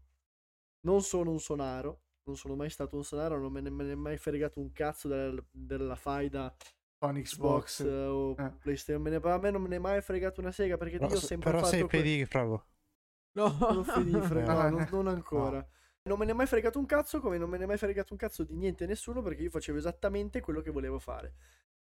Non 0.82 1.02
sono 1.02 1.32
un 1.32 1.40
sonaro. 1.40 2.02
Non 2.24 2.38
sono 2.38 2.56
mai 2.56 2.70
stato 2.70 2.96
un 2.96 3.04
sonaro. 3.04 3.40
Non 3.40 3.52
me 3.52 3.62
ne, 3.62 3.70
me 3.70 3.84
ne 3.84 3.92
è 3.94 3.96
mai 3.96 4.18
fregato 4.18 4.60
un 4.60 4.72
cazzo 4.72 5.08
del- 5.08 5.44
della 5.52 5.96
faida 5.96 6.56
Con 6.98 7.16
Xbox 7.22 7.78
Xbox. 7.78 7.80
eh, 7.82 8.06
o 8.06 8.36
Eh. 8.38 8.52
PlayStation. 8.62 9.02
Me 9.02 9.10
ne- 9.10 9.16
a 9.22 9.38
me 9.38 9.52
non 9.52 9.62
me 9.62 9.68
ne 9.68 9.76
è 9.76 9.80
mai 9.80 10.02
fregato 10.02 10.40
una 10.42 10.52
sega 10.52 10.78
perché 10.78 10.98
Però, 10.98 11.10
io 11.10 11.16
ho 11.16 11.20
se- 11.20 11.26
sempre 11.28 11.50
però 11.52 11.64
fatto 11.64 11.72
sei 11.76 11.88
que- 11.88 12.02
PD, 12.02 12.28
bravo. 12.28 12.66
No, 13.38 13.50
sono 13.60 13.84
fedifre, 13.84 14.44
no, 14.46 14.70
non, 14.70 14.88
non 14.92 15.04
no. 15.06 15.10
ancora. 15.10 15.68
Non 16.08 16.18
me 16.20 16.26
ne 16.26 16.32
è 16.32 16.36
mai 16.36 16.46
fregato 16.46 16.80
un 16.80 16.86
cazzo, 16.86 17.20
come 17.20 17.38
non 17.38 17.50
me 17.50 17.58
ne 17.58 17.64
è 17.64 17.68
mai 17.68 17.78
fregato 17.78 18.14
un 18.14 18.20
cazzo 18.20 18.44
di 18.44 18.56
niente 18.56 18.86
nessuno, 18.86 19.22
perché 19.22 19.42
io 19.42 19.50
facevo 19.50 19.78
esattamente 19.78 20.40
quello 20.40 20.62
che 20.62 20.70
volevo 20.72 21.00
fare. 21.00 21.34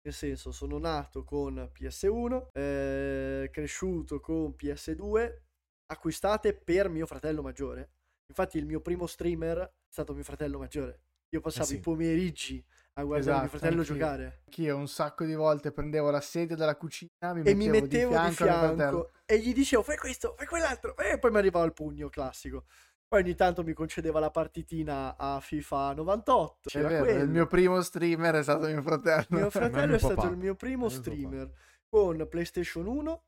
Nel 0.05 0.13
senso, 0.13 0.51
sono 0.51 0.77
nato 0.79 1.23
con 1.23 1.69
PS1, 1.71 2.49
eh, 2.53 3.49
cresciuto 3.51 4.19
con 4.19 4.53
PS2, 4.55 5.41
acquistate 5.87 6.53
per 6.53 6.89
mio 6.89 7.05
fratello 7.05 7.41
maggiore. 7.41 7.91
Infatti 8.27 8.57
il 8.57 8.65
mio 8.65 8.79
primo 8.81 9.05
streamer 9.07 9.57
è 9.59 9.71
stato 9.89 10.13
mio 10.13 10.23
fratello 10.23 10.57
maggiore. 10.57 11.01
Io 11.33 11.41
passavo 11.41 11.65
sì. 11.65 11.75
i 11.75 11.79
pomeriggi 11.79 12.65
a 12.95 13.03
guardare 13.03 13.37
mio 13.37 13.45
Esatto, 13.45 13.57
fratello 13.57 13.79
anch'io. 13.81 13.95
giocare. 13.95 14.41
Anch'io 14.45 14.77
un 14.77 14.87
sacco 14.87 15.25
di 15.25 15.33
volte 15.33 15.71
prendevo 15.71 16.11
la 16.11 16.21
sedia 16.21 16.55
della 16.55 16.75
cucina 16.75 17.33
mi 17.33 17.41
e 17.43 17.53
mi 17.55 17.69
mettevo 17.69 18.13
di 18.19 18.19
mio 18.21 18.31
fratello. 18.31 18.75
fianco 18.75 19.11
e 19.25 19.39
gli 19.39 19.53
dicevo 19.53 19.81
fai 19.83 19.97
questo, 19.97 20.35
fai 20.37 20.45
quell'altro 20.45 20.95
e 20.97 21.17
poi 21.17 21.31
mi 21.31 21.37
arrivava 21.37 21.65
il 21.65 21.73
pugno 21.73 22.09
classico 22.09 22.65
poi 23.07 23.21
ogni 23.21 23.35
tanto 23.35 23.63
mi 23.63 23.73
concedeva 23.73 24.19
la 24.19 24.31
partitina 24.31 25.15
a 25.17 25.39
FIFA 25.39 25.93
98 25.93 26.69
È 26.69 26.71
c'era 26.71 26.87
vero, 26.87 27.03
quello. 27.03 27.23
il 27.23 27.29
mio 27.29 27.47
primo 27.47 27.81
streamer 27.81 28.35
è 28.35 28.43
stato 28.43 28.65
mio 28.67 28.81
fratello. 28.81 29.25
Mio 29.29 29.39
Ma 29.41 29.49
fratello 29.49 29.85
mio 29.87 29.95
è 29.95 29.99
stato 29.99 30.15
papà. 30.15 30.29
il 30.29 30.37
mio 30.37 30.55
primo 30.55 30.87
mio 30.87 30.89
streamer 30.89 31.51
con 31.89 32.27
PlayStation 32.27 32.85
1 32.87 33.23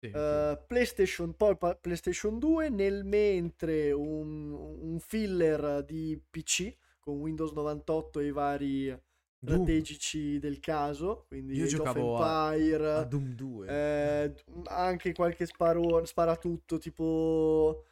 Sì, 0.00 0.08
sì. 0.08 0.14
eh, 0.14 0.64
PlayStation 0.66 1.34
poi 1.36 1.56
PlayStation 1.80 2.38
2 2.38 2.68
nel 2.68 3.04
mentre 3.04 3.90
un, 3.92 4.52
un 4.52 4.98
filler 5.00 5.82
di 5.84 6.20
PC 6.30 6.76
con 7.02 7.18
Windows 7.18 7.52
98 7.52 8.20
e 8.20 8.26
i 8.26 8.30
vari 8.32 8.86
Doom. 8.86 9.64
strategici 9.64 10.38
del 10.38 10.60
caso 10.60 11.24
quindi 11.26 11.54
Io 11.56 11.64
Age 11.64 11.76
giocavo 11.76 12.16
a- 12.22 12.54
Empire 12.54 12.92
A 12.92 13.02
Doom 13.04 13.34
2. 13.34 13.66
eh, 13.68 14.34
anche 14.68 15.12
qualche 15.12 15.46
sparo, 15.46 16.04
sparatutto 16.04 16.78
tipo 16.78 17.84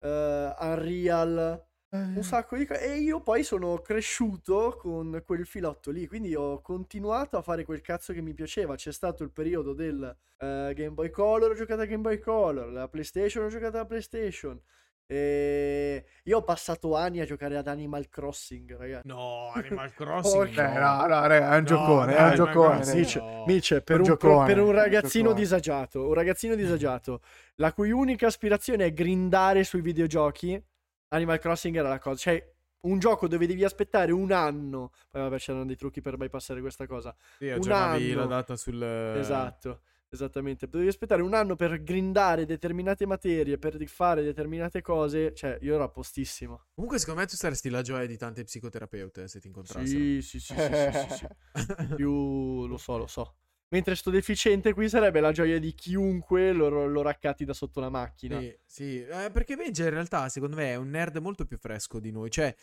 eh, 0.00 0.54
Unreal, 0.60 1.64
un 1.90 2.22
sacco 2.22 2.56
di 2.58 2.66
cose. 2.66 2.82
E 2.82 2.98
io 2.98 3.22
poi 3.22 3.42
sono 3.42 3.78
cresciuto 3.80 4.76
con 4.78 5.22
quel 5.24 5.46
filotto 5.46 5.90
lì, 5.90 6.06
quindi 6.06 6.34
ho 6.34 6.60
continuato 6.60 7.38
a 7.38 7.42
fare 7.42 7.64
quel 7.64 7.80
cazzo 7.80 8.12
che 8.12 8.20
mi 8.20 8.34
piaceva. 8.34 8.74
C'è 8.76 8.92
stato 8.92 9.22
il 9.22 9.30
periodo 9.30 9.72
del 9.72 10.04
eh, 10.36 10.72
Game 10.76 10.90
Boy 10.90 11.08
Color, 11.10 11.52
ho 11.52 11.54
giocato 11.54 11.80
a 11.80 11.86
Game 11.86 12.02
Boy 12.02 12.18
Color, 12.18 12.70
la 12.70 12.88
PlayStation, 12.88 13.44
ho 13.44 13.48
giocato 13.48 13.76
alla 13.78 13.86
PlayStation. 13.86 14.60
E 15.10 16.04
io 16.24 16.36
ho 16.38 16.42
passato 16.44 16.94
anni 16.94 17.20
a 17.20 17.24
giocare 17.24 17.56
ad 17.56 17.66
Animal 17.66 18.08
Crossing, 18.10 18.76
ragazzi. 18.76 19.06
No, 19.06 19.50
Animal 19.54 19.94
Crossing. 19.94 20.58
Eh, 20.58 20.78
no, 20.78 21.06
no, 21.06 21.26
raga, 21.26 21.54
è 21.54 21.56
un 21.56 21.64
No, 21.64 21.64
giocone, 21.64 22.14
è 22.14 22.20
dai, 22.20 22.24
un 22.24 22.28
ma 22.28 22.34
giocone. 22.34 22.84
Mice, 22.84 23.20
No. 23.20 23.44
Mice, 23.46 23.80
per, 23.82 23.96
Un 23.96 24.02
un, 24.02 24.04
giocone, 24.04 24.44
per 24.44 24.58
un 24.60 24.66
un 24.66 24.72
ragazzino 24.72 25.30
giocone. 25.30 25.40
disagiato, 25.40 26.06
un 26.06 26.14
ragazzino 26.14 26.54
disagiato, 26.54 27.22
la 27.56 27.72
cui 27.72 27.90
unica 27.90 28.26
aspirazione 28.26 28.84
è 28.86 28.92
grindare 28.92 29.64
sui 29.64 29.80
videogiochi, 29.80 30.62
Animal 31.08 31.38
Crossing 31.38 31.76
era 31.76 31.88
la 31.88 31.98
cosa. 31.98 32.16
Cioè, 32.16 32.52
un 32.80 32.98
gioco 32.98 33.26
dove 33.28 33.46
devi 33.46 33.64
aspettare 33.64 34.12
un 34.12 34.30
anno. 34.30 34.92
Poi 35.10 35.22
vabbè, 35.22 35.38
c'erano 35.38 35.64
dei 35.64 35.76
trucchi 35.76 36.02
per 36.02 36.16
bypassare 36.18 36.60
questa 36.60 36.86
cosa. 36.86 37.14
Sì, 37.38 37.46
un 37.46 37.52
aggiornavi 37.54 38.12
la 38.12 38.22
anno. 38.22 38.26
data 38.26 38.56
sul... 38.56 38.82
Esatto. 38.82 39.80
Esattamente, 40.10 40.66
dovevi 40.66 40.88
aspettare 40.88 41.20
un 41.20 41.34
anno 41.34 41.54
per 41.54 41.82
grindare 41.82 42.46
determinate 42.46 43.04
materie, 43.04 43.58
per 43.58 43.76
fare 43.86 44.22
determinate 44.22 44.80
cose. 44.80 45.34
Cioè, 45.34 45.58
io 45.60 45.74
ero 45.74 45.84
a 45.84 45.90
postissimo. 45.90 46.68
Comunque, 46.74 46.98
secondo 46.98 47.20
me 47.20 47.26
tu 47.26 47.36
saresti 47.36 47.68
la 47.68 47.82
gioia 47.82 48.06
di 48.06 48.16
tante 48.16 48.42
psicoterapeute 48.42 49.28
se 49.28 49.38
ti 49.38 49.48
incontrassero. 49.48 49.86
Sì, 49.86 50.22
sì, 50.22 50.40
sì, 50.40 50.54
sì, 50.54 50.54
sì, 50.54 50.92
sì, 50.92 51.14
sì. 51.14 51.94
Più 51.94 52.66
lo 52.66 52.78
so, 52.78 52.96
lo 52.96 53.06
so. 53.06 53.36
Mentre 53.70 53.96
sto 53.96 54.08
deficiente 54.08 54.72
qui 54.72 54.88
sarebbe 54.88 55.20
la 55.20 55.30
gioia 55.30 55.58
di 55.58 55.74
chiunque 55.74 56.52
lo, 56.52 56.86
lo 56.86 57.02
raccatti 57.02 57.44
da 57.44 57.52
sotto 57.52 57.80
la 57.80 57.90
macchina. 57.90 58.40
Sì, 58.40 58.58
sì. 58.64 59.04
Eh, 59.04 59.30
perché 59.30 59.56
Benja 59.56 59.84
in 59.84 59.90
realtà, 59.90 60.30
secondo 60.30 60.56
me, 60.56 60.72
è 60.72 60.76
un 60.76 60.88
nerd 60.88 61.18
molto 61.18 61.44
più 61.44 61.58
fresco 61.58 62.00
di 62.00 62.10
noi. 62.10 62.30
Cioè, 62.30 62.54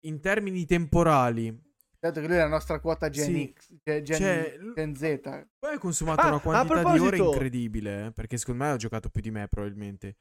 in 0.00 0.20
termini 0.20 0.66
temporali, 0.66 1.58
Dato 2.04 2.20
che 2.20 2.26
lui 2.26 2.36
è 2.36 2.40
la 2.40 2.48
nostra 2.48 2.80
quota 2.80 3.08
Gen 3.08 3.24
Sì. 3.24 3.54
X, 3.56 3.72
Gen, 3.82 4.04
Cioè, 4.04 4.58
Gen 4.74 4.94
Z. 4.94 5.20
poi 5.58 5.70
hai 5.70 5.78
consumato 5.78 6.20
Ah, 6.20 6.28
una 6.28 6.38
quantità 6.38 6.82
di 6.92 6.98
ore 6.98 7.16
incredibile. 7.16 8.06
eh, 8.06 8.12
perché 8.12 8.36
secondo 8.36 8.62
me 8.62 8.70
ha 8.72 8.76
giocato 8.76 9.08
più 9.08 9.22
di 9.22 9.30
me, 9.30 9.48
probabilmente. 9.48 10.16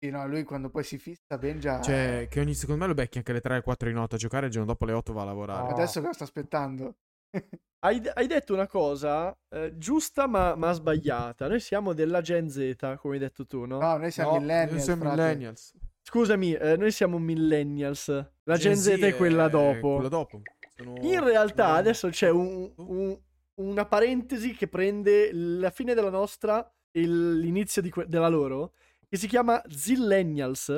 Sì, 0.00 0.10
no, 0.10 0.26
lui 0.26 0.42
quando 0.42 0.68
poi 0.68 0.82
si 0.82 0.98
fissa 0.98 1.38
ben 1.38 1.60
già... 1.60 1.80
Cioè, 1.80 2.26
che 2.28 2.40
ogni 2.40 2.54
secondo 2.54 2.80
me 2.80 2.88
lo 2.88 2.94
becchi 2.94 3.18
anche 3.18 3.30
alle 3.30 3.40
3 3.40 3.62
4 3.62 3.86
di 3.88 3.94
notte 3.94 4.16
a 4.16 4.18
giocare 4.18 4.44
e 4.44 4.46
il 4.46 4.52
giorno 4.52 4.66
dopo 4.66 4.82
alle 4.82 4.94
8 4.94 5.12
va 5.12 5.22
a 5.22 5.26
lavorare. 5.26 5.72
Adesso 5.74 6.00
cosa 6.00 6.12
sta 6.12 6.24
aspettando? 6.24 6.96
Hai, 7.80 8.02
hai 8.14 8.26
detto 8.26 8.52
una 8.54 8.66
cosa 8.66 9.32
eh, 9.50 9.78
giusta 9.78 10.26
ma, 10.26 10.56
ma 10.56 10.72
sbagliata. 10.72 11.46
Noi 11.46 11.60
siamo 11.60 11.92
della 11.92 12.20
Gen 12.20 12.50
Z, 12.50 12.96
come 12.98 13.14
hai 13.14 13.20
detto 13.20 13.46
tu, 13.46 13.64
no? 13.66 13.78
No, 13.78 13.96
noi 13.98 14.10
siamo 14.10 14.32
No, 14.32 14.40
millennials, 14.40 14.72
noi 14.72 14.80
siamo 14.80 15.02
frate. 15.04 15.22
millennials. 15.22 15.72
Scusami, 16.02 16.54
eh, 16.54 16.76
noi 16.76 16.90
siamo 16.90 17.18
millennials. 17.18 18.08
La 18.08 18.56
Gen, 18.56 18.72
Gen 18.72 18.98
Z 18.98 19.02
è 19.02 19.14
quella 19.14 19.46
dopo. 19.46 19.92
Quella 19.94 20.08
dopo. 20.08 20.42
Sono- 20.78 20.94
In 21.00 21.22
realtà 21.24 21.70
adesso 21.72 22.08
c'è 22.08 22.30
un- 22.30 22.72
un- 22.76 23.18
una 23.54 23.84
parentesi 23.86 24.52
che 24.54 24.68
prende 24.68 25.30
la 25.32 25.70
fine 25.70 25.92
della 25.94 26.10
nostra 26.10 26.64
e 26.92 27.00
l'inizio 27.00 27.82
di 27.82 27.90
que- 27.90 28.06
della 28.06 28.28
loro, 28.28 28.72
che 29.08 29.16
si 29.16 29.26
chiama 29.26 29.60
Zillennials. 29.68 30.68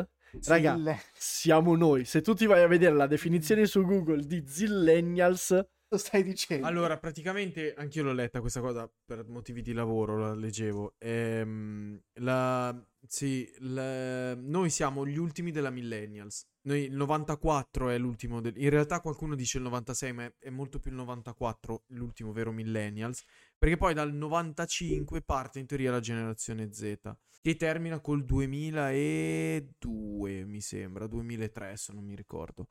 Raga, 0.46 0.74
Zille- 0.76 1.00
siamo 1.12 1.76
noi. 1.76 2.04
Se 2.06 2.22
tu 2.22 2.32
ti 2.34 2.46
vai 2.46 2.62
a 2.62 2.66
vedere 2.66 2.94
la 2.94 3.06
definizione 3.06 3.66
su 3.66 3.84
Google 3.84 4.24
di 4.24 4.42
Zillennials, 4.46 5.60
stai 5.98 6.22
dicendo? 6.22 6.66
Allora, 6.66 6.98
praticamente 6.98 7.74
anch'io 7.74 8.02
l'ho 8.02 8.12
letta 8.12 8.40
questa 8.40 8.60
cosa 8.60 8.90
per 9.04 9.26
motivi 9.28 9.62
di 9.62 9.72
lavoro, 9.72 10.18
la 10.18 10.34
leggevo. 10.34 10.94
Ehm, 10.98 12.00
la- 12.14 12.84
sì, 13.06 13.50
la- 13.60 14.34
noi 14.34 14.68
siamo 14.70 15.06
gli 15.06 15.16
ultimi 15.16 15.50
della 15.52 15.70
Millennials. 15.70 16.46
Noi, 16.62 16.84
il 16.84 16.92
94 16.94 17.88
è 17.88 17.96
l'ultimo. 17.98 18.40
del- 18.42 18.56
in 18.58 18.68
realtà 18.70 19.00
qualcuno 19.00 19.34
dice 19.34 19.56
il 19.58 19.64
96, 19.64 20.12
ma 20.12 20.24
è, 20.24 20.34
è 20.38 20.50
molto 20.50 20.78
più 20.78 20.90
il 20.90 20.96
94 20.98 21.84
l'ultimo 21.88 22.32
vero 22.32 22.52
Millennials. 22.52 23.24
Perché 23.58 23.76
poi 23.78 23.94
dal 23.94 24.12
95 24.12 25.22
parte 25.22 25.58
in 25.60 25.66
teoria 25.66 25.90
la 25.90 26.00
generazione 26.00 26.70
Z, 26.72 26.98
che 27.40 27.56
termina 27.56 28.00
col 28.00 28.24
2002, 28.24 30.44
mi 30.44 30.60
sembra, 30.60 31.06
2003, 31.06 31.76
se 31.76 31.92
non 31.94 32.04
mi 32.04 32.14
ricordo. 32.14 32.68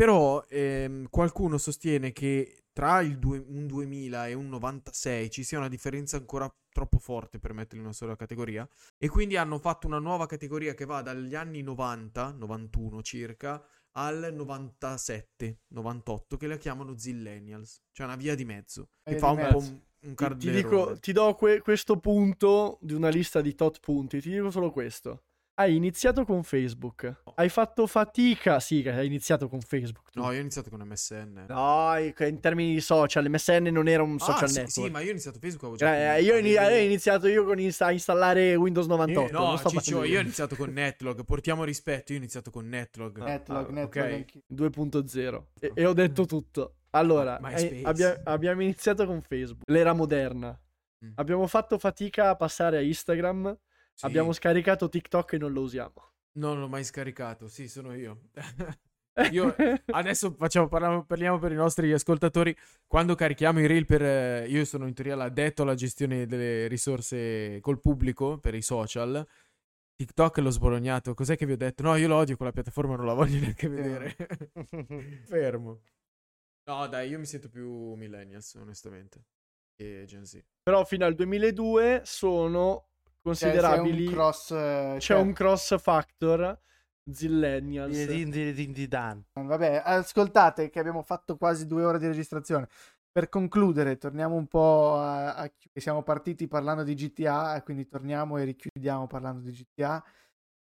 Però 0.00 0.42
ehm, 0.48 1.08
qualcuno 1.10 1.58
sostiene 1.58 2.10
che 2.12 2.62
tra 2.72 3.02
il 3.02 3.18
due- 3.18 3.44
un 3.46 3.66
2000 3.66 4.28
e 4.28 4.32
un 4.32 4.48
96 4.48 5.28
ci 5.28 5.44
sia 5.44 5.58
una 5.58 5.68
differenza 5.68 6.16
ancora 6.16 6.50
troppo 6.72 6.96
forte 6.96 7.38
per 7.38 7.52
metterli 7.52 7.80
in 7.80 7.84
una 7.84 7.92
sola 7.92 8.16
categoria. 8.16 8.66
E 8.96 9.08
quindi 9.10 9.36
hanno 9.36 9.58
fatto 9.58 9.86
una 9.86 9.98
nuova 9.98 10.24
categoria 10.24 10.72
che 10.72 10.86
va 10.86 11.02
dagli 11.02 11.34
anni 11.34 11.60
90, 11.60 12.30
91 12.30 13.02
circa, 13.02 13.62
al 13.92 14.32
97, 14.32 15.64
98, 15.66 16.38
che 16.38 16.46
la 16.46 16.56
chiamano 16.56 16.96
Zillennials. 16.96 17.82
Cioè 17.92 18.06
una 18.06 18.16
via 18.16 18.34
di 18.34 18.46
mezzo. 18.46 18.88
Che 19.02 19.18
fa 19.18 19.32
un 19.32 19.36
po' 19.36 19.42
mezzo. 19.42 19.56
un, 19.58 19.80
un 20.00 20.14
ti, 20.14 20.36
ti 20.38 20.50
dico, 20.50 20.98
ti 20.98 21.12
do 21.12 21.34
que- 21.34 21.60
questo 21.60 21.98
punto 21.98 22.78
di 22.80 22.94
una 22.94 23.10
lista 23.10 23.42
di 23.42 23.54
tot 23.54 23.80
punti. 23.80 24.18
Ti 24.22 24.30
dico 24.30 24.50
solo 24.50 24.70
questo. 24.70 25.24
Hai 25.60 25.76
iniziato 25.76 26.24
con 26.24 26.42
Facebook. 26.42 27.22
Hai 27.34 27.50
fatto 27.50 27.86
fatica. 27.86 28.60
Sì, 28.60 28.82
hai 28.88 29.04
iniziato 29.04 29.46
con 29.46 29.60
Facebook. 29.60 30.10
tu. 30.10 30.18
No, 30.18 30.30
io 30.32 30.38
ho 30.38 30.40
iniziato 30.40 30.70
con 30.70 30.80
MSN. 30.80 31.44
No, 31.48 31.94
in 31.98 32.40
termini 32.40 32.72
di 32.72 32.80
social, 32.80 33.28
MSN 33.28 33.64
non 33.70 33.86
era 33.86 34.02
un 34.02 34.14
Ah, 34.18 34.24
social 34.24 34.48
sì, 34.48 34.54
network. 34.60 34.86
sì, 34.86 34.90
ma 34.90 35.00
io 35.00 35.08
ho 35.08 35.10
iniziato 35.10 35.38
Facebook. 35.38 35.64
avevo 35.64 35.76
già 35.76 36.16
Eh, 36.16 36.22
io, 36.22 36.38
ini- 36.38 36.56
avevo- 36.56 36.80
ho 36.80 36.84
iniziato 36.84 37.26
io 37.28 37.44
con 37.44 37.60
insta- 37.60 37.84
a 37.86 37.92
installare 37.92 38.54
Windows 38.54 38.86
98. 38.86 39.28
Eh, 39.28 39.32
no, 39.38 39.46
non 39.48 39.58
sto 39.58 39.68
Ciccio, 39.68 40.02
io 40.04 40.16
ho 40.18 40.22
iniziato 40.22 40.56
con 40.56 40.70
Netlog. 40.72 41.24
Portiamo 41.26 41.64
rispetto, 41.64 42.12
io 42.12 42.18
ho 42.18 42.20
iniziato 42.22 42.50
con 42.50 42.66
Netlog. 42.66 43.18
Netlog, 43.22 43.58
ah, 43.68 43.70
Netlog 43.70 44.04
ok. 44.06 44.12
anch'io. 44.14 44.40
2.0 44.46 45.48
e, 45.60 45.72
e 45.74 45.84
ho 45.84 45.92
detto 45.92 46.24
tutto. 46.24 46.76
Allora, 46.92 47.38
Ma- 47.38 47.50
eh, 47.52 47.82
abbia- 47.84 48.18
abbiamo 48.24 48.62
iniziato 48.62 49.04
con 49.04 49.20
Facebook, 49.20 49.68
l'era 49.70 49.92
moderna. 49.92 50.58
Mm. 51.04 51.10
Abbiamo 51.16 51.46
fatto 51.46 51.78
fatica 51.78 52.30
a 52.30 52.36
passare 52.36 52.78
a 52.78 52.80
Instagram. 52.80 53.54
Sì. 54.00 54.06
Abbiamo 54.06 54.32
scaricato 54.32 54.88
TikTok 54.88 55.34
e 55.34 55.38
non 55.38 55.52
lo 55.52 55.60
usiamo. 55.60 56.12
No, 56.38 56.52
non 56.52 56.60
l'ho 56.60 56.68
mai 56.68 56.84
scaricato. 56.84 57.48
Sì, 57.48 57.68
sono 57.68 57.94
io. 57.94 58.30
Io 59.32 59.54
adesso 59.86 60.32
facciamo, 60.32 60.68
parliamo, 60.68 61.04
parliamo 61.04 61.38
per 61.38 61.52
i 61.52 61.56
nostri 61.56 61.92
ascoltatori. 61.92 62.56
Quando 62.86 63.14
carichiamo 63.14 63.60
i 63.60 63.66
reel 63.66 63.84
per. 63.84 64.02
eh, 64.02 64.46
io 64.48 64.64
sono 64.64 64.86
in 64.86 64.94
teoria 64.94 65.16
l'addetto 65.16 65.60
alla 65.62 65.74
gestione 65.74 66.24
delle 66.24 66.68
risorse 66.68 67.58
col 67.60 67.80
pubblico 67.80 68.38
per 68.38 68.54
i 68.54 68.62
social. 68.62 69.26
TikTok 69.96 70.38
l'ho 70.38 70.50
sbolognato. 70.50 71.12
Cos'è 71.12 71.36
che 71.36 71.44
vi 71.44 71.52
ho 71.52 71.56
detto? 71.58 71.82
No, 71.82 71.96
io 71.96 72.08
lo 72.08 72.16
odio 72.16 72.36
quella 72.36 72.52
piattaforma, 72.52 72.96
non 72.96 73.04
la 73.04 73.12
voglio 73.12 73.40
neanche 73.40 73.68
vedere. 73.68 74.16
Fermo. 75.26 75.82
No, 76.70 76.86
dai, 76.86 77.10
io 77.10 77.18
mi 77.18 77.26
sento 77.26 77.50
più 77.50 77.92
millennials, 77.94 78.54
onestamente. 78.54 79.24
Che 79.76 80.04
Gen 80.06 80.24
Z. 80.24 80.42
Però 80.62 80.84
fino 80.86 81.04
al 81.04 81.14
2002 81.14 82.02
sono 82.04 82.89
considerabili. 83.22 84.04
c'è 84.04 84.08
un 84.08 84.14
cross... 84.14 84.50
eh, 84.50 84.92
c'è 84.92 84.98
cioè, 85.00 85.18
un 85.18 85.32
cross 85.32 85.78
factor. 85.78 86.58
Zillennials. 87.12 88.06
Din, 88.06 88.30
din, 88.30 88.54
din, 88.54 88.72
din, 88.72 88.88
dan. 88.88 89.24
Vabbè, 89.32 89.82
ascoltate 89.84 90.70
che 90.70 90.78
abbiamo 90.78 91.02
fatto 91.02 91.36
quasi 91.36 91.66
due 91.66 91.84
ore 91.84 91.98
di 91.98 92.06
registrazione. 92.06 92.68
Per 93.10 93.28
concludere, 93.28 93.96
torniamo 93.96 94.36
un 94.36 94.46
po' 94.46 94.96
a, 94.96 95.34
a 95.34 95.52
Siamo 95.74 96.02
partiti 96.02 96.46
parlando 96.46 96.82
di 96.82 96.94
GTA, 96.94 97.60
quindi 97.64 97.88
torniamo 97.88 98.38
e 98.38 98.44
richiudiamo 98.44 99.06
parlando 99.06 99.40
di 99.40 99.50
GTA. 99.50 100.04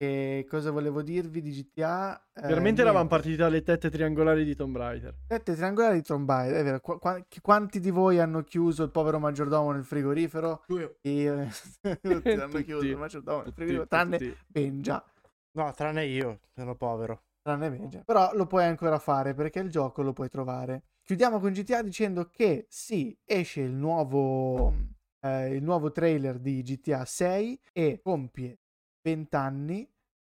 E 0.02 0.46
cosa 0.48 0.72
volevo 0.72 1.02
dirvi 1.02 1.42
di 1.42 1.52
GTA? 1.52 2.18
Eh, 2.34 2.48
Veramente 2.48 2.80
eravamo 2.80 3.10
partiti 3.10 3.36
dalle 3.36 3.62
tette 3.64 3.90
triangolari 3.90 4.46
di 4.46 4.56
Tomb 4.56 4.78
Raider. 4.78 5.14
Sette 5.28 5.56
triangolari 5.56 5.98
di 5.98 6.04
Trombay, 6.04 6.52
è 6.54 6.64
vero. 6.64 6.80
Qu- 6.80 7.26
chi- 7.28 7.42
quanti 7.42 7.82
di 7.82 7.90
voi 7.92 8.18
hanno 8.18 8.42
chiuso 8.44 8.84
il 8.84 8.92
povero 8.92 9.20
maggiordomo 9.20 9.74
nel 9.74 9.84
frigorifero? 9.84 10.64
Io. 10.68 10.96
Tutti 12.02 12.30
hanno 12.30 12.48
Tutti. 12.48 12.64
chiuso 12.64 12.86
il 12.86 12.96
maggiordomo 12.96 13.38
nel 13.40 13.46
Tutti, 13.48 13.56
frigorifero, 13.56 13.88
tranne 13.88 14.18
tutti. 14.18 14.38
Benja. 14.48 15.04
No, 15.52 15.74
tranne 15.74 16.06
io, 16.06 16.40
sono 16.56 16.76
povero. 16.78 17.24
Tranne 17.42 17.70
Benja. 17.70 18.02
Però 18.06 18.32
lo 18.36 18.48
puoi 18.48 18.64
ancora 18.64 19.00
fare 19.00 19.34
perché 19.34 19.60
il 19.60 19.70
gioco 19.70 20.02
lo 20.02 20.14
puoi 20.14 20.30
trovare. 20.30 20.84
Chiudiamo 21.04 21.42
con 21.42 21.52
GTA 21.52 21.82
dicendo 21.84 22.30
che 22.30 22.68
sì, 22.70 23.18
esce 23.26 23.60
il 23.60 23.74
nuovo, 23.74 24.74
eh, 25.20 25.54
il 25.56 25.62
nuovo 25.64 25.92
trailer 25.92 26.40
di 26.40 26.62
GTA 26.62 27.04
6 27.04 27.60
e 27.74 28.00
compie 28.02 28.60
20 29.02 29.36
anni 29.36 29.88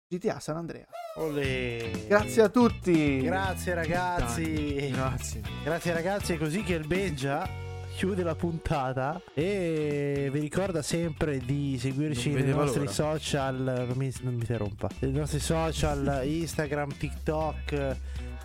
GTA 0.09 0.41
San 0.41 0.57
Andrea. 0.57 0.87
Olè. 1.17 1.91
Grazie 2.07 2.43
a 2.43 2.49
tutti. 2.49 3.21
Grazie 3.21 3.75
ragazzi. 3.75 4.91
Grazie. 4.91 5.41
Grazie 5.65 5.93
ragazzi, 5.93 6.33
è 6.35 6.39
così 6.39 6.63
che 6.63 6.75
il 6.75 6.87
Benja 6.87 7.49
chiude 7.95 8.23
la 8.23 8.35
puntata 8.35 9.21
e 9.35 10.29
vi 10.33 10.41
ricorda 10.41 10.81
sempre 10.83 11.39
di 11.39 11.77
seguirci 11.79 12.31
nei 12.31 12.49
nostri 12.49 12.81
l'ora. 12.81 12.91
social, 12.93 13.85
non 13.87 13.97
mi, 13.97 14.13
non 14.23 14.35
mi 14.35 14.41
interrompa, 14.41 14.89
nei 15.01 15.13
nostri 15.13 15.41
social, 15.41 16.23
Instagram, 16.27 16.97
TikTok, 16.97 17.97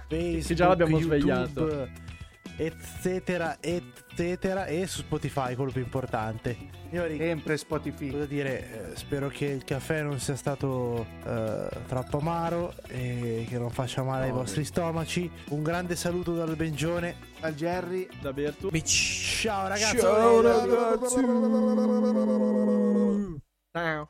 Facebook, 0.10 0.42
Sì, 0.44 0.56
già 0.56 0.68
l'abbiamo 0.68 1.00
YouTube, 1.00 1.20
svegliato. 1.20 1.90
Eccetera, 2.58 3.58
eccetera 3.62 4.66
e 4.66 4.88
su 4.88 5.02
Spotify, 5.02 5.56
quello 5.56 5.72
più 5.72 5.82
importante. 5.82 6.58
Signori, 6.90 7.18
Sempre 7.18 7.58
Spotify. 7.58 8.12
Cosa 8.12 8.26
dire, 8.26 8.92
eh, 8.92 8.96
spero 8.96 9.28
che 9.28 9.46
il 9.46 9.64
caffè 9.64 10.02
non 10.02 10.20
sia 10.20 10.36
stato 10.36 11.06
eh, 11.26 11.70
troppo 11.88 12.18
amaro 12.20 12.74
e 12.88 13.46
che 13.48 13.58
non 13.58 13.70
faccia 13.70 14.04
male 14.04 14.26
ai 14.26 14.32
No, 14.32 14.38
vostri 14.38 14.64
stomaci. 14.64 15.30
Un 15.50 15.64
grande 15.64 15.96
saluto 15.96 16.34
dal 16.34 16.56
Bengione. 16.56 17.16
Al 17.42 17.54
Jerry. 17.54 18.08
Da 18.22 18.34
Bertu. 18.34 18.70
Ciao 18.82 19.68
ragazzi. 19.68 20.00
Ciao 20.00 20.42
ragazzi. 20.42 21.16
Ciao. 23.72 24.10